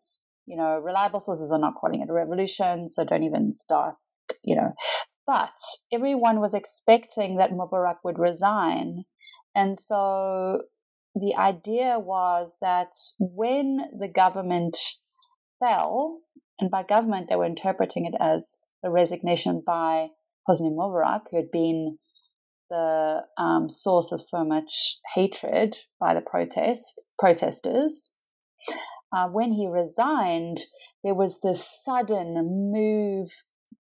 You 0.47 0.57
know, 0.57 0.79
reliable 0.79 1.21
sources 1.21 1.51
are 1.53 1.59
not 1.59 1.75
calling 1.75 2.01
it 2.01 2.11
a 2.11 2.13
revolution, 2.13 2.89
so 2.89 3.05
don't 3.05 3.25
even 3.25 3.53
start, 3.53 3.97
you 4.43 4.57
know. 4.57 4.73
But 5.27 5.59
everyone 5.93 6.41
was 6.41 6.55
expecting 6.55 7.37
that 7.37 7.51
Mubarak 7.51 7.97
would 8.05 8.19
resign. 8.19 9.05
And 9.57 9.77
so 9.79 10.63
the 11.15 11.35
idea 11.35 11.99
was 11.99 12.57
that 12.61 12.93
when 13.19 13.79
the 13.99 14.09
government 14.09 14.77
fell, 15.59 16.21
and 16.61 16.71
by 16.71 16.83
government 16.85 17.29
they 17.29 17.37
were 17.37 17.45
interpreting 17.45 18.07
it 18.07 18.15
as 18.21 18.59
the 18.83 18.91
resignation 18.91 19.63
by 19.67 20.09
Hosni 20.49 20.71
Mubarak, 20.71 21.23
who 21.31 21.39
had 21.39 21.51
been 21.51 21.99
the 22.71 23.23
um, 23.39 23.69
source 23.69 24.13
of 24.13 24.21
so 24.21 24.45
much 24.45 24.99
hatred 25.15 25.77
by 26.01 26.15
the 26.15 26.21
protest 26.21 27.07
protesters. 27.19 28.13
Uh, 29.13 29.29
when 29.29 29.53
he 29.53 29.67
resigned, 29.67 30.59
there 31.05 31.15
was 31.15 31.41
this 31.41 31.69
sudden 31.85 32.71
move 32.73 33.31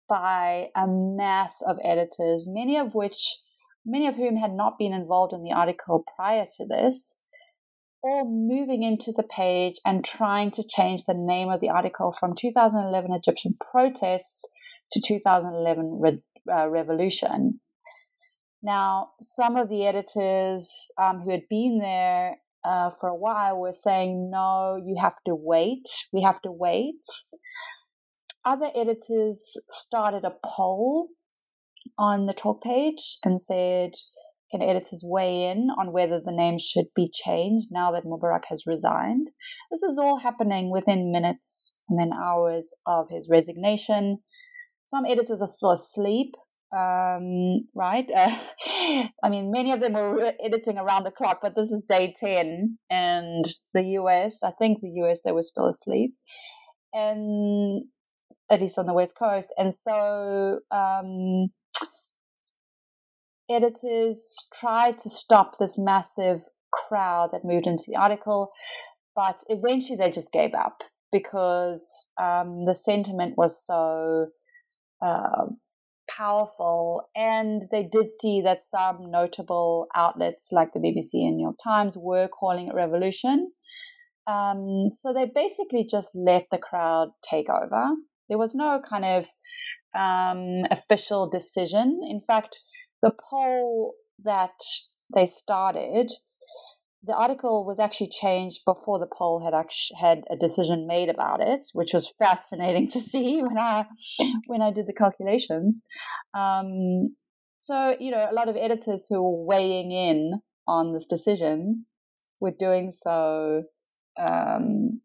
by 0.08 0.68
a 0.76 0.86
mass 0.86 1.62
of 1.66 1.78
editors, 1.82 2.46
many 2.46 2.76
of 2.76 2.94
which 2.94 3.40
many 3.86 4.06
of 4.06 4.16
whom 4.16 4.36
had 4.36 4.52
not 4.52 4.78
been 4.78 4.92
involved 4.92 5.32
in 5.32 5.42
the 5.42 5.52
article 5.52 6.04
prior 6.16 6.46
to 6.56 6.66
this, 6.66 7.18
all 8.02 8.24
moving 8.24 8.82
into 8.82 9.12
the 9.16 9.22
page 9.22 9.76
and 9.84 10.04
trying 10.04 10.50
to 10.50 10.64
change 10.66 11.04
the 11.04 11.14
name 11.14 11.48
of 11.48 11.60
the 11.60 11.70
article 11.70 12.14
from 12.18 12.34
2011 12.34 13.12
Egyptian 13.12 13.56
protests 13.70 14.46
to 14.92 15.00
2011 15.00 15.98
re- 16.00 16.22
uh, 16.52 16.68
revolution. 16.68 17.60
Now, 18.62 19.10
some 19.20 19.56
of 19.56 19.68
the 19.68 19.86
editors 19.86 20.88
um, 21.00 21.20
who 21.20 21.30
had 21.30 21.48
been 21.48 21.78
there 21.80 22.36
uh, 22.64 22.90
for 23.00 23.08
a 23.08 23.14
while 23.14 23.56
we 23.56 23.68
were 23.68 23.72
saying, 23.72 24.30
no, 24.30 24.80
you 24.82 24.96
have 25.00 25.16
to 25.26 25.34
wait. 25.34 25.88
We 26.12 26.22
have 26.22 26.40
to 26.42 26.52
wait. 26.52 27.02
Other 28.44 28.70
editors 28.74 29.60
started 29.70 30.24
a 30.24 30.34
poll 30.44 31.08
on 31.98 32.26
the 32.26 32.32
talk 32.32 32.62
page 32.62 33.18
and 33.24 33.40
said, 33.40 33.92
can 34.50 34.62
editors 34.62 35.02
weigh 35.04 35.50
in 35.50 35.68
on 35.78 35.92
whether 35.92 36.20
the 36.20 36.32
name 36.32 36.58
should 36.58 36.86
be 36.94 37.10
changed 37.12 37.68
now 37.70 37.90
that 37.92 38.04
Mubarak 38.04 38.44
has 38.48 38.64
resigned? 38.66 39.28
This 39.70 39.82
is 39.82 39.98
all 39.98 40.20
happening 40.20 40.70
within 40.70 41.10
minutes 41.10 41.76
and 41.88 41.98
then 41.98 42.12
hours 42.12 42.74
of 42.86 43.06
his 43.10 43.28
resignation. 43.28 44.18
Some 44.86 45.06
editors 45.06 45.40
are 45.40 45.48
still 45.48 45.72
asleep 45.72 46.34
um, 46.74 47.66
right? 47.74 48.06
Uh, 48.16 49.06
I 49.22 49.28
mean, 49.28 49.50
many 49.50 49.72
of 49.72 49.80
them 49.80 49.92
were 49.92 50.32
editing 50.44 50.78
around 50.78 51.04
the 51.04 51.10
clock, 51.10 51.38
but 51.42 51.54
this 51.54 51.70
is 51.70 51.82
day 51.88 52.14
10, 52.18 52.78
and 52.90 53.44
the 53.72 53.82
US, 53.98 54.38
I 54.42 54.50
think 54.58 54.80
the 54.80 54.90
US, 55.02 55.20
they 55.24 55.32
were 55.32 55.42
still 55.42 55.68
asleep, 55.68 56.14
and 56.92 57.84
at 58.50 58.60
least 58.60 58.78
on 58.78 58.86
the 58.86 58.92
West 58.92 59.14
Coast. 59.18 59.52
And 59.56 59.72
so, 59.72 60.60
um, 60.70 61.48
editors 63.50 64.48
tried 64.58 64.98
to 65.00 65.10
stop 65.10 65.58
this 65.58 65.76
massive 65.78 66.40
crowd 66.72 67.30
that 67.32 67.44
moved 67.44 67.66
into 67.66 67.84
the 67.86 67.96
article, 67.96 68.50
but 69.14 69.40
eventually 69.48 69.96
they 69.96 70.10
just 70.10 70.32
gave 70.32 70.54
up 70.54 70.82
because 71.12 72.08
um, 72.20 72.64
the 72.66 72.74
sentiment 72.74 73.34
was 73.36 73.62
so. 73.64 74.28
Uh, 75.04 75.46
powerful. 76.16 77.02
And 77.14 77.62
they 77.70 77.82
did 77.90 78.06
see 78.20 78.42
that 78.42 78.64
some 78.64 79.10
notable 79.10 79.86
outlets 79.94 80.50
like 80.52 80.72
the 80.72 80.80
BBC 80.80 81.26
and 81.26 81.36
New 81.36 81.44
York 81.44 81.56
Times 81.62 81.96
were 81.96 82.28
calling 82.28 82.68
it 82.68 82.74
revolution. 82.74 83.52
Um, 84.26 84.88
so 84.90 85.12
they 85.12 85.26
basically 85.34 85.86
just 85.90 86.10
let 86.14 86.46
the 86.50 86.58
crowd 86.58 87.08
take 87.28 87.48
over. 87.50 87.94
There 88.28 88.38
was 88.38 88.54
no 88.54 88.80
kind 88.88 89.04
of 89.04 89.26
um, 89.94 90.64
official 90.70 91.28
decision. 91.28 92.00
In 92.08 92.20
fact, 92.26 92.58
the 93.02 93.12
poll 93.30 93.94
that 94.24 94.58
they 95.14 95.26
started 95.26 96.10
the 97.06 97.14
article 97.14 97.64
was 97.64 97.78
actually 97.78 98.08
changed 98.08 98.60
before 98.64 98.98
the 98.98 99.06
poll 99.06 99.44
had 99.44 99.54
actually 99.54 99.96
had 100.00 100.24
a 100.30 100.36
decision 100.36 100.86
made 100.86 101.08
about 101.08 101.40
it, 101.40 101.64
which 101.72 101.92
was 101.92 102.12
fascinating 102.18 102.88
to 102.92 103.00
see 103.00 103.42
when 103.42 103.58
I 103.58 103.86
when 104.46 104.62
I 104.62 104.72
did 104.72 104.86
the 104.86 104.92
calculations. 104.92 105.82
Um, 106.34 107.16
so 107.60 107.96
you 107.98 108.10
know, 108.10 108.26
a 108.30 108.34
lot 108.34 108.48
of 108.48 108.56
editors 108.56 109.06
who 109.08 109.22
were 109.22 109.44
weighing 109.44 109.92
in 109.92 110.40
on 110.66 110.92
this 110.92 111.06
decision 111.06 111.86
were 112.40 112.52
doing 112.58 112.90
so, 112.90 113.64
um, 114.18 115.00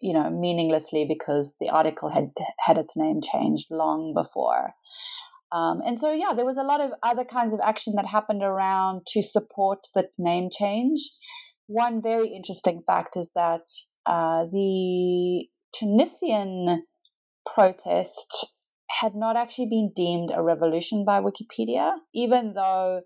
you 0.00 0.14
know, 0.14 0.30
meaninglessly 0.30 1.04
because 1.06 1.54
the 1.60 1.68
article 1.68 2.10
had 2.10 2.30
had 2.66 2.78
its 2.78 2.96
name 2.96 3.20
changed 3.20 3.66
long 3.70 4.14
before. 4.14 4.74
Um, 5.52 5.80
and 5.84 5.98
so, 5.98 6.12
yeah, 6.12 6.32
there 6.34 6.46
was 6.46 6.56
a 6.56 6.62
lot 6.62 6.80
of 6.80 6.92
other 7.02 7.24
kinds 7.24 7.52
of 7.52 7.60
action 7.64 7.94
that 7.96 8.06
happened 8.06 8.42
around 8.42 9.02
to 9.08 9.22
support 9.22 9.80
the 9.94 10.08
name 10.16 10.48
change. 10.56 11.00
One 11.66 12.02
very 12.02 12.28
interesting 12.34 12.82
fact 12.86 13.16
is 13.16 13.30
that 13.34 13.66
uh, 14.06 14.44
the 14.52 15.46
Tunisian 15.74 16.84
protest 17.52 18.52
had 19.00 19.14
not 19.14 19.36
actually 19.36 19.68
been 19.70 19.92
deemed 19.94 20.30
a 20.34 20.42
revolution 20.42 21.04
by 21.04 21.20
Wikipedia, 21.20 21.92
even 22.14 22.54
though 22.54 23.02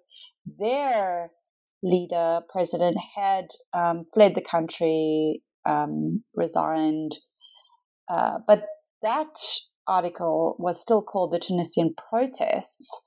their 0.58 1.30
leader, 1.82 2.40
president, 2.50 2.96
had 3.14 3.46
um, 3.74 4.06
fled 4.14 4.32
the 4.34 4.44
country, 4.50 5.42
um, 5.66 6.24
resigned. 6.34 7.12
Uh, 8.10 8.38
but 8.46 8.64
that 9.02 9.36
article 9.86 10.56
was 10.58 10.80
still 10.80 11.02
called 11.02 11.32
the 11.32 11.38
Tunisian 11.38 11.94
protests. 12.10 13.02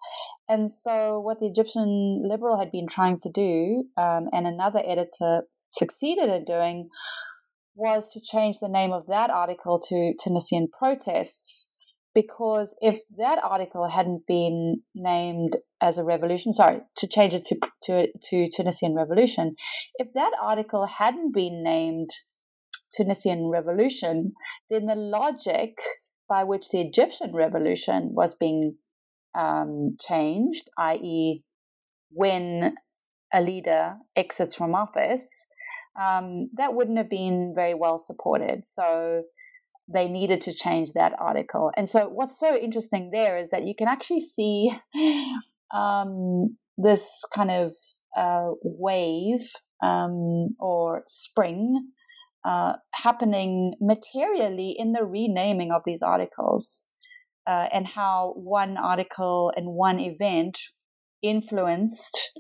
And 0.50 0.70
so, 0.72 1.20
what 1.20 1.40
the 1.40 1.48
Egyptian 1.48 2.24
Liberal 2.28 2.58
had 2.58 2.72
been 2.72 2.88
trying 2.88 3.20
to 3.20 3.30
do, 3.30 3.86
um, 3.98 4.28
and 4.32 4.48
another 4.48 4.82
editor 4.86 5.44
succeeded 5.72 6.30
in 6.30 6.46
doing, 6.46 6.90
was 7.76 8.10
to 8.10 8.22
change 8.22 8.58
the 8.60 8.70
name 8.70 8.92
of 8.92 9.08
that 9.08 9.30
article 9.30 9.80
to 9.90 10.14
Tunisian 10.22 10.68
protests. 10.68 11.70
Because 12.16 12.74
if 12.80 13.02
that 13.18 13.40
article 13.44 13.88
hadn't 13.90 14.26
been 14.28 14.82
named 14.96 15.58
as 15.80 16.00
a 16.00 16.04
revolution, 16.04 16.52
sorry, 16.52 16.80
to 16.96 17.08
change 17.08 17.36
it 17.36 17.44
to, 17.46 17.58
to, 17.84 18.08
to 18.30 18.50
Tunisian 18.50 18.96
revolution, 18.96 19.56
if 19.96 20.08
that 20.14 20.32
article 20.42 20.88
hadn't 20.88 21.34
been 21.34 21.62
named 21.62 22.10
Tunisian 22.96 23.50
revolution, 23.50 24.34
then 24.70 24.88
the 24.88 24.96
logic 24.96 25.76
by 26.30 26.44
which 26.44 26.70
the 26.70 26.82
Egyptian 26.82 27.34
revolution 27.34 28.10
was 28.14 28.36
being 28.36 28.76
um, 29.38 29.98
changed, 30.00 30.70
i.e., 30.78 31.44
when 32.12 32.76
a 33.34 33.42
leader 33.42 33.96
exits 34.16 34.56
from 34.56 34.74
office, 34.74 35.48
um, 36.02 36.50
that 36.56 36.74
wouldn't 36.74 36.98
have 36.98 37.10
been 37.10 37.54
very 37.56 37.74
well 37.74 38.00
supported. 38.00 38.68
So 38.68 39.24
they 39.92 40.08
needed 40.08 40.42
to 40.42 40.54
change 40.54 40.94
that 40.94 41.14
article. 41.18 41.72
And 41.76 41.90
so, 41.90 42.08
what's 42.10 42.40
so 42.40 42.56
interesting 42.56 43.10
there 43.12 43.38
is 43.38 43.50
that 43.50 43.66
you 43.66 43.74
can 43.78 43.88
actually 43.88 44.22
see 44.22 44.72
um, 45.74 46.58
this 46.78 47.24
kind 47.34 47.52
of 47.52 47.74
uh, 48.16 48.52
wave 48.64 49.50
um, 49.84 50.56
or 50.60 51.04
spring 51.08 51.92
uh, 52.46 52.74
happening 52.94 53.74
materially 53.82 54.76
in 54.78 54.94
the 54.94 55.04
renaming 55.04 55.72
of 55.72 55.82
these 55.86 56.02
articles 56.02 56.88
uh, 57.48 57.68
and 57.72 57.88
how 57.88 58.34
one 58.36 58.78
article 58.78 59.52
and 59.56 59.68
one 59.68 60.00
event 60.00 60.60
influenced 61.22 62.32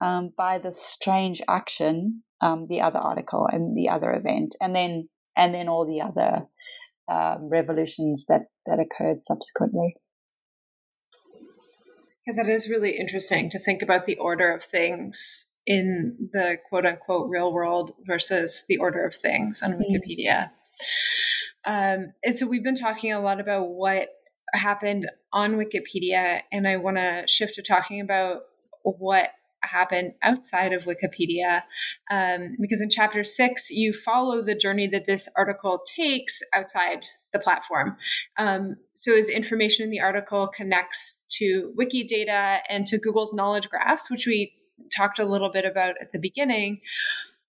um, 0.00 0.30
by 0.36 0.58
the 0.58 0.72
strange 0.72 1.40
action 1.48 2.22
um, 2.40 2.66
the 2.68 2.80
other 2.80 2.98
article 2.98 3.48
and 3.50 3.76
the 3.76 3.88
other 3.88 4.12
event 4.12 4.56
and 4.60 4.74
then 4.74 5.08
and 5.36 5.54
then 5.54 5.68
all 5.68 5.86
the 5.86 6.00
other 6.00 6.46
um, 7.10 7.48
revolutions 7.48 8.24
that 8.28 8.42
that 8.66 8.78
occurred 8.78 9.22
subsequently. 9.22 9.96
Yeah, 12.26 12.34
that 12.36 12.48
is 12.48 12.68
really 12.68 12.96
interesting 12.96 13.50
to 13.50 13.58
think 13.58 13.82
about 13.82 14.06
the 14.06 14.16
order 14.16 14.52
of 14.52 14.62
things 14.62 15.46
in 15.66 16.30
the 16.32 16.58
quote 16.68 16.86
unquote 16.86 17.28
real 17.30 17.52
world 17.52 17.92
versus 18.06 18.64
the 18.68 18.78
order 18.78 19.04
of 19.04 19.14
things 19.14 19.62
on 19.62 19.74
Wikipedia. 19.74 20.50
Um, 21.64 22.12
and 22.24 22.38
so 22.38 22.46
we've 22.46 22.64
been 22.64 22.74
talking 22.74 23.12
a 23.12 23.20
lot 23.20 23.40
about 23.40 23.68
what 23.68 24.08
happened 24.52 25.08
on 25.32 25.54
Wikipedia, 25.54 26.40
and 26.50 26.66
I 26.66 26.76
want 26.76 26.96
to 26.96 27.24
shift 27.28 27.54
to 27.54 27.62
talking 27.62 28.00
about 28.00 28.42
what 28.82 29.30
happened 29.62 30.12
outside 30.22 30.72
of 30.72 30.84
Wikipedia. 30.84 31.62
Um, 32.10 32.56
because 32.60 32.80
in 32.80 32.90
chapter 32.90 33.22
six, 33.24 33.70
you 33.70 33.92
follow 33.92 34.42
the 34.42 34.56
journey 34.56 34.88
that 34.88 35.06
this 35.06 35.28
article 35.36 35.82
takes 35.86 36.40
outside 36.52 37.00
the 37.32 37.38
platform. 37.38 37.96
Um, 38.38 38.76
so, 38.94 39.16
as 39.16 39.28
information 39.28 39.84
in 39.84 39.90
the 39.90 40.00
article 40.00 40.48
connects 40.48 41.20
to 41.38 41.72
Wikidata 41.78 42.60
and 42.68 42.86
to 42.86 42.98
Google's 42.98 43.32
knowledge 43.32 43.70
graphs, 43.70 44.10
which 44.10 44.26
we 44.26 44.52
talked 44.96 45.18
a 45.18 45.24
little 45.24 45.50
bit 45.50 45.64
about 45.64 45.94
at 46.00 46.12
the 46.12 46.18
beginning. 46.18 46.80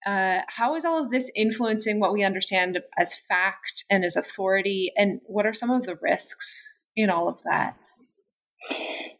Uh, 0.05 0.39
how 0.47 0.75
is 0.75 0.83
all 0.83 1.01
of 1.01 1.11
this 1.11 1.31
influencing 1.35 1.99
what 1.99 2.13
we 2.13 2.23
understand 2.23 2.79
as 2.97 3.15
fact 3.15 3.85
and 3.89 4.03
as 4.03 4.15
authority? 4.15 4.91
And 4.97 5.21
what 5.25 5.45
are 5.45 5.53
some 5.53 5.71
of 5.71 5.83
the 5.83 5.97
risks 6.01 6.67
in 6.95 7.09
all 7.09 7.29
of 7.29 7.41
that? 7.43 7.77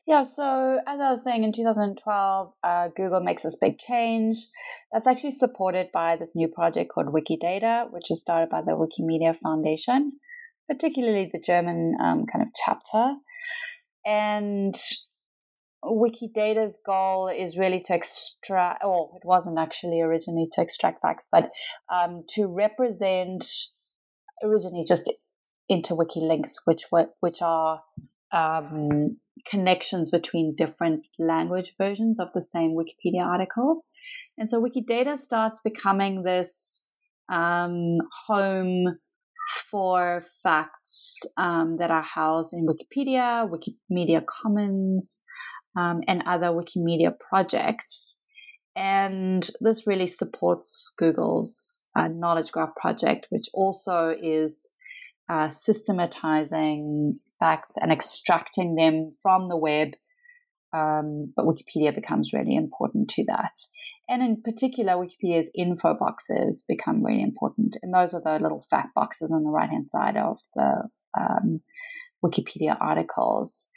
Yeah, 0.06 0.24
so 0.24 0.80
as 0.86 1.00
I 1.00 1.12
was 1.12 1.24
saying, 1.24 1.46
in 1.46 1.54
2012, 1.54 2.54
uh, 2.62 2.90
Google 2.96 3.22
makes 3.22 3.44
this 3.44 3.56
big 3.56 3.80
change 3.80 4.38
that's 4.92 5.08
actually 5.08 5.32
supported 5.32 5.88
by 5.94 6.18
this 6.18 6.32
new 6.36 6.50
project 6.50 6.92
called 6.94 7.08
Wikidata, 7.08 7.90
which 7.90 8.12
is 8.12 8.20
started 8.20 8.50
by 8.50 8.62
the 8.62 8.72
Wikimedia 8.72 9.38
Foundation, 9.42 10.14
particularly 10.70 11.30
the 11.32 11.40
German 11.40 11.96
um, 12.02 12.26
kind 12.32 12.42
of 12.42 12.50
chapter. 12.66 13.16
And 14.06 14.76
Wikidata's 15.86 16.80
goal 16.86 17.28
is 17.28 17.58
really 17.58 17.82
to 17.86 17.94
extract, 17.94 18.82
oh, 18.84 19.12
it 19.16 19.26
wasn't 19.26 19.60
actually 19.60 20.02
originally 20.02 20.48
to 20.54 20.62
extract 20.62 21.02
facts, 21.02 21.28
but 21.32 21.50
um, 21.94 22.24
to 22.36 22.48
represent 22.48 23.46
originally 24.44 24.86
just 24.88 25.12
interwiki 25.72 26.22
links, 26.22 26.56
which 26.66 26.86
were, 26.92 27.08
which 27.20 27.42
are 27.42 27.82
um, 28.32 29.18
connections 29.48 30.10
between 30.10 30.56
different 30.56 31.06
language 31.20 31.74
versions 31.78 32.20
of 32.20 32.30
the 32.34 32.42
same 32.42 32.76
Wikipedia 32.76 33.24
article. 33.24 33.86
And 34.38 34.50
so 34.50 34.62
Wikidata 34.62 35.18
starts 35.18 35.60
becoming 35.64 36.24
this 36.24 36.86
um, 37.32 38.00
home 38.28 38.98
for 39.70 40.24
facts 40.42 41.20
um, 41.38 41.78
that 41.78 41.92
are 41.92 42.02
housed 42.02 42.54
in 42.54 42.66
Wikipedia, 42.66 43.48
Wikimedia 43.48 44.24
Commons, 44.26 45.24
um, 45.76 46.02
and 46.08 46.24
other 46.26 46.48
Wikimedia 46.48 47.14
projects. 47.30 48.22
And 48.76 49.50
this 49.62 49.86
really 49.86 50.08
supports 50.08 50.92
Google's 50.98 51.88
uh, 51.96 52.08
Knowledge 52.08 52.52
Graph 52.52 52.76
project, 52.76 53.28
which 53.30 53.48
also 53.54 54.16
is 54.20 54.72
uh, 55.30 55.50
systematizing 55.50 57.20
facts 57.40 57.76
and 57.80 57.92
extracting 57.92 58.76
them 58.76 59.16
from 59.22 59.50
the 59.50 59.58
web. 59.58 59.90
Um, 60.76 61.32
but 61.36 61.46
Wikipedia 61.46 61.94
becomes 61.94 62.34
really 62.34 62.56
important 62.56 63.10
to 63.12 63.26
that. 63.28 63.54
And 64.10 64.24
in 64.24 64.42
particular, 64.42 64.94
Wikipedia's 64.94 65.52
info 65.56 65.96
boxes 65.98 66.66
become 66.68 67.06
really 67.06 67.22
important. 67.22 67.78
And 67.84 67.94
those 67.94 68.14
are 68.14 68.22
the 68.24 68.42
little 68.42 68.66
fact 68.70 68.96
boxes 68.96 69.32
on 69.32 69.44
the 69.44 69.50
right 69.50 69.70
hand 69.70 69.88
side 69.90 70.18
of 70.18 70.40
the 70.56 70.90
um, 71.18 71.62
Wikipedia 72.26 72.76
articles. 72.82 73.70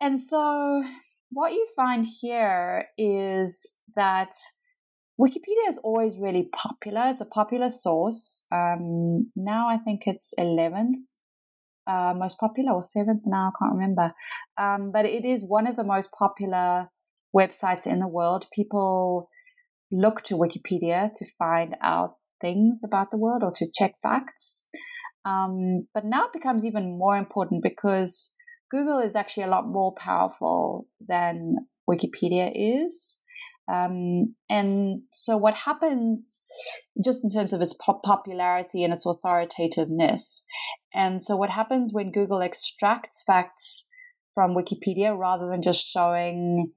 And 0.00 0.18
so 0.18 0.84
what 1.32 1.52
you 1.52 1.66
find 1.74 2.06
here 2.20 2.86
is 2.98 3.74
that 3.96 4.32
Wikipedia 5.20 5.68
is 5.68 5.78
always 5.82 6.16
really 6.18 6.48
popular. 6.54 7.08
It's 7.08 7.20
a 7.20 7.26
popular 7.26 7.68
source. 7.68 8.44
Um, 8.52 9.30
now 9.36 9.68
I 9.68 9.78
think 9.78 10.02
it's 10.06 10.34
11th 10.38 10.94
uh, 11.86 12.14
most 12.16 12.38
popular 12.38 12.72
or 12.72 12.80
7th 12.80 13.22
now, 13.26 13.50
I 13.52 13.58
can't 13.58 13.74
remember. 13.74 14.12
Um, 14.58 14.90
but 14.92 15.04
it 15.04 15.24
is 15.24 15.44
one 15.44 15.66
of 15.66 15.76
the 15.76 15.84
most 15.84 16.10
popular 16.12 16.88
websites 17.34 17.86
in 17.86 18.00
the 18.00 18.08
world. 18.08 18.46
People 18.54 19.28
look 19.90 20.22
to 20.24 20.34
Wikipedia 20.34 21.10
to 21.14 21.26
find 21.38 21.76
out 21.82 22.16
things 22.40 22.80
about 22.84 23.10
the 23.10 23.18
world 23.18 23.42
or 23.42 23.52
to 23.56 23.66
check 23.74 23.94
facts. 24.02 24.66
Um, 25.24 25.86
but 25.94 26.04
now 26.04 26.26
it 26.26 26.32
becomes 26.32 26.64
even 26.64 26.98
more 26.98 27.16
important 27.16 27.62
because 27.62 28.36
Google 28.72 29.00
is 29.00 29.14
actually 29.14 29.44
a 29.44 29.48
lot 29.48 29.68
more 29.68 29.94
powerful 29.94 30.88
than 31.06 31.56
Wikipedia 31.88 32.50
is. 32.54 33.20
Um, 33.70 34.34
and 34.48 35.02
so, 35.12 35.36
what 35.36 35.54
happens 35.54 36.42
just 37.04 37.20
in 37.22 37.30
terms 37.30 37.52
of 37.52 37.60
its 37.60 37.74
popularity 37.74 38.82
and 38.82 38.92
its 38.92 39.06
authoritativeness? 39.06 40.44
And 40.94 41.22
so, 41.22 41.36
what 41.36 41.50
happens 41.50 41.92
when 41.92 42.10
Google 42.10 42.40
extracts 42.40 43.22
facts 43.26 43.86
from 44.34 44.56
Wikipedia 44.56 45.16
rather 45.16 45.48
than 45.48 45.62
just 45.62 45.86
showing 45.86 46.72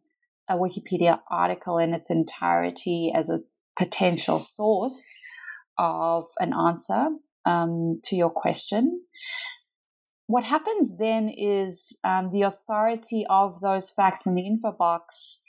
a 0.49 0.55
Wikipedia 0.55 1.19
article 1.31 1.77
in 1.77 1.93
its 1.93 2.11
entirety 2.11 3.11
as 3.15 3.29
a 3.29 3.39
potential 3.79 4.39
source 4.39 5.17
of 5.79 6.25
an 6.39 6.53
answer 6.53 7.07
um, 7.45 8.01
to 8.03 8.15
your 8.15 8.29
question? 8.29 9.01
What 10.27 10.43
happens 10.43 10.89
then 10.97 11.29
is 11.29 11.95
um, 12.03 12.31
the 12.31 12.41
authority 12.41 13.25
of 13.29 13.59
those 13.61 13.91
facts 13.91 14.25
in 14.25 14.35
the 14.35 14.45
info 14.45 14.71
box 14.71 15.41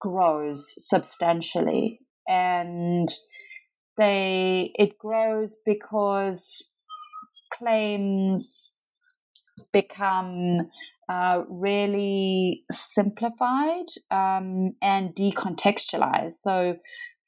grows 0.00 0.74
substantially. 0.78 2.00
And 2.26 3.08
they 3.96 4.72
it 4.74 4.98
grows 4.98 5.56
because 5.64 6.70
claims 7.52 8.76
become 9.72 10.68
uh, 11.08 11.42
really 11.48 12.64
simplified 12.70 13.86
um, 14.10 14.74
and 14.82 15.14
decontextualized. 15.14 16.34
So 16.34 16.76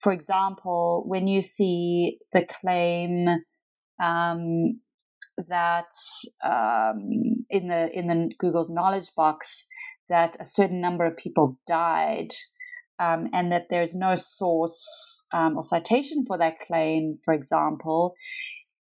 for 0.00 0.12
example 0.12 1.04
when 1.06 1.26
you 1.26 1.40
see 1.40 2.18
the 2.32 2.46
claim 2.60 3.26
um, 4.02 4.80
that 5.48 5.92
um, 6.44 7.44
in 7.48 7.68
the 7.68 7.88
in 7.92 8.06
the 8.06 8.30
Google's 8.38 8.70
knowledge 8.70 9.08
box 9.16 9.66
that 10.08 10.36
a 10.40 10.44
certain 10.44 10.80
number 10.80 11.06
of 11.06 11.16
people 11.16 11.58
died, 11.66 12.28
um, 12.98 13.28
and 13.32 13.50
that 13.52 13.66
there's 13.70 13.94
no 13.94 14.14
source 14.14 15.22
um, 15.32 15.56
or 15.56 15.62
citation 15.62 16.24
for 16.26 16.36
that 16.38 16.58
claim, 16.66 17.18
for 17.24 17.32
example, 17.32 18.14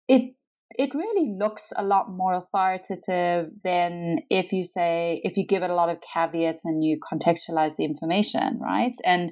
it 0.08 0.36
it 0.78 0.94
really 0.94 1.36
looks 1.38 1.72
a 1.76 1.84
lot 1.84 2.10
more 2.10 2.34
authoritative 2.34 3.50
than 3.64 4.18
if 4.30 4.52
you 4.52 4.64
say 4.64 5.22
if 5.24 5.38
you 5.38 5.46
give 5.46 5.64
it 5.64 5.70
a 5.70 5.76
lot 5.76 5.90
of 5.90 5.98
caveats 6.14 6.66
and 6.66 6.84
you 6.84 7.00
contextualize 7.00 7.76
the 7.78 7.86
information, 7.86 8.60
right? 8.62 8.94
And 9.04 9.32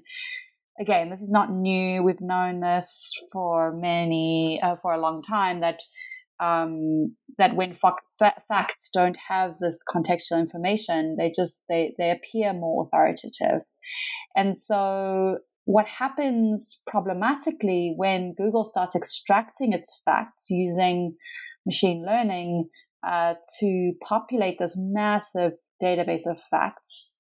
again, 0.79 1.09
this 1.09 1.21
is 1.21 1.29
not 1.29 1.51
new. 1.51 2.03
We've 2.03 2.21
known 2.21 2.61
this 2.61 3.11
for 3.31 3.73
many 3.73 4.59
uh, 4.63 4.75
for 4.81 4.93
a 4.93 5.01
long 5.01 5.21
time 5.23 5.61
that 5.61 5.79
um, 6.43 7.15
that 7.37 7.55
when 7.55 7.73
fa- 7.73 8.33
facts 8.47 8.89
don't 8.93 9.17
have 9.29 9.55
this 9.59 9.79
contextual 9.87 10.39
information, 10.39 11.15
they 11.17 11.31
just 11.35 11.61
they 11.69 11.93
they 11.97 12.11
appear 12.11 12.53
more 12.53 12.85
authoritative, 12.85 13.61
and 14.35 14.57
so 14.57 15.37
what 15.65 15.85
happens 15.85 16.81
problematically 16.87 17.93
when 17.95 18.33
Google 18.33 18.65
starts 18.65 18.95
extracting 18.95 19.71
its 19.71 19.89
facts 20.03 20.47
using 20.49 21.15
machine 21.65 22.05
learning 22.05 22.69
uh, 23.07 23.35
to 23.59 23.93
populate 24.01 24.59
this 24.59 24.75
massive 24.77 25.53
database 25.81 26.25
of 26.25 26.37
facts 26.51 27.15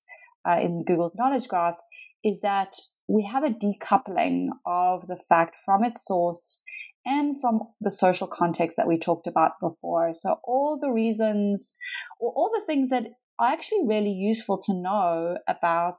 uh, 0.47 0.59
in 0.61 0.83
Google's 0.85 1.15
knowledge 1.15 1.47
graph 1.47 1.75
is 2.23 2.41
that 2.41 2.73
we 3.07 3.23
have 3.23 3.43
a 3.43 3.49
decoupling 3.49 4.47
of 4.65 5.07
the 5.07 5.17
fact 5.29 5.55
from 5.65 5.83
its 5.83 6.05
source 6.05 6.63
and 7.05 7.39
from 7.41 7.59
the 7.81 7.91
social 7.91 8.27
context 8.27 8.77
that 8.77 8.87
we 8.87 8.97
talked 8.97 9.27
about 9.27 9.53
before. 9.61 10.13
So, 10.13 10.37
all 10.43 10.77
the 10.79 10.91
reasons 10.91 11.75
or 12.19 12.31
all 12.35 12.51
the 12.53 12.65
things 12.65 12.89
that 12.89 13.03
are 13.39 13.51
actually 13.51 13.85
really 13.85 14.11
useful 14.11 14.61
to 14.63 14.73
know 14.73 15.37
about 15.47 15.97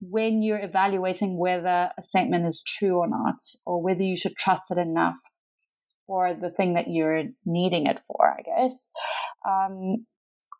when 0.00 0.42
you're 0.42 0.62
evaluating 0.62 1.38
whether 1.38 1.90
a 1.96 2.02
statement 2.02 2.46
is 2.46 2.62
true 2.66 2.98
or 2.98 3.08
not, 3.08 3.36
or 3.64 3.80
whether 3.80 4.02
you 4.02 4.16
should 4.16 4.36
trust 4.36 4.64
it 4.70 4.78
enough 4.78 5.14
for 6.06 6.34
the 6.34 6.50
thing 6.50 6.74
that 6.74 6.88
you're 6.88 7.24
needing 7.46 7.86
it 7.86 8.00
for, 8.08 8.36
I 8.36 8.42
guess. 8.42 8.88
Um, 9.48 10.06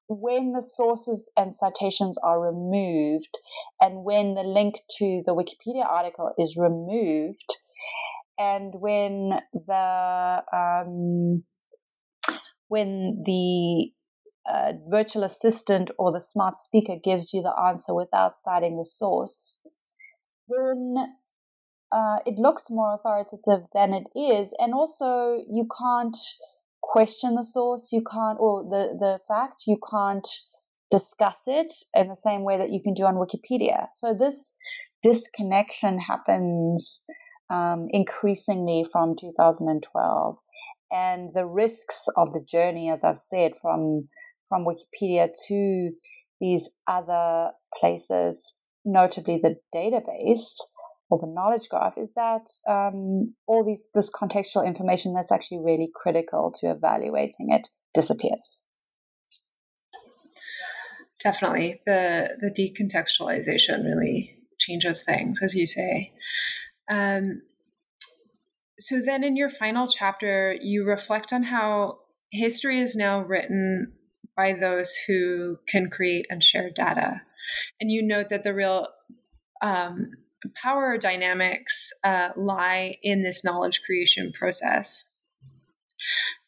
when 0.09 0.53
the 0.53 0.63
sources 0.63 1.31
and 1.37 1.55
citations 1.55 2.19
are 2.23 2.41
removed, 2.41 3.37
and 3.81 4.05
when 4.05 4.35
the 4.35 4.43
link 4.43 4.77
to 4.99 5.23
the 5.27 5.35
Wikipedia 5.35 5.85
article 5.85 6.33
is 6.39 6.57
removed, 6.57 7.57
and 8.39 8.75
when 8.75 9.41
the 9.53 10.43
um, 10.53 11.41
when 12.69 13.23
the 13.25 13.93
uh, 14.51 14.73
virtual 14.89 15.25
assistant 15.25 15.91
or 15.99 16.13
the 16.13 16.21
smart 16.21 16.59
speaker 16.59 16.97
gives 17.03 17.33
you 17.33 17.43
the 17.43 17.55
answer 17.61 17.95
without 17.95 18.37
citing 18.37 18.77
the 18.77 18.85
source, 18.85 19.61
then 20.49 20.97
uh, 21.93 22.19
it 22.25 22.39
looks 22.39 22.65
more 22.71 22.95
authoritative 22.95 23.69
than 23.75 23.93
it 23.93 24.07
is, 24.19 24.53
and 24.59 24.75
also 24.75 25.43
you 25.51 25.69
can't 25.79 26.17
question 26.81 27.35
the 27.35 27.45
source, 27.45 27.91
you 27.93 28.03
can't, 28.03 28.39
or 28.41 28.65
the 28.65 28.97
the 28.99 29.19
fact, 29.29 29.65
you 29.67 29.79
can't 29.91 30.27
discuss 30.91 31.43
it 31.47 31.73
in 31.95 32.09
the 32.09 32.17
same 32.17 32.43
way 32.43 32.59
that 32.59 32.71
you 32.71 32.81
can 32.83 32.95
do 32.95 33.05
on 33.05 33.15
Wikipedia. 33.15 33.87
So 33.95 34.15
this 34.15 34.57
disconnection 35.03 35.99
happens 35.99 37.05
um, 37.53 37.89
increasingly 37.91 38.85
from 38.91 39.15
2012. 39.15 40.37
And 40.91 41.31
the 41.35 41.47
risks 41.47 42.07
of 42.17 42.33
the 42.33 42.45
journey, 42.45 42.91
as 42.91 43.05
I've 43.05 43.19
said, 43.19 43.53
from 43.61 44.09
from 44.49 44.67
Wikipedia 44.67 45.29
to 45.49 45.91
these 46.39 46.71
other 46.87 47.53
places, 47.81 48.55
notably 48.85 49.41
the 49.43 49.57
database 49.75 50.59
or 51.09 51.19
the 51.19 51.27
knowledge 51.27 51.69
graph, 51.71 51.95
is 51.97 52.13
that 52.15 52.51
um, 52.69 53.35
all 53.47 53.65
these 53.65 53.83
this 53.95 54.11
contextual 54.11 54.67
information 54.67 55.15
that's 55.15 55.33
actually 55.33 55.61
really 55.61 55.91
critical 55.95 56.53
to 56.61 56.71
evaluating 56.71 57.49
it 57.51 57.69
disappears. 57.95 58.61
Definitely, 61.23 61.81
the 61.87 62.37
the 62.41 62.51
decontextualization 62.51 63.85
really 63.85 64.37
changes 64.59 65.03
things, 65.03 65.41
as 65.43 65.55
you 65.55 65.67
say. 65.67 66.13
Um, 66.91 67.43
so 68.79 69.01
then 69.01 69.23
in 69.23 69.37
your 69.37 69.51
final 69.51 69.87
chapter, 69.87 70.57
you 70.61 70.85
reflect 70.85 71.33
on 71.33 71.45
how 71.45 71.99
history 72.31 72.81
is 72.81 72.97
now 72.97 73.21
written 73.21 73.93
by 74.37 74.55
those 74.55 74.95
who 75.07 75.59
can 75.69 75.91
create 75.91 76.27
and 76.31 76.43
share 76.43 76.71
data. 76.71 77.23
And 77.81 77.91
you 77.91 78.03
note 78.03 78.31
that 78.31 78.45
the 78.45 78.55
real 78.55 78.89
um, 79.61 80.11
power 80.63 80.99
dynamics 80.99 81.93
uh, 82.03 82.31
lie 82.37 82.97
in 83.03 83.23
this 83.23 83.45
knowledge 83.45 83.83
creation 83.83 84.33
process. 84.33 85.05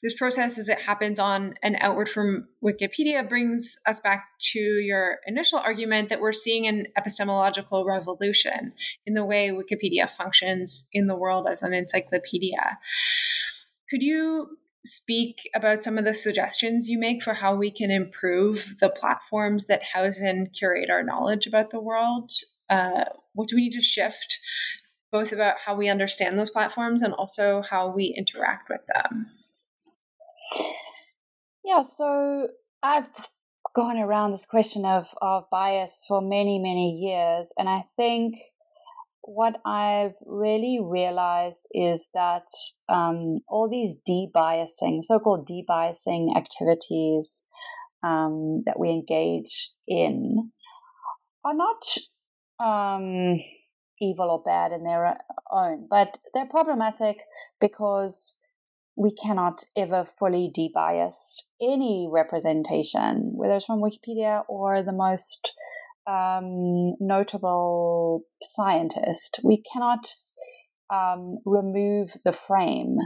This 0.02 0.14
process, 0.14 0.58
as 0.58 0.68
it 0.68 0.80
happens 0.80 1.18
on 1.18 1.54
and 1.62 1.76
outward 1.80 2.08
from 2.08 2.48
Wikipedia, 2.62 3.26
brings 3.28 3.76
us 3.86 4.00
back 4.00 4.26
to 4.52 4.58
your 4.58 5.18
initial 5.26 5.58
argument 5.58 6.08
that 6.10 6.20
we're 6.20 6.32
seeing 6.32 6.66
an 6.66 6.86
epistemological 6.96 7.84
revolution 7.84 8.74
in 9.06 9.14
the 9.14 9.24
way 9.24 9.50
Wikipedia 9.50 10.10
functions 10.10 10.88
in 10.92 11.06
the 11.06 11.16
world 11.16 11.46
as 11.50 11.62
an 11.62 11.72
encyclopedia. 11.72 12.78
Could 13.88 14.02
you 14.02 14.58
speak 14.84 15.48
about 15.54 15.82
some 15.82 15.96
of 15.96 16.04
the 16.04 16.12
suggestions 16.12 16.88
you 16.88 16.98
make 16.98 17.22
for 17.22 17.34
how 17.34 17.54
we 17.54 17.70
can 17.70 17.90
improve 17.90 18.76
the 18.80 18.90
platforms 18.90 19.66
that 19.66 19.82
house 19.82 20.20
and 20.20 20.52
curate 20.52 20.90
our 20.90 21.02
knowledge 21.02 21.46
about 21.46 21.70
the 21.70 21.80
world? 21.80 22.30
Uh, 22.68 23.04
what 23.32 23.48
do 23.48 23.56
we 23.56 23.62
need 23.62 23.72
to 23.72 23.80
shift, 23.80 24.38
both 25.10 25.32
about 25.32 25.56
how 25.64 25.74
we 25.74 25.88
understand 25.88 26.38
those 26.38 26.50
platforms 26.50 27.02
and 27.02 27.14
also 27.14 27.62
how 27.62 27.88
we 27.88 28.14
interact 28.16 28.68
with 28.68 28.80
them? 28.92 29.26
Yeah, 31.64 31.82
so 31.82 32.48
I've 32.82 33.08
gone 33.74 33.96
around 33.96 34.32
this 34.32 34.46
question 34.46 34.84
of, 34.84 35.08
of 35.22 35.44
bias 35.50 36.04
for 36.06 36.20
many, 36.20 36.58
many 36.58 36.98
years, 37.00 37.52
and 37.56 37.68
I 37.68 37.84
think 37.96 38.36
what 39.22 39.54
I've 39.64 40.14
really 40.26 40.78
realized 40.82 41.66
is 41.72 42.08
that 42.12 42.46
um, 42.88 43.40
all 43.48 43.68
these 43.70 43.96
debiasing, 44.08 45.02
so 45.02 45.18
called 45.18 45.48
debiasing 45.48 46.36
activities 46.36 47.46
um, 48.02 48.62
that 48.66 48.78
we 48.78 48.90
engage 48.90 49.70
in, 49.88 50.52
are 51.44 51.54
not 51.54 51.82
um, 52.60 53.40
evil 54.00 54.30
or 54.30 54.42
bad 54.42 54.72
in 54.72 54.84
their 54.84 55.16
own, 55.50 55.86
but 55.88 56.18
they're 56.34 56.46
problematic 56.46 57.22
because 57.60 58.38
we 58.96 59.12
cannot 59.14 59.64
ever 59.76 60.06
fully 60.18 60.52
debias 60.56 61.42
any 61.60 62.08
representation, 62.10 63.32
whether 63.34 63.56
it's 63.56 63.64
from 63.64 63.80
Wikipedia 63.80 64.42
or 64.48 64.82
the 64.82 64.92
most 64.92 65.52
um, 66.06 66.94
notable 67.00 68.22
scientist. 68.42 69.40
We 69.42 69.62
cannot 69.72 70.08
um, 70.92 71.38
remove 71.44 72.10
the 72.24 72.32
frame. 72.32 72.98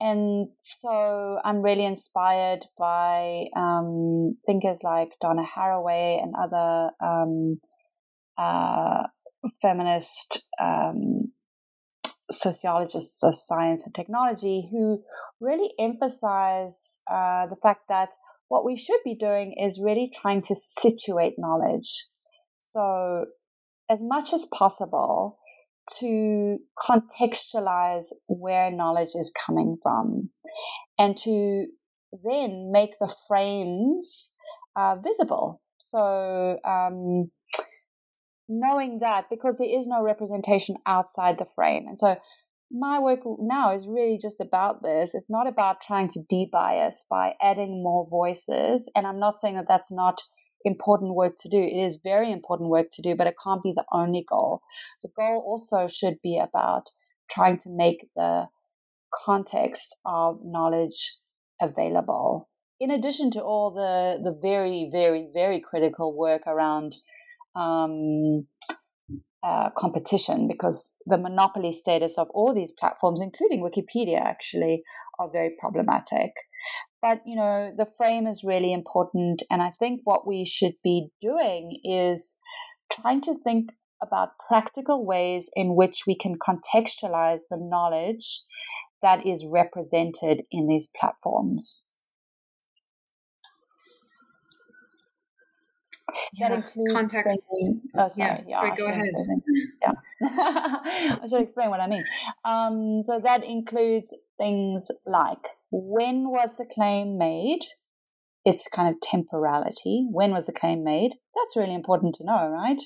And 0.00 0.48
so 0.60 1.38
I'm 1.44 1.62
really 1.62 1.86
inspired 1.86 2.66
by 2.76 3.44
um, 3.56 4.36
thinkers 4.46 4.80
like 4.82 5.10
Donna 5.20 5.44
Haraway 5.56 6.20
and 6.20 6.34
other 6.34 6.90
um, 7.00 7.60
uh, 8.36 9.04
feminist 9.62 10.44
um, 10.60 11.32
sociologists 12.32 13.22
of 13.22 13.34
science 13.34 13.84
and 13.84 13.94
technology 13.94 14.68
who 14.70 15.02
really 15.40 15.72
emphasize 15.78 17.00
uh, 17.10 17.46
the 17.46 17.56
fact 17.62 17.82
that 17.88 18.10
what 18.48 18.64
we 18.64 18.76
should 18.76 19.00
be 19.04 19.14
doing 19.14 19.54
is 19.58 19.80
really 19.82 20.10
trying 20.20 20.42
to 20.42 20.54
situate 20.54 21.34
knowledge. 21.38 22.06
So, 22.60 23.26
as 23.88 23.98
much 24.00 24.32
as 24.32 24.46
possible, 24.46 25.38
to 25.98 26.58
contextualize 26.78 28.06
where 28.28 28.70
knowledge 28.70 29.14
is 29.14 29.32
coming 29.46 29.78
from 29.82 30.30
and 30.98 31.16
to 31.18 31.66
then 32.24 32.70
make 32.72 32.90
the 33.00 33.12
frames 33.26 34.32
uh, 34.76 34.96
visible. 34.96 35.60
So, 35.88 36.58
um, 36.64 37.30
knowing 38.48 38.98
that 39.00 39.24
because 39.30 39.56
there 39.58 39.68
is 39.68 39.86
no 39.86 40.02
representation 40.02 40.76
outside 40.86 41.38
the 41.38 41.46
frame. 41.54 41.86
And 41.88 41.98
so, 41.98 42.16
my 42.74 42.98
work 42.98 43.20
now 43.38 43.76
is 43.76 43.86
really 43.86 44.18
just 44.20 44.40
about 44.40 44.82
this. 44.82 45.14
It's 45.14 45.28
not 45.28 45.46
about 45.46 45.82
trying 45.82 46.08
to 46.10 46.20
debias 46.20 47.04
by 47.08 47.34
adding 47.40 47.82
more 47.82 48.08
voices. 48.08 48.90
And 48.96 49.06
I'm 49.06 49.18
not 49.18 49.40
saying 49.40 49.56
that 49.56 49.66
that's 49.68 49.92
not 49.92 50.22
important 50.64 51.14
work 51.14 51.34
to 51.40 51.48
do. 51.48 51.58
It 51.58 51.76
is 51.76 51.98
very 52.02 52.32
important 52.32 52.70
work 52.70 52.86
to 52.94 53.02
do, 53.02 53.14
but 53.14 53.26
it 53.26 53.34
can't 53.42 53.62
be 53.62 53.74
the 53.74 53.84
only 53.92 54.24
goal. 54.26 54.62
The 55.02 55.10
goal 55.14 55.42
also 55.46 55.86
should 55.86 56.16
be 56.22 56.38
about 56.38 56.84
trying 57.30 57.58
to 57.58 57.68
make 57.68 58.08
the 58.16 58.46
context 59.24 59.96
of 60.06 60.40
knowledge 60.42 61.18
available. 61.60 62.48
In 62.80 62.90
addition 62.90 63.30
to 63.32 63.42
all 63.42 63.70
the, 63.70 64.22
the 64.22 64.36
very, 64.36 64.88
very, 64.90 65.28
very 65.32 65.60
critical 65.60 66.16
work 66.16 66.42
around 66.46 66.96
um, 67.54 68.46
uh, 69.42 69.70
competition 69.76 70.46
because 70.48 70.94
the 71.06 71.18
monopoly 71.18 71.72
status 71.72 72.16
of 72.16 72.28
all 72.32 72.54
these 72.54 72.72
platforms, 72.78 73.20
including 73.20 73.62
Wikipedia, 73.62 74.20
actually 74.20 74.82
are 75.18 75.30
very 75.30 75.50
problematic. 75.58 76.32
But 77.00 77.22
you 77.26 77.36
know, 77.36 77.72
the 77.76 77.88
frame 77.96 78.26
is 78.26 78.44
really 78.44 78.72
important, 78.72 79.42
and 79.50 79.60
I 79.60 79.72
think 79.78 80.00
what 80.04 80.26
we 80.26 80.44
should 80.44 80.74
be 80.84 81.08
doing 81.20 81.80
is 81.82 82.38
trying 82.92 83.20
to 83.22 83.34
think 83.42 83.70
about 84.02 84.30
practical 84.48 85.04
ways 85.04 85.48
in 85.54 85.76
which 85.76 86.02
we 86.06 86.16
can 86.16 86.36
contextualize 86.36 87.42
the 87.50 87.58
knowledge 87.58 88.42
that 89.00 89.26
is 89.26 89.44
represented 89.44 90.44
in 90.50 90.66
these 90.68 90.88
platforms. 90.98 91.91
Yeah, 96.34 96.48
that 96.48 96.56
includes 96.56 96.92
context. 96.92 97.38
oh, 97.96 98.08
sorry. 98.08 98.12
Yeah, 98.16 98.40
yeah 98.46 98.56
sorry, 98.56 98.76
go 98.76 98.86
ahead. 98.86 99.12
Yeah. 99.80 99.92
I 100.22 101.26
should 101.28 101.42
explain 101.42 101.70
what 101.70 101.80
I 101.80 101.88
mean. 101.88 102.04
Um, 102.44 103.02
so 103.02 103.20
that 103.22 103.44
includes 103.44 104.14
things 104.38 104.90
like 105.06 105.38
when 105.70 106.30
was 106.30 106.56
the 106.56 106.66
claim 106.72 107.18
made? 107.18 107.60
It's 108.44 108.66
kind 108.68 108.88
of 108.88 109.00
temporality. 109.00 110.06
When 110.10 110.32
was 110.32 110.46
the 110.46 110.52
claim 110.52 110.82
made? 110.84 111.12
That's 111.34 111.56
really 111.56 111.74
important 111.74 112.16
to 112.16 112.24
know, 112.24 112.48
right? 112.48 112.82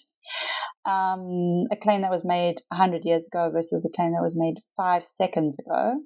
Um, 0.85 1.65
a 1.73 1.77
claim 1.81 2.03
that 2.03 2.11
was 2.11 2.25
made 2.25 2.57
100 2.69 3.05
years 3.05 3.27
ago 3.27 3.51
versus 3.53 3.85
a 3.85 3.95
claim 3.95 4.13
that 4.13 4.23
was 4.23 4.37
made 4.37 4.63
five 4.77 5.05
seconds 5.05 5.59
ago. 5.59 6.03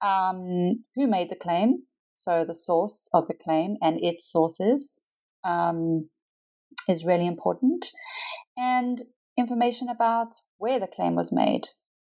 Um, 0.00 0.84
who 0.96 1.06
made 1.06 1.30
the 1.30 1.36
claim? 1.36 1.82
So 2.14 2.44
the 2.46 2.54
source 2.54 3.08
of 3.12 3.28
the 3.28 3.34
claim 3.34 3.76
and 3.80 3.98
its 4.02 4.30
sources. 4.30 5.04
Um, 5.44 6.08
is 6.88 7.04
really 7.04 7.26
important. 7.26 7.86
And 8.56 9.02
information 9.38 9.88
about 9.88 10.34
where 10.58 10.80
the 10.80 10.86
claim 10.86 11.14
was 11.14 11.32
made, 11.32 11.62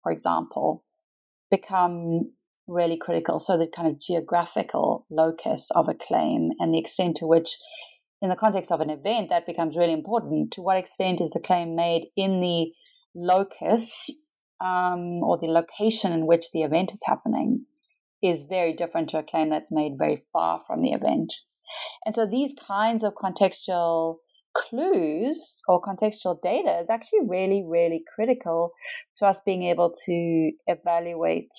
for 0.03 0.11
example, 0.11 0.83
become 1.49 2.31
really 2.67 2.97
critical. 2.97 3.39
So 3.39 3.57
the 3.57 3.67
kind 3.67 3.87
of 3.87 3.99
geographical 3.99 5.05
locus 5.09 5.69
of 5.71 5.87
a 5.87 5.93
claim 5.93 6.51
and 6.59 6.73
the 6.73 6.79
extent 6.79 7.17
to 7.17 7.27
which, 7.27 7.57
in 8.21 8.29
the 8.29 8.35
context 8.35 8.71
of 8.71 8.81
an 8.81 8.89
event, 8.89 9.29
that 9.29 9.45
becomes 9.45 9.77
really 9.77 9.93
important. 9.93 10.51
To 10.53 10.61
what 10.61 10.77
extent 10.77 11.21
is 11.21 11.31
the 11.31 11.39
claim 11.39 11.75
made 11.75 12.07
in 12.15 12.41
the 12.41 12.71
locus 13.15 14.09
um, 14.59 15.23
or 15.23 15.37
the 15.37 15.47
location 15.47 16.11
in 16.11 16.25
which 16.25 16.51
the 16.51 16.63
event 16.63 16.91
is 16.91 17.01
happening 17.05 17.65
is 18.21 18.43
very 18.43 18.73
different 18.73 19.09
to 19.09 19.19
a 19.19 19.23
claim 19.23 19.49
that's 19.49 19.71
made 19.71 19.93
very 19.97 20.23
far 20.33 20.61
from 20.65 20.81
the 20.81 20.91
event. 20.91 21.33
And 22.05 22.15
so 22.15 22.25
these 22.25 22.53
kinds 22.67 23.03
of 23.03 23.13
contextual 23.13 24.17
clues 24.57 25.61
or 25.67 25.81
contextual 25.81 26.41
data 26.41 26.79
is 26.79 26.89
actually 26.89 27.19
really, 27.27 27.63
really 27.67 28.03
critical 28.15 28.71
to 29.19 29.25
us 29.25 29.39
being 29.45 29.63
able 29.63 29.93
to 30.05 30.51
evaluate 30.67 31.51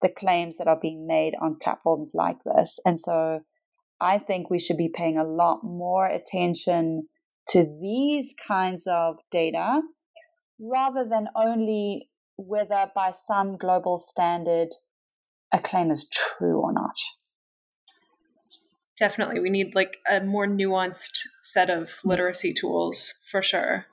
the 0.00 0.08
claims 0.08 0.56
that 0.56 0.66
are 0.66 0.78
being 0.80 1.06
made 1.06 1.34
on 1.40 1.56
platforms 1.62 2.12
like 2.14 2.38
this. 2.44 2.78
And 2.84 2.98
so 2.98 3.40
I 4.00 4.18
think 4.18 4.50
we 4.50 4.58
should 4.58 4.76
be 4.76 4.90
paying 4.92 5.18
a 5.18 5.24
lot 5.24 5.60
more 5.62 6.06
attention 6.06 7.08
to 7.50 7.64
these 7.80 8.34
kinds 8.46 8.84
of 8.86 9.16
data 9.30 9.80
rather 10.58 11.06
than 11.08 11.28
only 11.36 12.08
whether 12.36 12.90
by 12.94 13.12
some 13.26 13.56
global 13.56 13.98
standard 13.98 14.68
a 15.52 15.60
claim 15.60 15.90
is 15.90 16.06
true 16.10 16.60
or 16.60 16.72
not 16.72 16.94
definitely 19.02 19.40
we 19.40 19.50
need 19.50 19.74
like 19.74 19.98
a 20.08 20.20
more 20.20 20.46
nuanced 20.46 21.26
set 21.42 21.68
of 21.68 21.98
literacy 22.04 22.54
tools 22.54 23.12
for 23.28 23.42
sure 23.42 23.86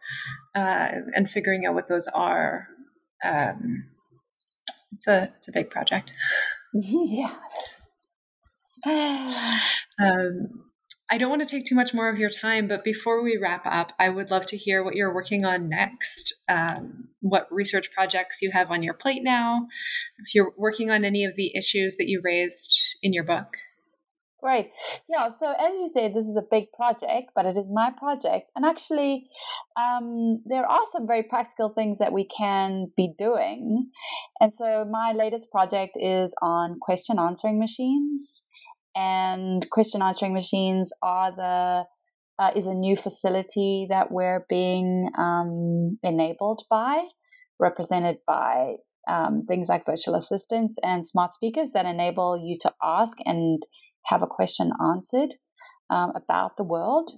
uh, 0.53 0.89
and 1.15 1.31
figuring 1.31 1.65
out 1.65 1.73
what 1.73 1.87
those 1.87 2.07
are 2.09 2.67
um, 3.25 3.85
it's 4.91 5.07
a 5.07 5.33
it's 5.35 5.47
a 5.47 5.51
big 5.51 5.71
project 5.71 6.11
yeah 6.73 7.33
um, 8.85 10.47
I 11.11 11.17
don't 11.17 11.31
want 11.31 11.41
to 11.41 11.47
take 11.47 11.65
too 11.65 11.73
much 11.73 11.91
more 11.91 12.07
of 12.07 12.19
your 12.19 12.29
time, 12.29 12.67
but 12.67 12.83
before 12.83 13.23
we 13.23 13.39
wrap 13.41 13.65
up, 13.65 13.93
I 13.97 14.09
would 14.09 14.29
love 14.29 14.45
to 14.45 14.57
hear 14.57 14.83
what 14.83 14.93
you're 14.93 15.13
working 15.13 15.43
on 15.43 15.67
next. 15.67 16.35
Um, 16.47 17.07
what 17.19 17.47
research 17.49 17.91
projects 17.91 18.43
you 18.43 18.51
have 18.51 18.69
on 18.69 18.83
your 18.83 18.93
plate 18.93 19.23
now, 19.23 19.65
if 20.19 20.35
you're 20.35 20.53
working 20.55 20.91
on 20.91 21.03
any 21.03 21.25
of 21.25 21.35
the 21.35 21.51
issues 21.57 21.95
that 21.95 22.07
you 22.07 22.21
raised 22.23 22.77
in 23.01 23.11
your 23.11 23.23
book. 23.23 23.57
Great. 24.41 24.71
Yeah. 25.09 25.29
So 25.37 25.51
as 25.51 25.73
you 25.73 25.89
said, 25.93 26.13
this 26.13 26.25
is 26.25 26.37
a 26.37 26.45
big 26.49 26.71
project, 26.71 27.31
but 27.35 27.45
it 27.45 27.57
is 27.57 27.69
my 27.69 27.91
project. 27.97 28.49
And 28.55 28.65
actually, 28.65 29.27
um, 29.77 30.41
there 30.45 30.65
are 30.65 30.85
some 30.93 31.05
very 31.05 31.23
practical 31.23 31.69
things 31.69 31.99
that 31.99 32.13
we 32.13 32.25
can 32.25 32.87
be 32.95 33.13
doing. 33.17 33.89
And 34.39 34.53
so 34.57 34.85
my 34.89 35.11
latest 35.11 35.51
project 35.51 35.97
is 35.97 36.33
on 36.41 36.77
question 36.81 37.19
answering 37.19 37.59
machines. 37.59 38.47
And 38.95 39.69
question 39.71 40.01
answering 40.01 40.33
machines 40.33 40.91
are 41.03 41.35
the 41.35 41.83
uh, 42.41 42.51
is 42.55 42.65
a 42.65 42.73
new 42.73 42.95
facility 42.95 43.87
that 43.89 44.11
we're 44.11 44.45
being 44.47 45.09
um, 45.17 45.99
enabled 46.01 46.63
by, 46.69 47.03
represented 47.59 48.17
by 48.25 48.75
um, 49.09 49.43
things 49.45 49.67
like 49.67 49.85
virtual 49.85 50.15
assistants 50.15 50.77
and 50.81 51.05
smart 51.05 51.33
speakers 51.33 51.71
that 51.73 51.85
enable 51.85 52.41
you 52.41 52.57
to 52.61 52.71
ask 52.81 53.17
and 53.25 53.61
have 54.09 54.21
a 54.21 54.27
question 54.27 54.71
answered 54.83 55.35
um, 55.89 56.11
about 56.15 56.57
the 56.57 56.63
world. 56.63 57.11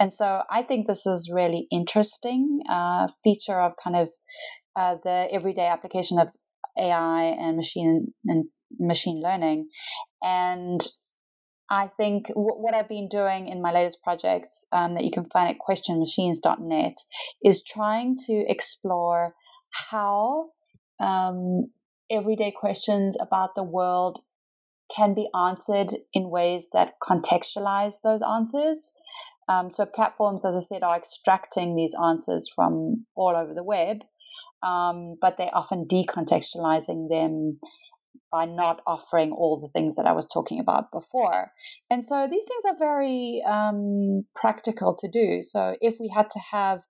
And 0.00 0.12
so 0.12 0.42
I 0.50 0.62
think 0.62 0.86
this 0.86 1.06
is 1.06 1.30
really 1.32 1.66
interesting 1.70 2.60
uh, 2.70 3.08
feature 3.24 3.60
of 3.60 3.72
kind 3.82 3.96
of 3.96 4.08
uh, 4.76 4.96
the 5.02 5.26
everyday 5.32 5.66
application 5.66 6.18
of 6.18 6.28
AI 6.78 7.22
and 7.38 7.56
machine 7.56 8.14
and 8.24 8.44
machine 8.78 9.20
learning. 9.22 9.68
And 10.22 10.86
I 11.70 11.90
think 11.96 12.28
w- 12.28 12.56
what 12.56 12.74
I've 12.74 12.88
been 12.88 13.08
doing 13.08 13.48
in 13.48 13.60
my 13.60 13.72
latest 13.72 14.02
projects 14.02 14.64
um, 14.72 14.94
that 14.94 15.04
you 15.04 15.10
can 15.10 15.26
find 15.32 15.50
at 15.50 15.56
questionmachines.net 15.58 16.96
is 17.42 17.62
trying 17.62 18.16
to 18.26 18.44
explore 18.48 19.34
how 19.90 20.50
um, 21.00 21.70
everyday 22.10 22.52
questions 22.52 23.16
about 23.20 23.50
the 23.54 23.62
world 23.62 24.20
can 24.94 25.14
be 25.14 25.28
answered 25.38 25.96
in 26.12 26.30
ways 26.30 26.66
that 26.72 26.94
contextualize 27.02 27.94
those 28.02 28.22
answers. 28.22 28.92
Um, 29.48 29.70
so 29.70 29.86
platforms, 29.86 30.44
as 30.44 30.54
I 30.56 30.60
said, 30.60 30.82
are 30.82 30.96
extracting 30.96 31.74
these 31.74 31.94
answers 32.02 32.50
from 32.54 33.06
all 33.14 33.34
over 33.36 33.54
the 33.54 33.62
web, 33.62 33.98
um, 34.62 35.16
but 35.20 35.36
they're 35.38 35.54
often 35.54 35.86
decontextualizing 35.90 37.08
them 37.08 37.58
by 38.30 38.44
not 38.44 38.82
offering 38.86 39.32
all 39.32 39.58
the 39.58 39.70
things 39.72 39.96
that 39.96 40.06
I 40.06 40.12
was 40.12 40.26
talking 40.26 40.60
about 40.60 40.90
before. 40.92 41.52
And 41.90 42.06
so 42.06 42.28
these 42.30 42.44
things 42.44 42.62
are 42.66 42.78
very 42.78 43.42
um, 43.48 44.22
practical 44.34 44.94
to 44.98 45.08
do. 45.10 45.42
So 45.42 45.76
if 45.80 45.94
we 45.98 46.12
had 46.14 46.28
to 46.30 46.40
have 46.52 46.80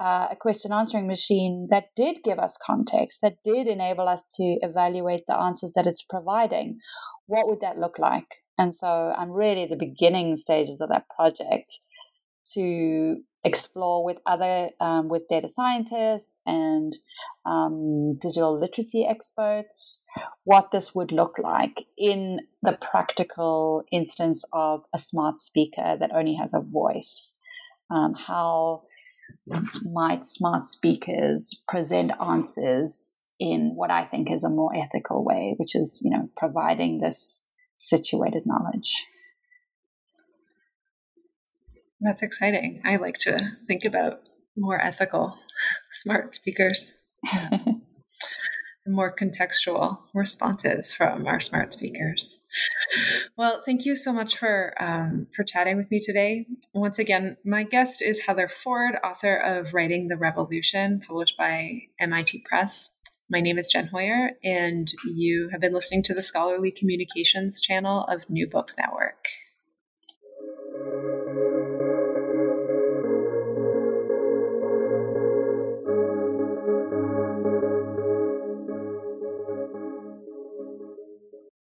uh, 0.00 0.28
a 0.30 0.36
question 0.40 0.72
answering 0.72 1.06
machine 1.06 1.68
that 1.70 1.84
did 1.94 2.18
give 2.24 2.38
us 2.38 2.56
context, 2.64 3.18
that 3.22 3.34
did 3.44 3.66
enable 3.66 4.08
us 4.08 4.22
to 4.36 4.56
evaluate 4.62 5.24
the 5.28 5.36
answers 5.36 5.72
that 5.76 5.86
it's 5.86 6.02
providing, 6.02 6.78
what 7.32 7.48
would 7.48 7.60
that 7.62 7.78
look 7.78 7.98
like? 7.98 8.42
And 8.58 8.74
so 8.74 8.86
I'm 8.86 9.30
really 9.30 9.62
at 9.62 9.70
the 9.70 9.76
beginning 9.76 10.36
stages 10.36 10.82
of 10.82 10.90
that 10.90 11.06
project 11.16 11.78
to 12.52 13.22
explore 13.42 14.04
with 14.04 14.18
other 14.26 14.68
um, 14.80 15.08
with 15.08 15.22
data 15.30 15.48
scientists 15.48 16.38
and 16.44 16.94
um, 17.46 18.18
digital 18.20 18.60
literacy 18.60 19.06
experts 19.08 20.04
what 20.44 20.68
this 20.72 20.94
would 20.94 21.10
look 21.10 21.36
like 21.38 21.86
in 21.96 22.40
the 22.62 22.78
practical 22.90 23.82
instance 23.90 24.44
of 24.52 24.82
a 24.92 24.98
smart 24.98 25.40
speaker 25.40 25.96
that 25.98 26.10
only 26.14 26.34
has 26.34 26.52
a 26.52 26.60
voice 26.60 27.38
um, 27.90 28.14
how 28.14 28.82
might 29.82 30.26
smart 30.26 30.68
speakers 30.68 31.62
present 31.66 32.12
answers 32.20 33.16
in 33.42 33.72
what 33.74 33.90
I 33.90 34.04
think 34.04 34.30
is 34.30 34.44
a 34.44 34.48
more 34.48 34.72
ethical 34.74 35.24
way, 35.24 35.54
which 35.56 35.74
is, 35.74 36.00
you 36.04 36.10
know, 36.10 36.28
providing 36.36 37.00
this 37.00 37.44
situated 37.74 38.44
knowledge. 38.46 39.04
That's 42.00 42.22
exciting. 42.22 42.82
I 42.84 42.96
like 42.96 43.18
to 43.20 43.56
think 43.66 43.84
about 43.84 44.28
more 44.56 44.80
ethical 44.80 45.36
smart 45.90 46.36
speakers. 46.36 46.98
and 47.32 47.82
more 48.86 49.14
contextual 49.14 49.98
responses 50.14 50.92
from 50.92 51.26
our 51.26 51.40
smart 51.40 51.72
speakers. 51.72 52.42
Well, 53.36 53.62
thank 53.66 53.84
you 53.86 53.96
so 53.96 54.12
much 54.12 54.36
for 54.36 54.74
um, 54.80 55.26
for 55.34 55.44
chatting 55.44 55.76
with 55.76 55.90
me 55.90 56.00
today. 56.00 56.46
Once 56.74 56.98
again, 56.98 57.36
my 57.44 57.62
guest 57.62 58.02
is 58.02 58.20
Heather 58.20 58.48
Ford, 58.48 58.96
author 59.04 59.36
of 59.36 59.74
Writing 59.74 60.08
the 60.08 60.16
Revolution, 60.16 61.00
published 61.06 61.36
by 61.36 61.82
MIT 62.00 62.44
Press. 62.48 62.98
My 63.32 63.40
name 63.40 63.56
is 63.56 63.68
Jen 63.68 63.86
Hoyer, 63.86 64.32
and 64.44 64.92
you 65.06 65.48
have 65.48 65.62
been 65.62 65.72
listening 65.72 66.02
to 66.02 66.12
the 66.12 66.22
Scholarly 66.22 66.70
Communications 66.70 67.62
channel 67.62 68.04
of 68.04 68.28
New 68.28 68.46
Books 68.46 68.76
Network. 68.76 69.24